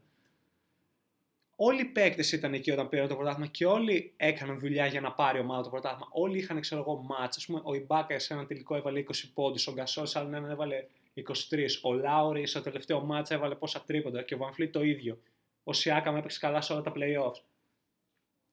όλοι 1.57 1.81
οι 1.81 1.85
παίκτες 1.85 2.33
ήταν 2.33 2.55
εκεί 2.55 2.71
όταν 2.71 2.89
πήραν 2.89 3.09
το 3.09 3.15
πρωτάθλημα 3.15 3.47
και 3.47 3.67
όλοι 3.67 4.13
έκαναν 4.17 4.59
δουλειά 4.59 4.87
για 4.87 5.01
να 5.01 5.13
πάρει 5.13 5.39
η 5.39 5.41
ομάδα 5.41 5.63
το 5.63 5.69
πρωτάθλημα. 5.69 6.09
Όλοι 6.11 6.39
είχαν, 6.39 6.61
ξέρω 6.61 6.81
εγώ, 6.81 6.97
μάτς. 6.97 7.43
Α 7.43 7.47
πούμε, 7.47 7.61
ο 7.65 7.75
Ιμπάκα 7.75 8.19
σε 8.19 8.35
ένα 8.35 8.47
τελικό 8.47 8.77
έβαλε 8.77 9.01
20 9.01 9.13
πόντους, 9.35 9.67
ο 9.67 9.73
Γκασόλ 9.73 10.07
σε 10.07 10.19
άλλον 10.19 10.35
έναν 10.35 10.51
έβαλε 10.51 10.85
23. 11.15 11.23
Ο 11.83 11.93
Λάουρι 11.93 12.47
στο 12.47 12.61
τελευταίο 12.61 13.01
μάτς 13.01 13.31
έβαλε 13.31 13.55
πόσα 13.55 13.83
τρίποντα 13.87 14.23
και 14.23 14.35
ο 14.35 14.39
Βανφλή 14.39 14.69
το 14.69 14.83
ίδιο. 14.83 15.19
Ο 15.69 15.73
Σιάκαμ 15.73 16.17
έπαιξε 16.17 16.39
καλά 16.39 16.61
σε 16.61 16.73
όλα 16.73 16.83
τα 16.83 16.93
playoffs. 16.97 17.41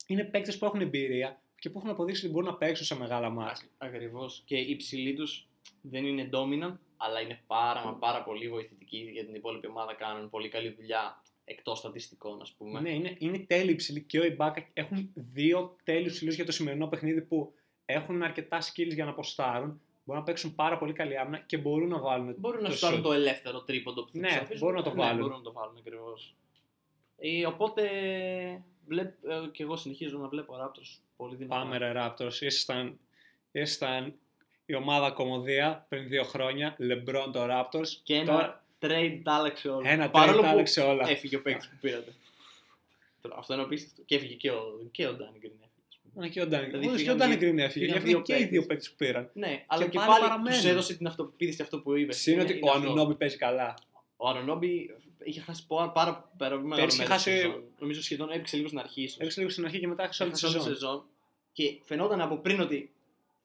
Είναι 0.07 0.23
παίκτες 0.23 0.57
που 0.57 0.65
έχουν 0.65 0.81
εμπειρία 0.81 1.41
και 1.59 1.69
που 1.69 1.77
έχουν 1.77 1.89
αποδείξει 1.89 2.23
ότι 2.25 2.33
μπορούν 2.33 2.49
να 2.49 2.55
παίξουν 2.55 2.85
σε 2.85 2.95
μεγάλα 2.97 3.29
μάτς. 3.29 3.65
Ακριβώς. 3.77 4.41
Και 4.45 4.57
οι 4.57 4.75
ψηλοί 4.75 5.13
τους 5.13 5.47
δεν 5.81 6.05
είναι 6.05 6.29
dominant, 6.33 6.77
αλλά 6.97 7.19
είναι 7.21 7.41
πάρα, 7.47 7.85
μα 7.85 7.93
πάρα 7.93 8.23
πολύ 8.23 8.49
βοηθητικοί 8.49 8.97
για 8.97 9.25
την 9.25 9.35
υπόλοιπη 9.35 9.67
ομάδα. 9.67 9.93
Κάνουν 9.93 10.29
πολύ 10.29 10.49
καλή 10.49 10.69
δουλειά 10.69 11.21
εκτός 11.45 11.77
στατιστικών, 11.77 12.41
ας 12.41 12.51
πούμε. 12.51 12.79
Ναι, 12.79 12.89
είναι, 12.93 13.15
είναι 13.19 13.37
τέλειοι 13.39 13.75
ψηλοί 13.75 14.01
και 14.01 14.19
ο 14.19 14.25
Ιμπάκα 14.25 14.67
έχουν 14.73 15.09
δύο 15.15 15.75
τέλειους 15.83 16.13
ψηλού 16.13 16.31
για 16.31 16.45
το 16.45 16.51
σημερινό 16.51 16.87
παιχνίδι 16.87 17.21
που 17.21 17.53
έχουν 17.85 18.23
αρκετά 18.23 18.59
skills 18.61 18.93
για 18.93 19.05
να 19.05 19.11
αποστάρουν. 19.11 19.81
Μπορούν 20.05 20.21
να 20.21 20.27
παίξουν 20.27 20.55
πάρα 20.55 20.77
πολύ 20.77 20.93
καλή 20.93 21.17
άμυνα 21.17 21.37
και 21.37 21.57
μπορούν 21.57 21.89
να 21.89 21.99
βάλουν. 21.99 22.35
Μπορούν 22.37 22.61
να 22.61 22.69
το 22.69 22.75
σου 22.75 22.85
κάνουν 22.85 22.99
shoot. 22.99 23.03
το 23.03 23.11
ελεύθερο 23.13 23.61
τρίποντο 23.61 24.03
που 24.03 24.11
θα 24.11 24.19
Ναι, 24.19 24.27
τους 24.27 24.35
αφήσουν. 24.37 24.59
μπορούν 24.59 24.75
να 24.75 24.83
το 24.83 24.89
Ναι, 24.89 25.01
βάλουν. 25.01 25.19
μπορούν 25.21 25.37
να 25.37 25.43
το 25.43 25.51
βάλουν 25.51 25.77
ακριβώς. 25.77 26.35
Ε, 27.25 27.45
οπότε 27.45 27.83
βλέπ, 28.87 29.07
ε, 29.25 29.47
και 29.51 29.63
εγώ 29.63 29.75
συνεχίζω 29.75 30.17
να 30.17 30.27
βλέπω 30.27 30.53
Raptors 30.63 30.99
πολύ 31.17 31.35
δυνατά. 31.35 31.61
Πάμε 31.61 31.77
ρε 31.77 31.91
Raptors. 31.95 32.33
Ήσασταν, 32.41 32.99
ήσασταν 33.51 34.13
η 34.65 34.75
ομάδα 34.75 35.11
κομμωδία 35.11 35.85
πριν 35.89 36.07
δύο 36.07 36.23
χρόνια. 36.23 36.75
LeBron 36.79 37.31
το 37.33 37.47
Raptors. 37.49 37.87
Και 38.03 38.15
ένα 38.15 38.25
Τώρα- 38.31 38.63
trade 38.79 39.19
τα 39.23 39.33
άλλαξε 39.33 39.69
όλα. 39.69 39.89
Ένα 39.89 40.09
Παρόλο 40.09 40.37
trade 40.37 40.41
τα 40.41 40.47
που 40.47 40.53
άλλαξε 40.53 40.81
όλα. 40.81 41.09
Έφυγε 41.09 41.35
ο 41.35 41.41
παίκτης 41.41 41.69
που 41.69 41.75
πήρατε. 41.81 42.13
Τώρα, 43.21 43.35
Αυτό 43.37 43.53
είναι 43.53 43.63
απίστευτο. 43.63 44.01
Και 44.05 44.15
έφυγε 44.15 44.33
και 44.33 44.51
ο, 44.51 44.87
και 44.91 45.07
ο 45.07 45.11
Danny 45.11 45.35
Green. 45.45 45.51
έφυγε, 45.61 45.83
ας 45.89 45.99
πούμε. 46.13 46.25
Ναι, 46.25 46.29
και 46.29 46.41
ο 46.41 46.47
Ντάνι 46.47 46.65
Δηλαδή 46.65 46.85
Όντως 46.87 47.01
και 47.01 47.09
ο 47.09 47.13
φύγαν 47.13 47.17
Ντάνι 47.17 47.35
δύο- 47.35 47.49
Γκριν 47.49 47.59
έφυγε. 47.59 47.85
φύγαν 47.85 47.97
Έφυγαν 47.97 48.15
δύο 48.15 48.21
και 48.21 48.33
οι 48.33 48.35
παίκτες. 48.35 48.51
δύο 48.59 48.65
παίκτες 48.67 48.89
που 48.89 48.95
πήραν. 48.95 49.29
Ναι, 49.33 49.63
αλλά 49.67 49.83
και, 49.87 49.97
πάλι 49.97 50.07
πάλι, 50.09 50.21
παραμένουν. 50.21 50.59
τους 50.59 50.65
έδωσε 50.69 50.93
την 50.97 51.07
αυτοπεποίθηση 51.07 51.61
αυτό 51.61 51.79
που 51.79 51.95
είπε. 51.97 52.13
Συν 52.13 52.39
ότι 52.39 52.59
ο 52.61 52.71
Ανουνόμπι 52.71 53.15
παίζει 53.15 53.37
καλά. 53.37 53.73
Ο 54.17 54.29
Ανουνόμπι 54.29 54.95
είχε 55.23 55.41
χάσει 55.41 55.67
πάρα, 55.67 55.89
πάρα, 55.91 56.29
πάρα 56.37 56.55
μεγάλο 56.59 56.81
Πέρσι 56.81 56.97
μέρος 56.97 57.13
χάσε- 57.13 57.33
της 57.33 57.41
σεζόν. 57.43 57.63
Νομίζω 57.79 58.01
σχεδόν 58.01 58.29
έπαιξε 58.31 58.55
λίγο 58.55 58.67
στην 58.67 58.79
αρχή 58.79 59.01
ίσως. 59.01 59.17
Έπαιξε 59.17 59.39
λίγο 59.39 59.51
στην 59.51 59.65
αρχή 59.65 59.79
και 59.79 59.87
μετά 59.87 60.03
έχασε 60.03 60.23
όλη 60.23 60.31
τη 60.31 60.37
Έχασε 60.43 60.57
όλη 60.57 60.65
τη 60.67 60.73
σεζόν. 60.73 60.89
σεζόν. 60.91 61.05
Και 61.53 61.79
φαινόταν 61.83 62.21
από 62.21 62.35
πριν 62.37 62.59
ότι 62.61 62.91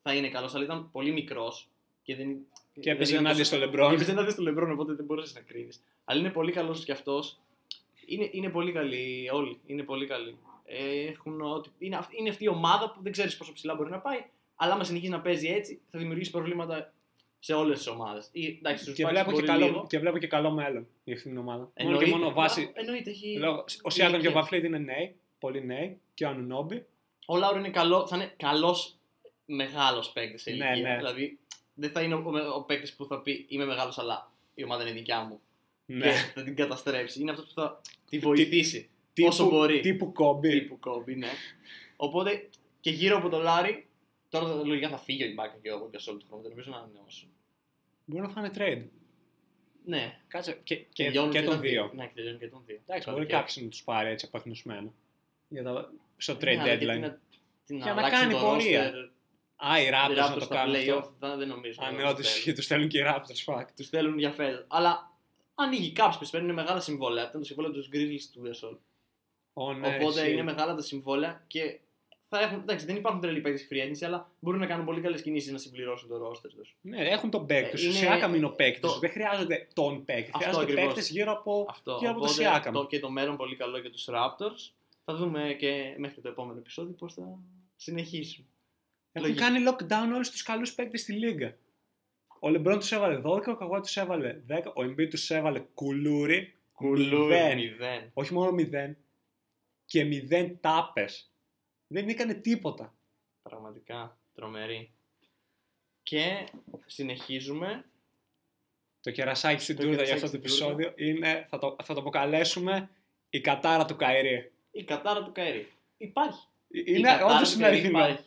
θα 0.03 0.15
είναι 0.15 0.29
καλός, 0.29 0.55
αλλά 0.55 0.65
ήταν 0.65 0.91
πολύ 0.91 1.11
μικρός. 1.13 1.69
Και, 2.03 2.17
δεν... 2.17 2.37
Και 2.81 2.91
έπαιζε 2.91 3.11
δεν 3.13 3.21
ενάντια 3.21 3.33
ήταν 3.43 3.45
στο 3.45 3.57
τόσο- 3.57 3.67
Λεμπρόν. 3.71 3.89
Και 3.89 3.95
έπαιζε 3.95 4.11
ενάντια 4.11 4.31
στο 4.31 4.43
Λεμπρόν, 4.43 4.71
οπότε 4.71 4.93
δεν 4.95 5.05
μπορούσες 5.05 5.35
να 5.35 5.41
κρίνεις. 5.41 5.83
Αλλά 6.05 6.21
είναι 6.21 6.31
πολύ 6.31 6.53
καλός 6.53 6.85
κι 6.85 6.93
αυτός. 6.93 7.39
Είναι, 8.07 8.29
είναι 8.33 8.49
πολύ 8.49 8.73
καλοί 8.73 9.31
όλοι. 9.33 9.61
Είναι 9.67 9.83
πολύ 9.83 10.07
καλοί. 10.07 10.39
Ε, 10.65 11.01
έχουν 11.09 11.41
ότι... 11.41 11.71
είναι, 11.79 11.97
αυ- 11.97 12.19
είναι 12.19 12.29
αυτή 12.29 12.45
η 12.45 12.49
ομάδα 12.49 12.91
που 12.93 13.03
δεν 13.03 13.13
ξέρεις 13.13 13.37
πόσο 13.37 13.53
ψηλά 13.53 13.75
μπορεί 13.75 13.91
να 13.91 13.99
πάει. 13.99 14.25
Αλλά 14.57 14.73
άμα 14.73 14.85
συνεχίζεις 14.85 15.15
να 15.15 15.21
παίζει 15.21 15.49
έτσι, 15.49 15.81
θα 15.89 15.99
δημιουργήσεις 15.99 16.33
προβλήματα 16.33 16.93
σε 17.39 17.55
όλες 17.55 17.79
τις 17.79 17.87
ομάδες. 17.87 18.31
Και 18.95 19.07
βλέπω 19.07 19.33
και, 19.33 19.43
καλό, 19.43 19.87
και 19.89 19.99
βλέπω 19.99 20.19
και 20.19 20.27
καλό 20.27 20.51
μέλλον 20.51 20.87
για 21.05 21.15
αυτήν 21.15 21.31
την 21.31 21.41
ομάδα. 21.41 21.73
Μόνο 21.83 21.99
και 21.99 22.07
μόνο 22.07 22.33
βάση. 22.33 22.71
Εννοείται, 22.75 23.11
έχει... 23.11 23.37
Λόγω, 23.39 23.65
ο 23.83 23.91
Σιάκαμ 23.91 24.13
και 24.13 24.19
ο 24.19 24.21
ηλικία. 24.21 24.41
Βαφλίτ 24.41 24.65
είναι 24.65 24.79
νέοι, 24.79 25.17
πολύ 25.39 25.65
νέοι. 25.65 26.01
Και 26.15 26.25
ο 26.25 26.29
Ανουνόμπι. 26.29 26.87
Ο 27.27 27.37
Λάουρο 27.37 27.59
είναι 27.59 27.71
καλό, 27.71 28.07
θα 28.07 28.17
είναι 28.17 28.33
καλός 28.37 28.97
μεγάλος 29.45 30.11
παίκτης 30.11 30.43
σε 30.43 30.51
Ναι, 30.51 30.57
ηλικία. 30.57 30.89
ναι. 30.91 30.97
Δηλαδή 30.97 31.39
δεν 31.75 31.91
θα 31.91 32.03
είναι 32.03 32.15
ο, 32.15 32.23
ο, 32.27 32.55
ο 32.55 32.63
παίκτης 32.63 32.95
που 32.95 33.07
θα 33.07 33.21
πει 33.21 33.47
Είμαι 33.49 33.65
μεγάλος, 33.65 33.99
αλλά 33.99 34.33
η 34.55 34.65
ομάδα 34.65 34.83
είναι 34.83 34.93
δικιά 34.93 35.21
μου. 35.21 35.41
Ναι. 35.87 36.07
Και 36.07 36.13
θα 36.35 36.43
την 36.43 36.57
καταστρέψει. 36.57 37.21
Είναι 37.21 37.31
αυτός 37.31 37.47
που 37.47 37.61
θα 37.61 37.81
τη 38.09 38.19
βοηθήσει. 38.19 38.89
Τύπου- 39.13 39.31
όσο 39.31 39.49
μπορεί. 39.49 39.81
Τύπου 39.81 40.13
κόμπι. 40.13 40.49
Τύπου 40.49 40.79
κόμπι, 40.79 41.15
ναι. 41.15 41.29
Οπότε 41.97 42.49
και 42.81 42.91
γύρω 42.91 43.17
από 43.17 43.29
τον 43.29 43.43
Λάρι, 43.43 43.88
τώρα 44.29 44.55
λογικά 44.65 44.89
θα 44.89 44.99
φύγει 44.99 45.23
ο 45.23 45.27
Ιμπάκα 45.27 45.59
και 45.63 45.73
ο 45.73 45.89
Γκασόλ 45.91 46.17
του 46.17 46.27
χρόνου. 46.27 46.43
Δεν 46.43 46.51
νομίζω 46.51 46.71
να 46.71 46.77
ανανεώσουν. 46.77 47.29
Μπορεί 48.05 48.23
να 48.23 48.29
φάνε 48.29 48.51
trade. 48.55 48.85
Ναι, 49.85 50.21
Κάτσε. 50.29 50.61
Και, 50.65 50.77
και, 50.77 51.05
τελειώνουν 51.05 51.31
και 51.33 51.43
τα 51.43 51.51
τον 51.51 51.61
δύο. 51.61 51.91
Ναι, 51.95 52.07
και 52.07 52.13
τελειώνουν 52.15 52.39
και 52.41 52.49
τον 52.49 52.63
δύο. 52.67 52.75
Εντάξει, 52.87 53.11
μπορεί 53.11 53.27
Καλοκαίρι. 53.27 53.39
κάποιος 53.39 53.57
να 53.65 53.69
τους 53.69 53.83
πάρει 53.83 54.11
έτσι 54.11 54.27
απαχνωσμένο. 54.29 54.95
Για 55.49 55.63
τα... 55.63 55.93
Στο 56.17 56.33
Ναι, 56.33 56.39
trade 56.41 56.47
αλλά 56.59 56.75
γιατί 56.75 56.85
deadline. 56.87 57.01
να- 57.01 57.21
τι 57.67 57.77
Για 57.77 57.85
να 57.85 57.91
αλλάξουν 57.91 58.19
κάνει 58.21 58.33
το 58.33 58.39
πορεία. 58.39 58.91
roster, 58.93 59.11
Α, 59.57 59.81
οι 59.81 59.85
οι 59.85 59.89
Raptors 59.93 60.17
να 60.17 60.29
Raptors 60.31 60.35
το 60.35 60.41
στα 60.41 60.55
κάνουν 60.55 60.75
playoff, 60.75 60.99
αυτό. 60.99 61.15
δεν 61.19 61.39
δεν 61.39 61.49
νομίζω. 61.49 61.83
Α, 61.83 61.91
να 61.91 61.97
ναι, 61.97 62.03
το 62.03 62.09
όντως 62.09 62.21
θέλουν. 62.27 62.37
ισχύει, 62.39 62.53
τους 62.53 62.65
στέλνουν 62.65 62.89
και 62.89 62.99
οι 62.99 63.03
Raptors, 63.07 63.45
fuck. 63.55 63.65
Τους 63.77 63.89
θέλουν 63.89 64.19
για 64.19 64.31
φέτο. 64.31 64.65
Αλλά 64.69 65.13
ανοίγει 65.55 65.93
κάποιους, 65.93 66.31
παίρνουν 66.31 66.55
μεγάλα 66.55 66.81
συμβόλαια. 66.81 67.29
Ήταν 67.29 67.41
το 67.41 67.47
συμβόλαιο 67.47 67.73
του 67.73 67.89
Grizzlies 67.93 68.21
του 68.33 68.43
Gasol. 68.47 68.79
Ω, 69.53 69.73
ναι, 69.73 69.87
Οπότε 69.89 70.21
ισχύει. 70.21 70.33
είναι 70.33 70.43
μεγάλα 70.43 70.75
τα 70.75 70.83
συμβόλαια 70.83 71.45
και 71.47 71.81
θα 72.29 72.41
έχουν, 72.41 72.59
εντάξει, 72.61 72.87
δεν 72.87 72.97
υπάρχουν 72.97 73.21
τρελοί 73.21 73.41
παίκτες 73.41 73.69
free 73.71 73.77
agency, 73.77 74.07
αλλά 74.07 74.31
μπορούν 74.41 74.61
να 74.61 74.67
κάνουν 74.67 74.85
πολύ 74.85 75.01
καλές 75.01 75.23
κινήσεις 75.23 75.53
να 75.53 75.59
συμπληρώσουν 75.59 76.09
το 76.09 76.29
roster 76.29 76.51
τους. 76.57 76.77
Ναι, 76.81 77.09
έχουν 77.09 77.31
τον 77.31 77.47
παίκτη 77.47 77.69
Ε, 77.69 77.75
του. 77.79 77.83
είναι- 77.85 77.93
Σιάκαμ 77.95 78.35
είναι 78.35 78.47
ο 78.47 78.51
παίκτη 78.55 78.81
το- 78.81 78.89
τους. 78.89 78.99
Δεν 78.99 79.11
χρειάζονται 79.11 79.69
τον 79.75 80.05
παίκτη. 80.05 80.23
Αυτό 80.35 80.39
Χρειάζονται 80.39 80.65
ακριβώς. 80.65 80.85
παίκτες 80.87 81.11
γύρω 81.11 81.33
από, 81.33 81.67
Αυτό. 81.69 81.97
γύρω 82.01 82.11
από 82.11 82.21
το 82.21 82.25
Οπότε 82.27 82.43
Σιάκαμ. 82.43 82.73
το, 82.73 82.87
και 82.87 83.01
το 83.01 83.11
μέλλον 83.11 83.37
πολύ 83.37 83.57
καλό 83.57 83.79
για 83.79 83.91
τους 83.91 84.09
Raptors. 84.11 84.73
Θα 85.05 85.15
δούμε 85.15 85.57
και 85.59 85.95
μέχρι 85.99 86.21
το 86.21 86.29
επόμενο 86.29 86.59
επεισόδιο 86.59 86.93
πώς 86.95 87.15
θα 87.15 87.39
συνεχίσουν. 87.77 88.47
Έχουν 89.13 89.29
λογικό. 89.29 89.47
κάνει 89.47 89.65
lockdown 89.69 90.15
όλους 90.15 90.31
τους 90.31 90.43
καλούς 90.43 90.73
παίκτες 90.75 91.01
στη 91.01 91.13
λίγα. 91.13 91.57
Ο 92.41 92.49
Λεμπρόν 92.49 92.79
τους 92.79 92.93
έβαλε 92.93 93.21
12, 93.25 93.53
ο 93.53 93.57
Καγουά 93.57 93.81
τους 93.81 93.97
έβαλε 93.97 94.41
10, 94.47 94.73
ο 94.75 94.83
Embiid 94.83 95.09
τους 95.11 95.31
έβαλε 95.31 95.61
κουλούρι. 95.75 96.55
μηδέν. 96.81 97.57
μηδέν. 97.57 98.11
Όχι 98.15 98.35
μόνο 98.35 98.51
0 98.51 98.97
και 99.85 100.05
0 100.05 100.57
τάπες. 100.61 101.31
Δεν 101.89 102.09
έκανε 102.09 102.35
τίποτα. 102.35 102.95
Πραγματικά 103.43 104.19
τρομερή. 104.35 104.91
Και 106.03 106.47
συνεχίζουμε. 106.87 107.85
Το 109.01 109.11
κερασάκι 109.11 109.63
στην 109.63 109.77
Το 109.77 109.83
τούρτα 109.83 110.03
για 110.03 110.15
κερασάκι 110.15 110.37
αυτό 110.37 110.39
το 110.39 110.49
στην 110.49 110.59
τούρτα. 110.59 110.83
επεισόδιο 110.83 111.09
είναι, 111.09 111.47
θα 111.51 111.59
το, 111.59 111.77
θα 111.83 111.95
το 111.95 112.01
αποκαλέσουμε 112.01 112.91
η 113.31 113.41
κατάρα 113.41 113.85
του 113.85 113.97
Καϊρή. 113.97 114.53
Η 114.71 114.85
κατάρα 114.85 115.23
του 115.25 115.33
Καερή. 115.33 115.73
Υπάρχει. 115.97 116.47
Η 116.69 116.83
Είναι 116.87 117.09
κατάρα 117.09 117.35
όντως 117.35 117.51
του 117.51 117.59
είναι 117.59 117.65
Καηρή 117.69 117.79
αληθινό. 117.79 117.99
υπάρχει. 117.99 118.25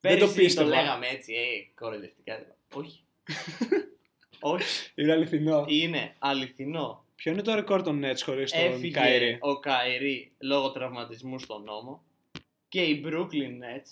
Δεν 0.00 0.18
το 0.18 0.26
Πέρυσι 0.26 0.40
πίστευα. 0.40 0.70
Το 0.70 0.74
λέγαμε 0.76 1.06
έτσι, 1.08 1.34
ε, 1.34 1.70
κοροϊδευτικά. 1.74 2.56
Όχι. 2.74 3.00
Όχι. 4.40 4.92
Είναι 4.94 5.12
αληθινό. 5.12 5.64
Είναι 5.68 6.14
αληθινό. 6.18 7.04
Ποιο 7.14 7.32
είναι 7.32 7.42
το 7.42 7.54
ρεκόρ 7.54 7.82
των 7.82 8.02
Nets 8.04 8.20
χωρίς 8.24 8.52
τον 8.52 8.60
Έφυγε 8.60 8.90
Καϊρή; 8.92 9.38
ο 9.40 9.58
Καερή 9.58 10.32
λόγω 10.38 10.70
τραυματισμού 10.70 11.38
στον 11.38 11.62
νόμο 11.62 12.02
και 12.68 12.82
οι 12.82 13.02
Brooklyn 13.06 13.62
Nets 13.62 13.90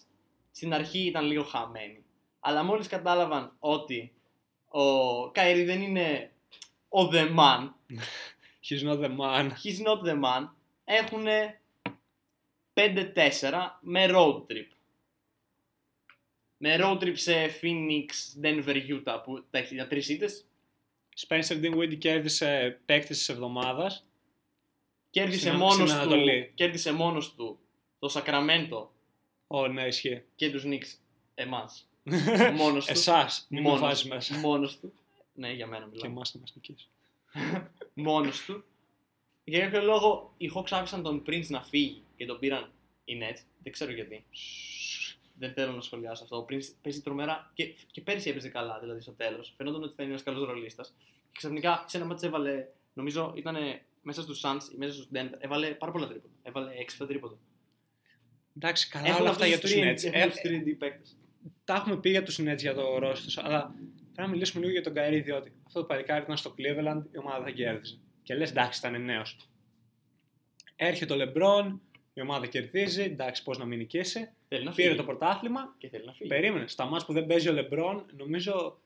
στην 0.51 0.75
αρχή 0.75 0.99
ήταν 0.99 1.25
λίγο 1.25 1.43
χαμένοι. 1.43 2.05
Αλλά 2.41 2.63
μόλις 2.63 2.87
κατάλαβαν 2.87 3.57
ότι 3.59 4.13
ο 4.69 5.31
Καερή 5.31 5.65
δεν 5.65 5.83
είναι 5.83 6.33
ο 6.89 7.01
the 7.13 7.37
man, 7.39 7.69
He's 8.69 8.83
not 8.83 8.99
the 9.01 9.17
man. 9.19 9.51
he's 9.65 9.87
not 9.87 10.03
the 10.09 10.23
man, 10.25 10.49
έχουν 10.85 11.27
5-4 12.75 13.79
με 13.81 14.07
road 14.11 14.35
trip. 14.47 14.69
Με 16.57 16.77
road 16.81 16.99
trip 17.03 17.17
σε 17.17 17.35
Phoenix, 17.63 18.07
Denver, 18.43 18.77
Utah 18.89 19.21
που 19.25 19.45
τα 19.51 19.59
έχεις 19.59 19.71
για 19.73 19.87
τρεις 19.87 20.09
ήττες. 20.09 20.47
Spencer 21.27 21.65
Dinwiddie 21.65 21.99
κέρδισε 21.99 22.81
παίκτης 22.85 23.19
της 23.19 23.29
εβδομάδας. 23.29 24.07
Κέρδισε 25.11 25.39
Στην- 25.47 25.55
μόνος, 25.59 25.75
στην 25.75 25.87
του, 25.87 25.93
Ανατολή. 25.95 26.53
κέρδισε 26.55 26.93
μόνος 26.93 27.35
του 27.35 27.59
το 28.07 28.21
Sacramento 28.25 28.87
Ω, 29.47 29.69
ναι, 29.69 29.87
ισχύει. 29.87 30.23
και 30.37 30.51
τους 30.51 30.63
Knicks 30.67 30.97
εμάς. 31.35 31.89
Μόνος 32.57 32.87
τους. 32.87 32.95
Εσάς, 32.99 33.47
μην 33.49 33.63
με 33.63 33.69
Μόνος. 33.69 33.83
βάζεις 33.83 34.05
μέσα. 34.09 34.37
Μόνος 34.39 34.79
του. 34.79 34.93
Ναι, 35.35 35.53
για 35.53 35.67
μένα 35.67 35.85
Και 35.85 35.91
μιλάω. 35.93 36.11
εμά 36.11 36.23
να 36.33 36.41
μας 36.41 36.53
νικήσει. 36.55 36.89
Μόνος 37.95 38.45
του. 38.45 38.65
Για 39.45 39.61
κάποιο 39.61 39.83
λόγο 39.83 40.33
οι 40.37 40.51
Hawks 40.55 40.69
άφησαν 40.71 41.03
τον 41.03 41.23
Prince 41.27 41.47
να 41.49 41.63
φύγει 41.63 42.03
και 42.17 42.27
τον 42.27 42.39
πήραν 42.39 42.71
οι 43.05 43.19
Nets. 43.23 43.39
Δεν 43.63 43.73
ξέρω 43.73 43.93
γιατί. 43.93 44.25
δεν 45.39 45.53
θέλω 45.53 45.73
να 45.73 45.81
σχολιάσω 45.81 46.23
αυτό. 46.23 46.37
Ο 46.37 46.45
Prince 46.51 46.65
παίζει 46.83 47.01
τρομερά 47.03 47.51
και, 47.55 47.75
και 47.91 48.01
πέρσι 48.01 48.31
έπαιζε 48.31 48.49
καλά, 48.49 48.79
δηλαδή 48.79 49.01
στο 49.01 49.13
τέλος. 49.13 49.53
Φαινόταν 49.57 49.83
ότι 49.83 49.95
θα 49.97 50.03
είναι 50.03 50.13
ένας 50.13 50.25
καλός 50.25 50.45
ρολίστας. 50.49 50.95
Και 51.33 51.39
ξαφνικά 51.39 51.85
σε 51.89 51.97
ένα 51.97 52.07
μάτσο 52.07 52.27
έβαλε, 52.27 52.67
νομίζω 52.95 53.33
ήταν 53.37 53.57
μέσα 54.03 54.23
στους 54.23 54.41
Suns 54.45 54.73
ή 54.75 54.77
μέσα 54.77 54.93
στους 54.93 55.09
Denver, 55.13 55.35
έβαλε 55.39 55.71
πάρα 55.71 55.93
πολλά 55.93 56.07
τρίποτα. 56.07 56.33
Έβαλε 56.43 56.73
6 56.99 57.07
τρίποτα. 57.07 57.37
Εντάξει, 58.57 58.89
καλά 58.89 59.17
όλα 59.17 59.31
αυτά 59.31 59.47
για 59.47 59.59
τους 59.59 59.73
Nets. 59.75 60.05
Έχουν 60.05 60.21
Ε, 60.21 60.27
τους 60.27 60.41
3D 60.45 60.75
παίκτες. 60.79 61.17
τα 61.65 61.75
έχουμε 61.75 61.97
πει 61.97 62.11
για 62.11 62.23
τους 62.23 62.39
Nets 62.41 62.57
για 62.59 62.75
το 62.75 62.99
ρόστο, 62.99 63.43
αλλά 63.43 63.61
πρέπει 63.65 64.21
να 64.21 64.27
μιλήσουμε 64.29 64.61
λίγο 64.61 64.73
για 64.73 64.83
τον 64.83 64.95
Καϊρή, 64.95 65.21
διότι 65.21 65.53
αυτό 65.67 65.81
το 65.81 65.87
παλικάρι 65.87 66.23
ήταν 66.23 66.37
στο 66.37 66.55
Cleveland, 66.59 67.03
η 67.13 67.19
ομάδα 67.19 67.45
θα 67.45 67.51
κέρδιζε. 67.51 67.99
Και 68.23 68.35
λες, 68.35 68.51
εντάξει, 68.51 68.79
ήταν 68.87 69.05
νέος. 69.05 69.37
Έρχεται 70.77 71.15
ο 71.15 71.17
LeBron, 71.21 71.79
η 72.15 72.21
ομάδα 72.21 72.47
κερδίζει, 72.47 73.03
εντάξει, 73.03 73.43
πώς 73.43 73.59
να 73.59 73.65
μην 73.65 73.79
νικήσει. 73.79 74.31
Θέλει 74.49 74.65
να 74.65 74.73
Πήρε 74.73 74.87
φύγει. 74.89 74.99
το 75.01 75.05
πρωτάθλημα. 75.07 75.75
Και 75.79 75.89
θέλει 75.89 76.05
να 76.05 76.13
φύγει. 76.13 76.29
Περίμενε. 76.29 76.67
Στα 76.69 76.85
μάτς 76.85 77.05
που 77.05 77.13
δεν 77.13 77.27
παίζει 77.27 77.49
ο 77.49 77.55
LeBron, 77.57 78.01
νομίζω 78.17 78.81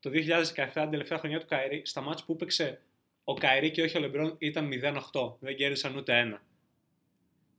το 0.00 0.10
2017, 0.10 0.82
την 0.82 0.90
τελευταία 0.90 1.18
χρονιά 1.18 1.40
του 1.40 1.46
Kyrie, 1.46 1.82
στα 1.84 2.00
μάτς 2.00 2.24
που 2.24 2.32
έπαιξε 2.32 2.80
ο 3.24 3.34
Kyrie 3.34 3.70
και 3.70 3.82
όχι 3.82 3.98
ο 3.98 4.00
LeBron 4.04 4.34
ήταν 4.38 4.68
0-8. 5.12 5.36
Δεν 5.40 5.56
κέρδισαν 5.56 5.96
ούτε 5.96 6.18
ένα. 6.18 6.42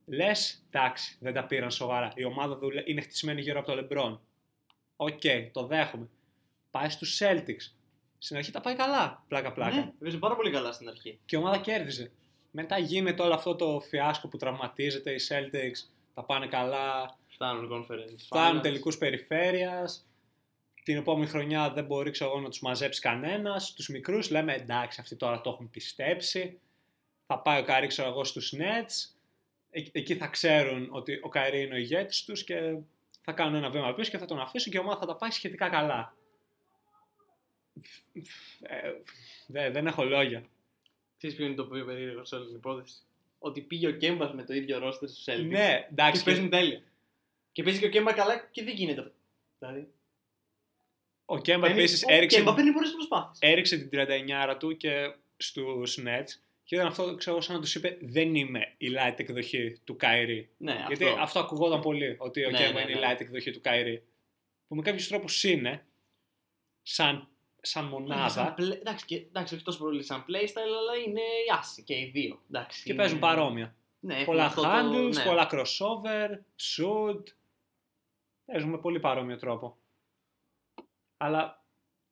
Λες, 0.10 0.64
εντάξει, 0.72 1.18
δεν 1.20 1.34
τα 1.34 1.46
πήραν 1.46 1.72
σοβαρά. 1.72 2.12
Η 2.16 2.24
ομάδα 2.24 2.56
δουλε... 2.56 2.84
είναι 2.86 3.02
χτισμένη 3.02 3.42
γύρω 3.42 3.60
από 3.60 3.72
το 3.72 3.88
LeBron. 3.90 4.18
OK, 4.96 5.22
το 5.52 5.66
δέχομαι. 5.66 6.10
Πάει 6.72 6.90
στους 6.90 7.20
Celtics. 7.22 7.72
Στην 8.18 8.38
αρχή 8.38 8.52
τα 8.52 8.62
πάει 8.62 8.76
καλά, 8.76 9.24
πλάκα-πλάκα. 9.28 9.76
Ναι, 9.76 9.92
παίζει 10.00 10.18
πάρα 10.18 10.36
πολύ 10.36 10.52
καλά 10.52 10.72
στην 10.72 10.90
αρχή. 10.90 11.20
Και 11.26 11.36
η 11.36 11.40
ομάδα 11.40 11.58
κέρδιζε. 11.58 12.12
Μετά 12.52 12.78
γίνεται 12.78 13.22
όλο 13.22 13.34
αυτό 13.34 13.56
το 13.56 13.80
φιάσκο 13.80 14.28
που 14.28 14.38
τραυματίζεται, 14.38 15.12
οι 15.12 15.20
Celtics 15.30 15.90
τα 16.14 16.24
πάνε 16.24 16.48
καλά, 16.48 17.18
Φτάνουν 17.28 17.72
conference. 17.72 18.16
φτάνουν 18.18 18.60
finals. 18.60 18.64
τελικούς 18.64 18.98
περιφέρειας. 18.98 20.08
Την 20.84 20.98
επόμενη 20.98 21.28
χρονιά 21.28 21.70
δεν 21.72 21.86
μπορεί 21.86 22.12
ξέρω, 22.12 22.30
εγώ, 22.30 22.40
να 22.40 22.50
τους 22.50 22.60
μαζέψει 22.62 23.02
κανένας. 23.02 23.74
Τους 23.74 23.88
μικρούς 23.88 24.30
λέμε 24.30 24.54
εντάξει, 24.54 25.02
αυτοί 25.02 25.16
τώρα 25.16 25.42
το 25.42 25.50
έχουν 25.50 25.70
πιστέψει. 25.70 26.60
Θα 27.26 27.40
πάει 27.40 27.62
ο 27.62 27.64
Kyrie, 27.64 27.88
ξέρω 27.88 28.08
εγώ, 28.10 28.24
στους 28.24 28.54
Nets. 28.58 29.17
Ε, 29.78 29.84
εκεί 29.92 30.16
θα 30.16 30.28
ξέρουν 30.28 30.88
ότι 30.92 31.20
ο 31.24 31.30
Kyrie 31.30 31.62
είναι 31.62 31.74
ο 31.74 31.78
ηγέτης 31.78 32.24
τους 32.24 32.44
και 32.44 32.76
θα 33.22 33.32
κάνουν 33.32 33.56
ένα 33.56 33.70
βήμα 33.70 33.94
πίσω 33.94 34.12
και 34.12 34.18
θα 34.18 34.26
τον 34.26 34.40
αφήσουν 34.40 34.72
και 34.72 34.78
η 34.78 34.82
ομάδα 34.82 35.00
θα 35.00 35.06
τα 35.06 35.16
πάει 35.16 35.30
σχετικά 35.32 35.70
καλά. 35.70 36.16
Ε, 38.62 38.92
δε- 39.48 39.70
δεν 39.72 39.88
έχω 39.88 40.04
λόγια. 40.04 40.44
Ξέρεις 41.18 41.36
ποιο 41.36 41.46
είναι 41.46 41.56
το 41.56 41.66
πιο 41.66 41.86
περίεργο 41.86 42.26
σε 42.26 42.36
όλη 42.36 42.46
την 42.46 42.56
υπόθεση; 42.56 42.96
Ότι 43.40 43.62
πήγε 43.62 43.88
ο 43.88 43.92
Κέμπα 43.92 44.34
με 44.34 44.44
το 44.44 44.54
ίδιο 44.54 44.80
ρόστερ 44.80 45.10
στους 45.10 45.24
Celtics. 45.28 45.46
Ναι, 45.48 45.68
Και 45.80 45.88
εντάξει. 45.92 46.24
παίζουν 46.24 46.50
τέλεια. 46.50 46.82
Και 47.52 47.64
παίζει 47.64 47.80
και 47.80 47.86
ο 47.86 47.90
Κέμπα 47.90 48.14
καλά 48.14 48.38
και 48.52 48.64
δεν 48.64 48.74
γίνεται 48.76 49.00
αυτό. 49.00 49.14
Δηλαδή. 49.60 49.88
Ο 51.26 51.38
Κέμπα 51.40 51.60
παίρνει- 51.62 51.80
επίσης 51.80 52.04
ο 52.04 52.14
έριξε, 52.14 52.38
Κέμπα 52.38 52.54
παίρνει 52.54 52.72
πολλές 52.72 52.88
προσπάθειες. 52.92 53.52
έριξε 53.52 53.78
την 53.78 53.90
39 53.90 54.58
του 54.58 54.78
και 54.78 55.16
στους 55.38 56.00
Nets 56.06 56.40
και 56.68 56.76
ήταν 56.76 56.88
αυτό, 56.88 57.16
ξέρω, 57.16 57.42
σαν 57.42 57.56
να 57.56 57.62
τους 57.62 57.76
είπε 57.76 57.98
δεν 58.02 58.36
είμαι 58.36 58.74
η 58.78 58.88
light 58.98 59.14
εκδοχή 59.20 59.80
του 59.84 59.96
Καϊρή. 59.96 60.50
Ναι, 60.58 60.84
Γιατί 60.88 61.06
αυτό. 61.06 61.22
αυτό 61.22 61.40
ακουγόταν 61.40 61.82
πολύ, 61.82 62.16
ότι 62.20 62.46
ο 62.46 62.50
Ναι, 62.50 62.58
Κέμπα 62.58 62.72
ναι, 62.74 62.82
είναι 62.82 62.92
η 62.92 62.96
ναι. 62.96 63.12
light 63.14 63.20
εκδοχή 63.20 63.52
του 63.52 63.62
Καϊρή. 63.62 64.04
Που 64.68 64.76
με 64.76 64.82
κάποιους 64.82 65.08
τρόπους 65.08 65.44
είναι, 65.44 65.86
σαν, 66.82 67.06
σαν 67.16 67.16
Είναι 67.16 67.28
σαν 67.62 67.86
μονάδα, 67.86 68.54
play- 68.58 68.80
Εντάξει, 68.80 69.06
και, 69.06 69.16
εντάξει, 69.16 69.56
όχι 69.56 69.64
τόσο 69.64 69.80
πολύ 69.80 70.04
σαν 70.04 70.26
playstyle, 70.28 70.74
αλλά 70.80 70.96
είναι 71.06 71.20
οι 71.22 71.52
άσοι 71.60 71.84
και 71.84 71.94
οι 71.94 72.10
δύο. 72.14 72.42
Εντάξει, 72.50 72.84
και 72.84 72.92
είναι- 72.92 73.02
παίζουν 73.02 73.20
παρόμοια. 73.20 73.76
Ναι, 74.00 74.14
έχουν 74.14 74.26
πολλά 74.26 74.46
αυτό 74.46 74.62
το- 74.62 74.68
handles, 74.72 75.14
ναι. 75.16 75.24
πολλά 75.24 75.50
crossover, 75.52 76.30
shoot. 76.62 77.24
Παίζουν 78.46 78.70
με 78.70 78.78
πολύ 78.78 79.00
παρόμοιο 79.00 79.38
τρόπο. 79.38 79.78
Αλλά 81.18 81.64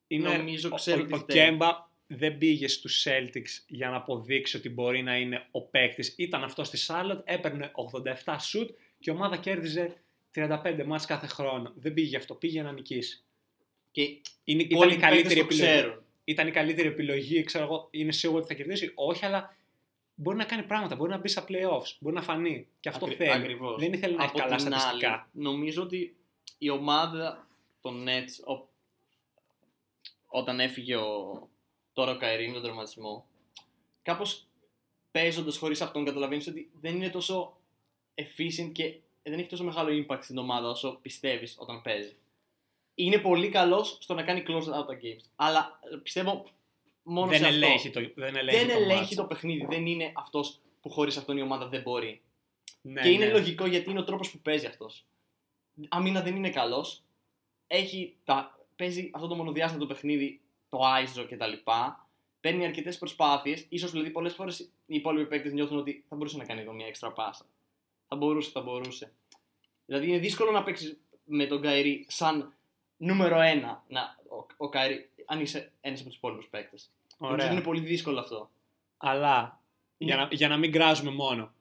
είναι, 0.07 0.37
Νομίζω, 0.37 0.69
ο, 0.71 0.75
ξέρω 0.75 1.01
ο, 1.01 1.05
τι 1.05 1.13
ο 1.13 1.17
φταίει. 1.17 1.45
Κέμπα 1.49 1.87
δεν 2.07 2.37
πήγε 2.37 2.67
στους 2.67 3.05
Celtics 3.07 3.63
για 3.67 3.89
να 3.89 3.95
αποδείξει 3.95 4.57
ότι 4.57 4.69
μπορεί 4.69 5.01
να 5.01 5.17
είναι 5.17 5.47
ο 5.51 5.61
παίκτης. 5.61 6.13
Ήταν 6.17 6.43
αυτό 6.43 6.63
στη 6.63 6.77
Charlotte, 6.87 7.21
έπαιρνε 7.23 7.71
87 7.93 8.03
shoot 8.33 8.67
και 8.99 9.11
η 9.11 9.13
ομάδα 9.13 9.37
κέρδιζε 9.37 9.95
35 10.35 10.83
μάτς 10.85 11.05
κάθε 11.05 11.27
χρόνο. 11.27 11.71
Δεν 11.75 11.93
πήγε 11.93 12.07
γι' 12.07 12.15
αυτό, 12.15 12.33
πήγε 12.35 12.53
για 12.53 12.63
να 12.63 12.71
νικήσει. 12.71 13.23
Και 13.91 14.01
Είναι, 14.43 14.63
ήταν, 14.63 14.79
πολλοί 14.79 14.93
η 14.93 14.97
καλύτερη 14.97 15.39
παίκτες 15.39 15.57
το 15.57 15.63
επιλογή, 15.63 15.79
ξέρουν. 15.81 16.03
ήταν 16.23 16.47
η 16.47 16.51
καλύτερη 16.51 16.87
επιλογή, 16.87 17.43
ξέρω 17.43 17.63
εγώ, 17.63 17.87
είναι 17.91 18.11
σίγουρο 18.11 18.39
ότι 18.39 18.47
θα 18.47 18.53
κερδίσει. 18.53 18.91
Όχι, 18.95 19.25
αλλά 19.25 19.55
μπορεί 20.15 20.37
να 20.37 20.43
κάνει 20.45 20.63
πράγματα, 20.63 20.95
μπορεί 20.95 21.11
να 21.11 21.17
μπει 21.17 21.27
στα 21.27 21.45
playoffs, 21.47 21.95
μπορεί 21.99 22.15
να 22.15 22.21
φανεί. 22.21 22.67
Και 22.79 22.89
αυτό 22.89 23.05
Ακρι- 23.05 23.17
θέλει. 23.17 23.31
ακριβώς. 23.31 23.79
Δεν 23.81 23.93
ήθελε 23.93 24.15
να 24.15 24.23
έχει 24.23 24.31
Από 24.31 24.39
καλά 24.43 24.55
την 24.55 24.65
στατιστικά. 24.67 25.11
άλλη, 25.11 25.21
νομίζω 25.31 25.81
ότι 25.83 26.15
η 26.57 26.69
ομάδα 26.69 27.47
των 27.81 28.05
Nets, 28.07 28.53
ο- 28.55 28.69
όταν 30.27 30.59
έφυγε 30.59 30.95
ο, 30.95 31.49
τώρα 31.95 32.11
ο 32.11 32.17
Καϊρή 32.17 32.47
με 32.47 32.53
τον 32.53 32.63
τραυματισμό, 32.63 33.25
κάπως 34.01 34.47
παίζοντας 35.11 35.57
χωρίς 35.57 35.81
αυτόν 35.81 36.05
καταλαβαίνεις 36.05 36.47
ότι 36.47 36.71
δεν 36.81 36.95
είναι 36.95 37.09
τόσο 37.09 37.57
efficient 38.15 38.71
και 38.71 38.99
δεν 39.23 39.39
έχει 39.39 39.47
τόσο 39.47 39.63
μεγάλο 39.63 40.05
impact 40.05 40.19
στην 40.21 40.37
ομάδα 40.37 40.69
όσο 40.69 40.99
πιστεύεις 41.01 41.55
όταν 41.59 41.81
παίζει. 41.81 42.15
Είναι 42.95 43.17
πολύ 43.17 43.49
καλός 43.49 43.97
στο 44.01 44.13
να 44.13 44.23
κάνει 44.23 44.43
close 44.47 44.63
out 44.63 44.85
the 44.85 45.03
games. 45.03 45.25
Αλλά 45.35 45.79
ε, 45.91 45.95
πιστεύω 46.03 46.45
μόνο 47.03 47.27
δεν 47.27 47.39
σε 47.39 47.45
αυτό. 47.45 47.55
ελέγχει 47.55 47.89
το, 47.89 48.11
δεν 48.15 48.35
ελέγχει 48.35 48.65
δεν 48.65 48.75
το 48.75 48.83
ελέγχει 48.83 49.13
match. 49.13 49.15
το 49.15 49.25
παιχνίδι. 49.25 49.65
Δεν 49.69 49.85
είναι 49.85 50.11
αυτός 50.15 50.59
που 50.81 50.89
χωρίς 50.89 51.17
αυτόν 51.17 51.37
η 51.37 51.41
ομάδα 51.41 51.67
δεν 51.67 51.81
μπορεί. 51.81 52.21
Ναι, 52.81 53.01
και 53.01 53.09
είναι 53.09 53.25
ναι. 53.25 53.31
λογικό 53.31 53.65
γιατί 53.65 53.89
είναι 53.89 53.99
ο 53.99 54.03
τρόπος 54.03 54.31
που 54.31 54.39
παίζει 54.39 54.65
αυτός. 54.65 55.05
Αμήνα 55.89 56.21
δεν 56.21 56.35
είναι 56.35 56.49
καλός. 56.49 57.03
Έχει 57.67 58.15
τα... 58.23 58.59
Παίζει 58.75 59.09
αυτό 59.13 59.27
το 59.27 59.35
μονοδιάστατο 59.35 59.85
το 59.85 59.93
παιχνίδι, 59.93 60.41
το 60.69 60.79
ISO 61.03 61.25
κτλ. 61.29 61.53
Παίρνει 62.41 62.65
αρκετές 62.65 62.97
προσπάθειες. 62.97 63.67
Ίσως 63.79 63.87
δηλαδή 63.87 64.09
πολλές 64.09 64.33
φορές 64.33 64.59
οι 64.59 64.95
υπόλοιποι 64.95 65.27
παίκτες 65.27 65.53
νιώθουν 65.53 65.77
ότι 65.77 66.05
θα 66.09 66.15
μπορούσε 66.15 66.37
να 66.37 66.45
κάνει 66.45 66.61
εδώ 66.61 66.73
μια 66.73 66.87
έξτρα 66.87 67.11
πάσα. 67.11 67.45
Θα 68.07 68.15
μπορούσε, 68.15 68.49
θα 68.53 68.61
μπορούσε. 68.61 69.13
Δηλαδή 69.85 70.07
είναι 70.07 70.17
δύσκολο 70.17 70.51
να 70.51 70.63
παίξεις 70.63 70.97
με 71.25 71.45
τον 71.45 71.61
Καϊρή 71.61 72.05
σαν 72.09 72.53
νούμερο 72.97 73.39
ένα. 73.39 73.83
Να, 73.87 74.01
ο, 74.29 74.45
ο 74.57 74.69
Καϊρή, 74.69 75.09
αν 75.25 75.39
είσαι 75.39 75.71
ένας 75.81 75.99
από 75.99 76.09
τους 76.09 76.17
υπόλοιπους 76.17 76.47
παίκτες. 76.47 76.89
Νομίζω 77.17 77.35
Ωραία. 77.35 77.45
ότι 77.45 77.55
είναι 77.55 77.65
πολύ 77.65 77.79
δύσκολο 77.79 78.19
αυτό. 78.19 78.49
Αλλά 78.97 79.61
για 79.97 80.13
Είναι- 80.15 80.23
να, 80.23 80.29
για 80.31 80.47
να 80.47 80.57
μην 80.57 80.71
κράζουμε 80.71 81.11
μόνο. 81.11 81.53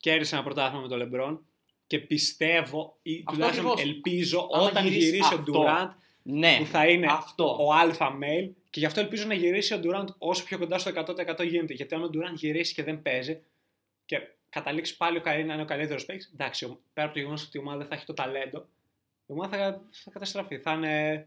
Κέρδισε 0.00 0.34
ένα 0.34 0.44
πρωτάθλημα 0.44 0.82
με 0.82 0.88
τον 0.88 0.98
Λεμπρόν 0.98 1.46
και 1.86 1.98
πιστεύω 1.98 2.98
ή 3.02 3.22
Αυτό 3.26 3.32
τουλάχιστον 3.32 3.70
ακριβώς. 3.70 3.94
ελπίζω 3.94 4.48
Άμα 4.52 4.64
όταν 4.64 4.84
γυρίσεις 4.86 5.04
γυρίσει 5.10 5.34
ο 5.34 5.38
αυτό, 5.38 5.64
Durant 5.66 5.90
Ναι, 6.22 6.56
που 6.58 6.64
θα 6.66 6.88
είναι 6.88 7.06
αυτό. 7.10 7.56
ο 7.66 7.72
αλφα 7.72 8.18
male 8.22 8.50
και 8.70 8.80
γι' 8.80 8.86
αυτό 8.86 9.00
ελπίζω 9.00 9.26
να 9.26 9.34
γυρίσει 9.34 9.74
ο 9.74 9.80
Durant 9.84 10.06
όσο 10.18 10.44
πιο 10.44 10.58
κοντά 10.58 10.78
στο 10.78 10.90
100% 10.94 11.46
γίνεται. 11.46 11.72
Γιατί 11.74 11.94
αν 11.94 12.02
ο 12.02 12.06
Durant 12.14 12.34
γυρίσει 12.34 12.74
και 12.74 12.82
δεν 12.82 13.02
παίζει 13.02 13.42
και 14.04 14.20
καταλήξει 14.48 14.96
πάλι 14.96 15.16
ο 15.16 15.20
Καρύν 15.20 15.46
να 15.46 15.52
είναι 15.52 15.62
ο 15.62 15.66
καλύτερος 15.66 16.04
παίκτης, 16.04 16.30
εντάξει, 16.34 16.64
ο- 16.64 16.80
πέρα 16.92 17.06
από 17.06 17.14
το 17.14 17.20
γεγονός 17.20 17.46
ότι 17.46 17.56
η 17.56 17.60
ομάδα 17.60 17.78
δεν 17.78 17.86
θα 17.86 17.94
έχει 17.94 18.04
το 18.04 18.14
ταλέντο, 18.14 18.58
η 19.26 19.32
ομάδα 19.32 19.56
θα, 19.56 19.82
θα 19.90 20.10
καταστραφεί. 20.10 20.58
Θα 20.58 20.72
είναι. 20.72 21.26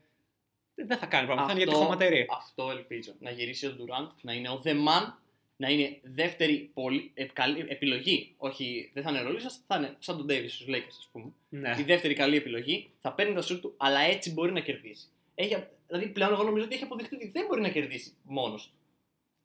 Δεν 0.75 0.97
θα 0.97 1.05
κάνει 1.05 1.25
πράγματα. 1.25 1.47
Θα 1.51 1.55
είναι 1.55 1.63
γιατί 1.63 1.83
χωματερή. 1.83 2.25
Αυτό 2.29 2.69
ελπίζω. 2.71 3.13
Να 3.19 3.31
γυρίσει 3.31 3.65
ο 3.67 3.75
Durant, 3.79 4.11
να 4.21 4.33
είναι 4.33 4.49
ο 4.49 4.61
The 4.65 4.71
Man, 4.71 5.13
να 5.57 5.69
είναι 5.69 5.99
δεύτερη 6.03 6.69
πολύ, 6.73 7.11
ε, 7.13 7.25
καλή 7.25 7.65
επιλογή. 7.67 8.33
Όχι, 8.37 8.91
δεν 8.93 9.03
θα 9.03 9.09
είναι 9.09 9.21
ρολίστα, 9.21 9.49
θα 9.67 9.77
είναι 9.77 9.95
σαν 9.99 10.17
τον 10.17 10.25
Davis 10.29 10.45
στους 10.49 10.65
Lakers, 10.69 10.95
ας 10.99 11.09
πούμε. 11.11 11.31
Ναι. 11.49 11.75
Η 11.79 11.83
δεύτερη 11.83 12.13
καλή 12.13 12.35
επιλογή, 12.35 12.89
θα 13.01 13.13
παίρνει 13.13 13.33
τα 13.33 13.41
σουτ 13.41 13.61
του, 13.61 13.73
αλλά 13.77 13.99
έτσι 13.99 14.31
μπορεί 14.33 14.51
να 14.51 14.59
κερδίσει. 14.59 15.07
Έχει, 15.35 15.55
δηλαδή 15.87 16.07
πλέον 16.07 16.31
εγώ 16.33 16.43
νομίζω 16.43 16.65
ότι 16.65 16.75
έχει 16.75 16.83
αποδειχθεί 16.83 17.15
ότι 17.15 17.27
δεν 17.29 17.45
μπορεί 17.45 17.61
να 17.61 17.69
κερδίσει 17.69 18.13
μόνος 18.23 18.65
του. 18.67 18.73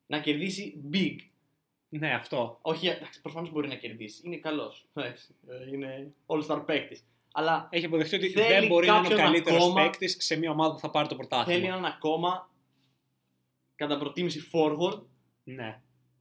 Να 0.06 0.20
κερδίσει 0.20 0.82
big. 0.92 1.16
ναι, 1.88 2.14
αυτό. 2.14 2.58
Όχι, 2.62 2.86
εντάξει, 2.88 3.20
προφανώς 3.20 3.50
μπορεί 3.50 3.68
να 3.68 3.74
κερδίσει. 3.74 4.20
Είναι 4.24 4.36
καλός. 4.36 4.86
Είναι 5.72 6.12
all-star 6.26 6.62
παίκτης. 6.66 7.04
Αλλά 7.32 7.68
Έχει 7.72 7.84
αποδεχτεί 7.84 8.16
ότι 8.16 8.28
Θέλει 8.28 8.48
δεν 8.48 8.66
μπορεί 8.66 8.86
να 8.86 8.92
είναι 8.96 9.06
ο 9.06 9.10
κάποιον 9.10 9.24
καλύτερος 9.26 9.62
ακόμα- 9.64 9.82
παίκτης 9.82 10.16
σε 10.20 10.36
μια 10.38 10.50
ομάδα 10.50 10.72
που 10.74 10.78
θα 10.80 10.90
πάρει 10.90 11.08
το 11.08 11.14
θέλει 11.14 11.28
πρωτάθλημα. 11.28 11.66
έναν 11.68 11.84
ακόμα 11.84 12.50
κατά 13.76 13.98
προτίμηση 13.98 14.50
forward 14.52 15.00
Ναι. 15.44 15.80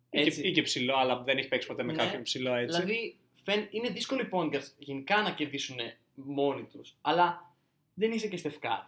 Έτσι. 0.10 0.40
Ή 0.40 0.42
και, 0.42 0.48
ή 0.48 0.52
και 0.52 0.62
ψηλό, 0.62 0.96
αλλά 0.98 1.18
δεν 1.24 1.38
έχει 1.38 1.48
παίξει 1.48 1.68
ποτέ 1.68 1.84
με 1.84 1.92
Ναι. 1.94 2.04
κάποιον 2.04 2.22
ψηλό 2.24 2.54
έτσι. 2.54 2.82
Δηλαδή, 2.82 3.16
φαίν, 3.44 3.68
είναι 3.72 3.90
δύσκολο 3.90 4.22
οι 4.22 4.28
point 4.32 4.54
guards 4.56 4.68
γενικά 4.78 5.22
να 5.22 5.32
κερδίσουν 5.32 5.78
μόνοι 6.16 6.64
τους. 6.64 6.96
Αλλά 7.02 7.54
δεν 7.94 8.12
είσαι 8.12 8.28
και 8.28 8.38
Στεφ 8.38 8.62
Κάρι. 8.62 8.86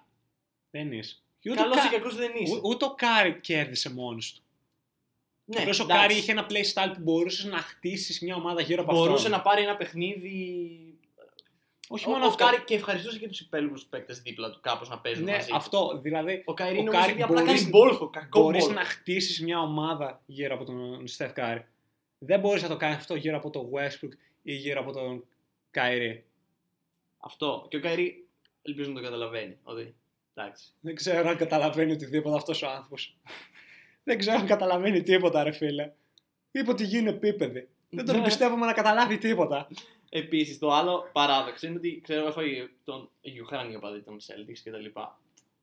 Δεν 0.72 0.91
είσαι. 0.91 1.15
Και 1.39 1.49
Ούτε, 1.51 1.61
Καλός 1.61 1.78
ο 1.78 1.80
Κα- 1.80 1.88
ή 1.88 1.89
κακός 1.91 2.15
δεν 2.15 2.32
είσαι. 2.39 2.55
ού- 2.55 2.61
ούτε 2.65 2.86
ο 2.86 2.93
Κάρι 2.95 3.39
κέρδισε 3.39 3.93
μόνος 3.93 4.34
του. 4.34 4.41
ναι, 5.45 5.59
Απλώς 5.59 5.80
ο 5.80 5.84
εντάξει. 5.84 6.01
Κάρι 6.01 6.17
είχε 6.19 6.32
ένα 6.32 6.45
playstyle 6.49 6.93
που 6.93 7.01
μπορούσες 7.01 7.45
να 7.45 7.57
χτίσεις 7.57 8.22
μια 8.22 8.36
ομάδα 8.36 8.61
γύρω 8.61 8.82
από 8.82 8.91
Μπορούσε 8.93 9.15
αυτόν. 9.15 9.32
να 9.32 9.41
πάρει 9.41 9.61
ένα 9.63 9.76
παιχνίδι. 9.76 10.90
Όχι 11.93 12.07
Ο, 12.07 12.11
μόνο 12.11 12.25
ο 12.25 12.27
αυτό. 12.27 12.45
Κάρι 12.45 12.63
και 12.65 12.75
ευχαριστούσε 12.75 13.19
και 13.19 13.27
τους 13.27 13.39
υπόλοιπους 13.39 13.82
παίκτες 13.89 14.21
δίπλα 14.21 14.49
του 14.51 14.59
κάπως 14.61 14.89
να 14.89 14.99
παίζουν 14.99 15.23
ναι, 15.23 15.31
μαζί. 15.31 15.49
του. 15.49 15.55
αυτό. 15.55 15.99
Δηλαδή, 16.01 16.41
Ο 16.45 16.53
Καϊρή 16.53 16.77
ο 16.79 16.83
νομίζω 16.83 16.99
Κάρι 17.01 17.13
ότι 17.13 17.21
απλά 17.21 17.41
μπορείς- 17.41 17.59
κάνει 17.59 17.69
ball 17.69 17.89
hog. 17.89 18.09
Κακό 18.09 18.41
μπορείς 18.41 18.63
ball 18.63 18.72
hog. 18.72 18.80
να 18.79 18.85
χτίσεις 18.85 19.41
μια 19.41 19.59
ομάδα 19.59 20.21
γύρω 20.25 20.55
από 20.55 20.63
τον 20.65 21.07
Στεφ 21.07 21.33
Κάρι. 21.33 21.65
Δεν 22.19 22.39
μπορείς 22.39 22.61
να 22.61 22.67
το 22.67 22.77
κάνεις 22.77 22.97
αυτό 22.97 23.15
γύρω 23.15 23.37
από 23.37 23.49
τον 23.49 23.69
Westbrook 23.73 24.11
ή 24.41 24.53
γύρω 24.53 24.79
από 24.79 24.91
τον 24.91 25.25
Καϊρή. 25.71 26.25
Αυτό. 27.17 27.65
Και 27.69 27.77
ο 27.77 27.79
Καϊρή 27.79 28.27
ελπίζω 28.61 28.89
να 28.89 28.95
το 28.95 29.01
καταλαβαίνει. 29.01 29.57
Ότι 29.63 29.95
εντάξει. 30.35 30.65
Δεν 30.79 30.95
ξέρω 30.95 31.29
αν 31.29 31.37
καταλαβαίνει 31.37 31.91
οτιδήποτε 31.91 32.35
αυτός 32.35 32.61
ο 32.61 32.67
άνθρωπος. 32.69 33.17
Δεν 34.03 34.17
ξέρω 34.17 34.37
αν 34.39 34.45
καταλαβαίνει 34.45 35.01
τίποτα, 35.01 35.43
ρε 35.43 35.51
φίλε. 35.51 35.91
Είπε 36.51 36.69
ότι 36.71 36.83
η 36.84 36.87
γη 36.87 36.93
είναι 36.93 37.09
επίπεδη. 37.09 37.67
Δεν 37.89 38.05
τον 38.05 38.15
Ναι. 38.17 38.23
πιστεύουμε 38.27 38.65
να 38.65 38.73
καταλάβει 38.73 39.17
τίποτα. 39.17 39.67
Επίσης, 40.14 40.59
το 40.59 40.72
άλλο 40.72 41.09
παράδοξο 41.14 41.68
είναι 41.68 41.76
ότι 41.78 42.01
ξέρω, 42.03 42.28
έφαγε 42.28 42.70
το 42.84 43.09
γιούχα 43.22 43.76
οι 43.76 43.82
οπαδοί 43.82 44.01
των 44.01 44.18
Celtics 44.20 44.59
κτλ. 44.64 44.99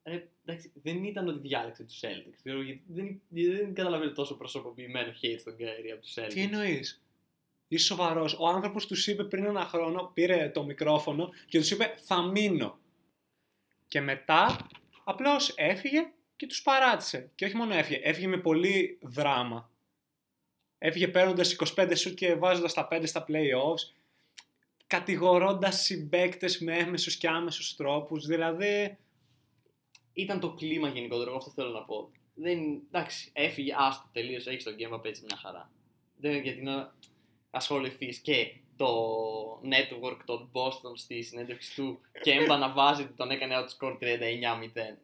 Ε, 0.03 0.21
εντάξει, 0.45 0.73
δεν 0.75 1.05
ήταν 1.05 1.29
ότι 1.29 1.39
διάλεξε 1.39 1.85
τους 1.85 2.01
Celtics. 2.01 2.37
Ξέρω, 2.37 2.63
γιατί 2.63 2.83
δεν, 2.87 3.21
γιατί 3.29 3.57
δεν 3.57 3.75
καταλαβαίνω 3.75 4.13
τόσο 4.13 4.37
προσωποποιημένο 4.37 5.13
hate 5.23 5.37
στον 5.39 5.57
Καϊρή 5.57 5.91
από 5.91 6.01
τους 6.01 6.15
Celtics. 6.19 6.33
Τι 6.33 6.41
εννοείς; 6.41 7.03
Είσαι 7.69 7.85
σοβαρός. 7.85 8.37
Ο 8.39 8.49
άνθρωπος 8.49 8.87
τους 8.87 9.07
είπε 9.07 9.25
πριν 9.25 9.45
ένα 9.45 9.65
χρόνο, 9.65 10.11
πήρε 10.15 10.49
το 10.49 10.65
μικρόφωνο 10.65 11.31
και 11.47 11.59
τους 11.59 11.71
είπε 11.71 11.95
Θα 11.97 12.23
μείνω. 12.23 12.79
Και 13.89 14.01
μετά 14.01 14.69
απλώς 15.05 15.53
έφυγε 15.57 16.13
και 16.37 16.47
τους 16.47 16.63
παράτησε. 16.63 17.31
Και 17.35 17.45
όχι 17.45 17.57
μόνο 17.57 17.75
έφυγε, 17.75 18.01
έφυγε 18.03 18.27
με 18.27 18.39
πολύ 18.39 18.99
δράμα. 19.03 19.71
Έφυγε 20.79 21.09
παίρνοντας 21.09 21.57
25 21.77 21.93
σουτ 21.97 22.15
και 22.15 22.35
βάζοντας 22.35 22.75
τα 22.75 22.89
5 22.91 23.03
στα 23.07 23.25
playoffs. 23.29 23.98
Κατηγορώντας 24.89 25.81
συμπαίκτες 25.83 26.59
με 26.59 26.77
έμεσους 26.77 27.17
και 27.17 27.29
άμεσους 27.29 27.77
τρόπους. 27.77 28.27
Δηλαδή. 28.27 28.99
Ήταν 30.13 30.41
το 30.41 30.55
κλίμα 30.55 30.89
γενικότερο, 30.89 31.29
εγώ 31.29 31.39
αυτό 31.39 31.51
θέλω 31.51 31.71
να 31.71 31.83
πω. 31.85 32.11
Δεν, 32.35 32.59
εντάξει, 32.93 33.31
έφυγε, 33.33 33.75
άστο, 33.77 34.09
τελείωσε, 34.13 34.51
έχεις 34.51 34.65
τον 34.65 34.75
Kemba 34.79 35.05
έτσι 35.05 35.23
μια 35.27 35.37
χαρά. 35.37 35.71
Δεν 36.17 36.43
γιατί 36.43 36.63
να 36.63 36.95
ασχοληθείς 37.51 38.19
και 38.19 38.53
το 38.77 38.89
network 39.65 40.19
των 40.25 40.51
Boston 40.53 40.93
στη 40.95 41.23
συνέντευξη 41.23 41.75
του 41.75 42.01
και 42.23 42.35
να 42.41 42.73
βάζει 42.73 43.03
ότι 43.03 43.13
τον 43.13 43.31
έκανε 43.31 43.55
outscore 43.57 43.93
39-0. 43.93 43.97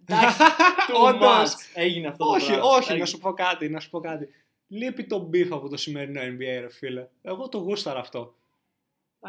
Εντάξει, 0.07 0.39
too 0.89 1.09
Όντως. 1.09 1.53
much. 1.55 1.71
Έγινε 1.75 2.07
αυτό 2.09 2.25
το 2.25 2.31
όχι, 2.31 2.47
πράγμα. 2.47 2.65
όχι, 2.65 2.75
Εντάξει, 2.77 2.99
να 2.99 3.07
σου 3.07 3.19
πω 3.19 3.33
κάτι, 3.33 3.69
να 3.69 3.81
σου 3.81 3.91
πω 3.91 4.01
κάτι. 4.01 4.29
Λείπει 4.69 5.07
το 5.07 5.19
beef 5.19 5.53
από 5.53 5.69
το 5.69 5.77
σημερινό 5.77 6.21
NBA, 6.21 6.61
ρε 6.61 6.71
φίλε. 6.71 7.09
Εγώ 7.23 7.49
το 7.49 7.59
γούσταρα 7.59 8.01
αυτό. 8.01 8.35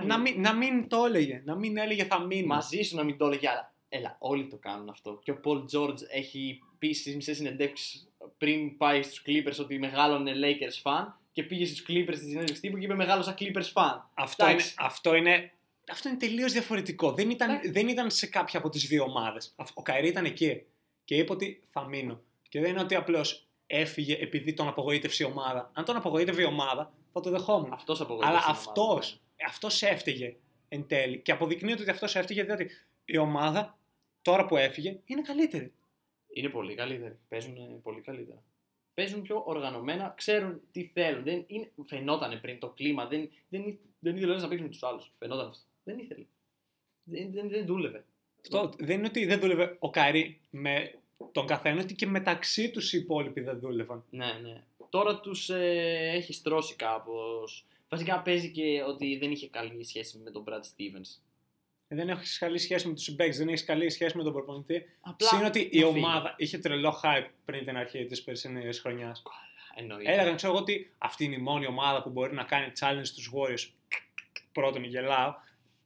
Να 0.04 0.18
μην, 0.18 0.42
να 0.42 0.54
μην 0.54 0.88
το 0.88 1.06
έλεγε, 1.06 1.42
να 1.46 1.56
μην 1.56 1.78
έλεγε 1.78 2.04
θα 2.04 2.20
μείνει. 2.20 2.46
Μαζί 2.46 2.82
σου 2.82 2.96
να 2.96 3.04
μην 3.04 3.18
το 3.18 3.26
έλεγε, 3.26 3.50
αλλά 3.50 3.74
έλα, 3.90 4.16
όλοι 4.20 4.48
το 4.48 4.58
κάνουν 4.58 4.90
αυτό. 4.90 5.20
Και 5.24 5.32
ο 5.32 5.40
Paul 5.44 5.58
George 5.58 5.98
έχει 6.12 6.60
πει 6.80 6.94
στις 6.94 7.16
μισές 7.16 7.38
συνεντεύξεις 7.38 8.10
πριν 8.38 8.78
πάει 8.78 9.02
στους 9.02 9.24
Clippers 9.26 9.60
ότι 9.60 9.80
μεγάλωνε 9.80 10.32
Lakers 10.36 10.92
fan 10.92 11.06
και 11.32 11.44
πήγε 11.44 11.66
στους 11.66 11.86
Clippers 11.88 12.16
στη 12.16 12.26
συνέντευξη 12.26 12.62
τύπου 12.62 12.78
και 12.78 12.86
είπε 12.86 12.96
μεγάλωσα 12.96 13.36
Clippers 13.40 13.72
fan. 13.74 14.02
Αυτό 14.14 14.44
είναι, 14.44 14.54
Εντάξει. 14.54 14.76
αυτό 14.78 15.16
είναι, 15.16 15.52
αυτό 15.92 16.10
είναι 16.10 16.18
τελείως 16.18 16.52
διαφορετικό. 16.52 17.12
Δεν 17.12 17.30
ήταν, 17.30 17.50
Εντάξει. 17.50 17.72
δεν 17.72 17.88
ήταν 17.88 18.12
σε 18.12 18.28
κάποια 18.28 18.60
από 18.60 18.70
τις 18.70 18.88
δύο 18.88 19.04
ομάδες. 19.04 19.56
Ο 19.74 19.82
Καϊρή 19.82 20.08
ήταν 20.08 20.26
εκεί 20.26 20.66
και 21.04 21.16
είπε 21.16 21.32
ότι 21.32 21.64
θα 21.70 21.88
μείνω. 21.88 22.22
Και 22.50 22.60
δεν 22.60 22.70
είναι 22.70 22.82
ότι 22.82 22.96
απλώς 22.96 23.48
έφυγε 23.68 24.14
επειδή 24.14 24.54
τον 24.54 24.68
απογοήτευσε 24.68 25.24
η 25.24 25.26
ομάδα. 25.26 25.72
Αν 25.74 25.86
τον 25.86 25.96
απογοήτευε 25.96 26.42
η 26.42 26.46
ομάδα, 26.46 26.94
θα 27.14 27.20
το 27.20 27.30
δεχόμουν. 27.30 27.74
Αυτός 27.74 28.02
απογοήτευσε. 28.02 28.34
Αλλά 28.34 28.58
την 28.74 29.20
ομάδα. 29.40 29.54
αυτός, 29.54 29.74
αυτός 29.74 29.82
έφταιγε 29.82 30.36
εν 30.70 30.88
τέλει. 30.88 31.20
Και 31.20 31.32
αποδεικνύεται 31.32 31.82
ότι 31.82 31.92
αυτός 31.92 32.16
έφταιγε 32.16 32.44
διότι 32.44 32.70
η 33.06 33.18
ομάδα 33.18 33.78
τώρα 34.22 34.46
που 34.46 34.58
έφυγε 34.58 35.00
είναι 35.06 35.22
καλύτερη. 35.22 35.74
Είναι 36.28 36.50
πολύ 36.50 36.76
καλύτεροι. 36.76 37.18
Παίζουν 37.28 37.58
ε, 37.58 37.80
πολύ 37.84 38.02
καλύτερα. 38.02 38.44
Παίζουν 38.94 39.22
πιο 39.22 39.44
οργανωμένα, 39.46 40.14
ξέρουν 40.18 40.62
τι 40.72 40.84
θέλουν. 40.84 41.24
Δεν 41.24 41.44
είναι... 41.48 41.72
Φαινόταν 41.86 42.42
πριν 42.42 42.60
το 42.60 42.70
κλίμα. 42.70 43.06
Δεν, 43.06 43.30
δεν, 43.50 43.80
δεν 44.00 44.16
ήθελε 44.16 44.32
ένας 44.32 44.44
να 44.44 44.48
παίξει 44.48 44.64
με 44.64 44.70
τους 44.70 44.84
άλλους. 44.84 45.12
Φαινόταν 45.20 45.48
αυτό. 45.48 45.64
Δεν 45.84 45.98
ήθελε. 45.98 46.26
Δεν, 47.04 47.32
δεν, 47.32 47.50
δεν 47.50 47.66
δούλευε. 47.66 48.06
Αυτό 48.42 48.74
δεν 48.78 48.98
είναι 48.98 49.08
ότι 49.08 49.26
δεν 49.26 49.40
δούλευε 49.40 49.76
ο 49.80 49.90
Καϊρή 49.90 50.40
με 50.50 50.94
τον 51.32 51.48
καθένα, 51.48 51.82
ότι 51.82 51.96
και 51.96 52.08
μεταξύ 52.08 52.72
τους 52.72 52.94
οι 52.94 52.98
υπόλοιποι 52.98 53.42
δεν 53.42 53.60
δούλευαν. 53.60 54.04
Ναι, 54.10 54.40
ναι. 54.42 54.64
Τώρα 54.90 55.20
τους 55.20 55.50
ε, 55.50 56.12
έχει 56.14 56.34
στρώσει 56.34 56.76
κάπως. 56.76 57.66
Βασικά 57.96 58.22
παίζει 58.22 58.52
και 58.52 58.84
ότι 58.88 59.18
δεν 59.18 59.32
είχε 59.32 59.48
καλή 59.50 59.84
σχέση 59.84 60.18
με 60.18 60.32
τον 60.32 60.44
Brad 60.48 60.62
Stevens. 60.62 61.20
Δεν 61.88 62.10
έχεις 62.10 62.38
καλή 62.38 62.58
σχέση 62.58 62.88
με 62.88 62.94
τους 62.94 63.04
συμπαίκτες, 63.04 63.38
δεν 63.38 63.48
έχεις 63.48 63.64
καλή 63.64 63.90
σχέση 63.90 64.18
με 64.18 64.24
τον 64.24 64.34
προπονητή. 64.34 64.86
Απλά 65.02 65.28
Συν 65.28 65.46
ότι 65.46 65.60
η 65.60 65.80
να 65.80 65.88
φύγει. 65.88 65.98
ομάδα 65.98 66.36
είχε 66.38 66.58
τρελό 66.58 67.00
hype 67.04 67.30
πριν 67.46 67.66
την 67.66 67.78
αρχή 67.78 68.06
της 68.06 68.24
περσινής 68.24 68.80
χρονιάς. 68.80 69.24
Εννοείται. 69.76 70.12
Έλεγαν, 70.12 70.36
ξέρω 70.36 70.52
εγώ, 70.52 70.62
ότι 70.62 70.94
αυτή 70.98 71.24
είναι 71.24 71.36
η 71.36 71.42
μόνη 71.42 71.68
ομάδα 71.68 72.04
που 72.04 72.10
μπορεί 72.10 72.34
να 72.34 72.44
κάνει 72.44 72.72
challenge 72.80 73.04
στους 73.04 73.32
Warriors. 73.34 73.70
Πρώτον, 74.52 74.84
γελάω. 74.84 75.34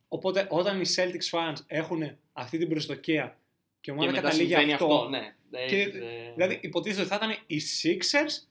Οπότε, 0.07 0.47
όταν 0.49 0.81
οι 0.81 0.85
Celtics 0.95 1.37
fans 1.37 1.57
έχουν 1.67 2.17
αυτή 2.33 2.57
την 2.57 2.69
προσδοκία 2.69 3.23
και 3.27 3.31
η 3.79 3.79
και 3.81 3.91
ομάδα 3.91 4.11
μετά 4.11 4.21
καταλήγει 4.21 4.47
συμβαίνει 4.49 4.73
αυτό. 4.73 4.85
αυτό. 4.85 5.09
ναι. 5.09 5.33
Και, 5.49 5.75
Έχεις, 5.75 5.93
ε, 5.93 6.31
Δηλαδή, 6.35 6.59
υποτίθεται 6.61 7.01
ότι 7.01 7.09
θα 7.09 7.15
ήταν 7.15 7.43
οι 7.47 7.61
Sixers, 7.81 8.47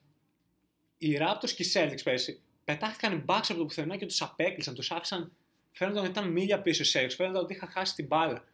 οι 0.98 1.18
Raptors 1.20 1.50
και 1.50 1.62
οι 1.62 1.70
Celtics 1.74 2.02
πέρσι. 2.04 2.42
Πετάχτηκαν 2.69 3.12
οι 3.12 3.25
Bucks 3.27 3.47
από 3.49 3.59
το 3.59 3.64
πουθενά 3.64 3.97
και 3.97 4.07
τους 4.07 4.23
απέκλεισαν, 4.23 4.75
τους 4.75 4.91
άφησαν. 4.91 5.33
Φαίνονταν 5.73 6.03
ότι 6.03 6.11
ήταν 6.11 6.31
μίλια 6.31 6.62
πίσω 6.62 6.83
οι 6.83 6.87
Celtics, 6.93 7.14
φαίνονταν 7.16 7.43
ότι 7.43 7.55
είχαν 7.55 7.69
χάσει 7.69 7.95
την 7.95 8.07
μπάλα. 8.07 8.45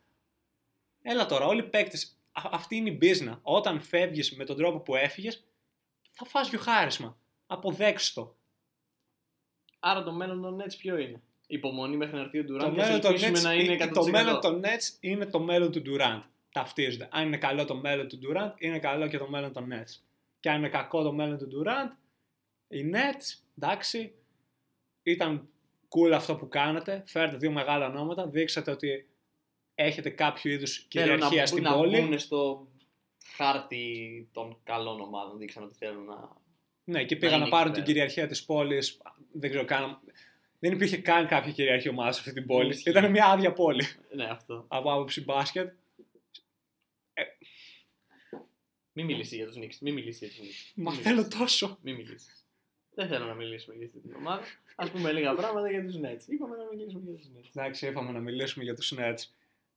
Έλα 1.03 1.27
τώρα, 1.27 1.47
όλοι 1.47 1.61
οι 1.61 1.69
παίκτες, 1.69 2.17
αυτή 2.33 2.77
είναι 2.77 2.91
η 2.91 2.99
business. 3.03 3.39
Όταν 3.43 3.81
φεύγεις 3.81 4.37
με 4.37 4.45
τον 4.45 4.57
τρόπο 4.57 4.79
που 4.79 4.95
έφυγες, 4.95 5.45
θα 6.12 6.25
φας 6.25 6.49
γιοχάρισμα. 6.49 7.17
Αποδέξου 7.47 8.15
το. 8.15 8.37
Άρα 9.79 10.03
το 10.03 10.12
μέλλον 10.12 10.43
των 10.43 10.62
Nets 10.62 10.75
ποιο 10.79 10.99
είναι; 10.99 11.23
Υπομονή 11.47 11.97
μέχρι 11.97 12.15
να 12.15 12.21
έρθει 12.21 12.39
ο 12.39 12.45
Το 12.45 12.55
Durant 12.55 12.59
και 12.59 12.71
μέλλον, 12.71 12.95
ας 12.95 13.01
των 13.01 13.15
ελπίσουμε 13.15 13.39
Nets, 13.39 13.43
να 13.43 13.55
είναι 13.55 13.85
100%. 13.85 13.91
το 13.93 14.07
μέλλον 14.07 14.41
των 14.41 14.62
Nets 14.65 14.97
είναι 15.01 15.27
το 15.27 15.41
μέλλον 15.41 15.73
του 15.73 15.83
Durant. 15.87 16.23
Ταυτίζονται. 16.53 17.09
Αν 17.11 17.27
είναι 17.27 17.37
καλό 17.37 17.65
το 17.65 17.77
μέλλον 17.77 18.09
του 18.09 18.19
Durant, 18.23 18.53
είναι 18.59 18.79
καλό 18.79 19.09
και 19.09 19.19
το 19.19 19.29
μέλλον 19.29 19.53
των 19.53 19.69
Nets. 19.73 20.01
Και 20.41 20.51
αν 20.51 20.59
είναι 20.59 20.69
κακό 20.69 21.03
το 21.03 21.12
μέλλον 21.12 21.39
του 21.39 21.49
Durant, 21.53 21.91
οι 22.79 22.91
Nets, 22.95 23.43
εντάξει, 23.59 24.14
ήταν 25.03 25.49
cool 25.89 26.11
αυτό 26.12 26.37
που 26.37 26.49
κάνατε. 26.49 27.03
Φέρετε 27.07 27.37
δύο 27.37 27.51
μεγάλα 27.51 27.87
ονόματα. 27.87 28.27
Δείξατε 28.29 28.70
ότι 28.70 29.09
έχετε 29.75 30.11
κάποιο 30.11 30.51
είδους 30.53 30.87
Θέλω 30.91 31.07
να, 31.07 31.12
κυριαρχία 31.12 31.39
μπου- 31.43 31.49
στην 31.49 31.62
να 31.62 31.75
πόλη. 31.75 32.01
μπουν 32.01 32.18
στο 32.18 32.68
χάρτη 33.37 34.29
των 34.33 34.59
καλών 34.64 35.01
ομάδων. 35.01 35.39
Δείξαν 35.39 35.62
ότι 35.62 35.75
θέλουν 35.75 36.05
να... 36.05 36.43
Ναι, 36.85 37.05
και 37.05 37.14
να 37.14 37.20
πήγαν 37.20 37.39
να, 37.39 37.45
είναι 37.47 37.55
πάρουν 37.55 37.72
εκεί 37.72 37.75
την 37.83 37.85
πέρα. 37.85 37.93
κυριαρχία 38.07 38.27
της 38.27 38.45
πόλης. 38.45 39.01
Δεν 39.33 39.51
ξέρω 39.51 39.64
καν. 39.64 40.01
Δεν 40.59 40.72
υπήρχε 40.72 40.97
καν 40.97 41.27
κάποια 41.27 41.53
κυριαρχία 41.53 41.91
ομάδας 41.91 42.14
σε 42.14 42.20
αυτή 42.20 42.33
την 42.33 42.47
πόλη. 42.47 42.68
Ισχύει. 42.70 42.91
Ήταν 42.91 43.11
μια 43.11 43.27
άδεια 43.27 43.53
πόλη 43.53 43.85
Ναι, 44.14 44.25
αυτό. 44.25 44.64
από 44.68 44.93
άποψη 44.93 45.25
μπάσκετ. 45.25 45.72
Μην 48.93 49.07
μιλήσεις 49.07 49.37
για 49.37 49.47
τους 49.47 49.57
Knicks. 49.59 49.79
Μην 49.81 49.95
μιλήσεις 49.95 50.18
για 50.18 50.29
τους 50.29 50.39
Knicks. 50.39 50.72
Μα 50.75 50.91
Μην 50.91 51.01
θέλω 51.01 51.16
μιλήσεις. 51.16 51.39
τόσο. 51.39 51.79
Μην 51.83 51.95
μιλήσεις. 51.95 52.43
Δεν 52.95 53.09
θέλω 53.09 53.24
να 53.26 53.34
μιλήσουμε 53.34 53.76
για 53.76 53.86
αυτή 53.86 53.99
την 53.99 54.14
ομάδα. 54.16 54.42
Α 54.76 54.90
πούμε 54.90 55.12
λίγα 55.12 55.34
πράγματα 55.34 55.70
για 55.70 55.84
τους 55.84 55.95
Nets. 55.97 56.28
Είπαμε 56.28 56.57
να 56.57 56.64
μιλήσουμε 56.72 57.03
για 57.05 57.14
τους 57.14 57.26
Nets. 57.36 57.49
Εντάξει, 57.57 57.86
είπαμε 57.86 58.11
να 58.12 58.18
μιλήσουμε 58.20 58.64
για 58.64 58.74
τους 58.74 58.95
Nets. 58.99 59.28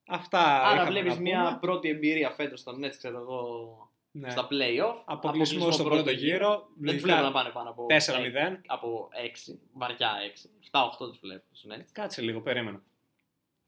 Αυτά 0.08 0.40
Άρα 0.64 0.74
είχαμε 0.76 0.90
βλέπεις 0.90 1.14
να 1.16 1.22
μια 1.22 1.44
πούμε. 1.46 1.58
πρώτη 1.62 1.90
εμπειρία 1.90 2.30
φέτος 2.30 2.64
των 2.64 2.86
Nets, 2.86 2.96
ξέρω 2.98 3.18
εγώ, 3.18 3.92
Ναι. 4.12 4.30
στα 4.30 4.48
playoff. 4.52 5.02
Αποκλεισμό 5.06 5.72
στον 5.72 5.86
πρώτο 5.86 6.12
γύρο. 6.12 6.70
Δεν 6.78 6.94
τους 6.94 7.04
βλέπω 7.04 7.22
να 7.22 7.32
πάνε 7.32 7.50
πάνω 7.50 7.70
από 7.70 7.86
4-0. 7.86 8.62
από 8.66 9.10
6, 9.14 9.60
βαριά 9.74 10.12
6. 10.34 10.50
7-8 10.72 11.08
τους 11.10 11.20
βλέπω 11.20 11.44
τους 11.52 11.66
Nets. 11.70 11.86
Κάτσε 11.92 12.22
λίγο, 12.22 12.42
περίμενα. 12.42 12.82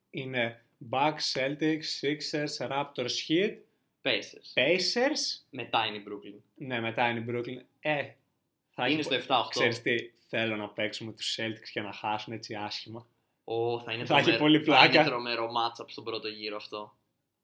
Είναι 0.10 0.64
Bucks, 0.89 1.34
Celtics, 1.34 1.88
Sixers, 2.02 2.68
Raptors, 2.70 3.16
Heat, 3.28 3.56
Pacers. 4.02 4.54
Pacers. 4.54 5.43
Μετά 5.50 5.86
είναι 5.86 5.97
η 5.97 6.04
Brooklyn. 6.08 6.39
Ναι, 6.56 6.80
μετά 6.80 7.10
είναι 7.10 7.20
η 7.20 7.26
Brooklyn. 7.30 7.64
Ε, 7.80 8.04
θα 8.80 8.88
είναι 8.90 9.00
έχει- 9.00 9.22
στο 9.22 9.34
7-8. 9.36 9.48
Ξέρεις 9.50 9.82
τι, 9.82 9.96
θέλω 10.28 10.56
να 10.56 10.70
παίξουμε 10.70 11.12
τους 11.12 11.38
Celtics 11.40 11.70
και 11.74 11.82
να 11.82 11.92
χάσουν 11.92 12.34
έτσι 12.34 12.56
άσχημα. 12.56 13.08
Ω, 13.44 13.80
θα 13.80 13.94
είναι 13.94 14.06
Θα 14.06 14.14
έχει 14.18 14.24
τρομερό, 14.24 14.44
πολύ 14.44 14.58
Θα 14.60 14.64
πλάκα. 14.64 15.00
είναι 15.00 15.10
τρομερό 15.10 15.46
matchup 15.48 15.86
στον 15.88 16.04
πρώτο 16.04 16.28
γύρο 16.28 16.56
αυτό. 16.56 16.94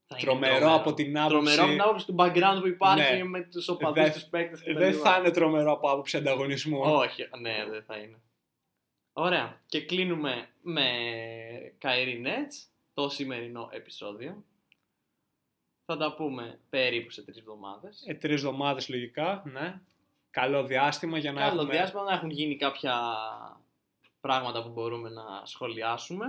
Θα 0.07 0.15
είναι 0.19 0.25
Τρομερό 0.29 0.73
από 0.73 0.93
την 0.93 1.17
άποψη... 1.19 1.55
Τρομερό 1.55 1.61
από 1.63 1.71
την 1.71 1.81
άποψη 1.81 2.05
του 2.05 2.15
background 2.17 2.57
που 2.61 2.67
υπάρχει 2.67 3.15
Ναι. 3.17 3.23
με 3.23 3.41
τους 3.41 3.67
οπαδούς, 3.67 4.03
Δεν- 4.03 4.11
τους 4.13 4.23
παίκτες 4.23 4.61
Δεν 4.75 4.93
θα 4.93 5.17
είναι 5.17 5.31
τρομερό 5.31 5.71
από 5.71 5.89
άποψη 5.89 6.17
ανταγωνισμού. 6.17 6.79
Όχι, 6.81 7.27
ναι, 7.39 7.65
δεν 7.69 7.83
θα 7.83 7.97
είναι. 7.97 8.19
Ωραία. 9.13 9.61
Και 9.65 9.85
κλείνουμε 9.85 10.49
με 10.61 10.89
Kyrie 11.81 12.25
Nets 12.25 12.67
το 12.93 13.09
σημερινό 13.09 13.69
επεισόδιο. 13.71 14.43
Θα 15.85 15.97
τα 15.97 16.13
πούμε 16.15 16.59
περίπου 16.69 17.09
σε 17.11 17.21
τρεις 17.23 17.37
εβδομάδες. 17.37 18.03
Ε, 18.07 18.13
τρεις 18.13 18.35
εβδομάδες 18.35 18.89
λογικά, 18.89 19.43
ναι. 19.45 19.81
Καλό 20.35 20.63
διάστημα 20.63 21.17
για 21.17 21.31
να 21.31 21.41
Καλό 21.41 21.61
έχουμε... 21.61 21.73
διάστημα 21.73 22.03
να 22.03 22.13
έχουν 22.13 22.29
γίνει 22.29 22.55
κάποια 22.55 22.93
πράγματα 24.21 24.63
που 24.63 24.69
μπορούμε 24.69 25.09
να 25.09 25.23
σχολιάσουμε. 25.43 26.25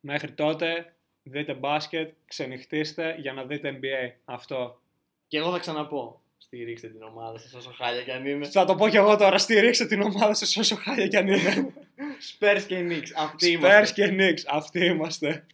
Μέχρι 0.00 0.32
τότε 0.32 0.94
δείτε 1.22 1.54
μπάσκετ, 1.54 2.12
ξενυχτήστε 2.26 3.16
για 3.18 3.32
να 3.32 3.44
δείτε 3.44 3.78
NBA. 3.80 4.20
Αυτό. 4.24 4.80
Και 5.26 5.38
εγώ 5.38 5.50
θα 5.50 5.58
ξαναπώ, 5.58 6.20
στηρίξτε 6.38 6.88
την 6.88 7.02
ομάδα 7.02 7.38
σας 7.38 7.54
όσο 7.54 7.72
χάλια 7.76 8.02
κι 8.02 8.10
αν 8.10 8.26
είναι. 8.26 8.46
Θα 8.46 8.64
το 8.64 8.74
πω 8.74 8.88
κι 8.88 8.96
εγώ 8.96 9.16
τώρα, 9.16 9.38
στηρίξτε 9.38 9.86
την 9.86 10.02
ομάδα 10.02 10.34
σας 10.34 10.56
όσο 10.56 10.76
χάλια 10.76 11.06
κι 11.08 11.16
αν 11.16 11.26
είναι. 11.26 11.74
Spurs 12.30 12.62
και 12.66 12.86
Knicks, 12.88 13.12
αυτοί 13.16 13.46
Spurs 13.46 13.62
είμαστε. 13.62 14.06
και 14.06 14.16
Knicks, 14.18 14.44
αυτοί 14.48 14.84
είμαστε. 14.84 15.46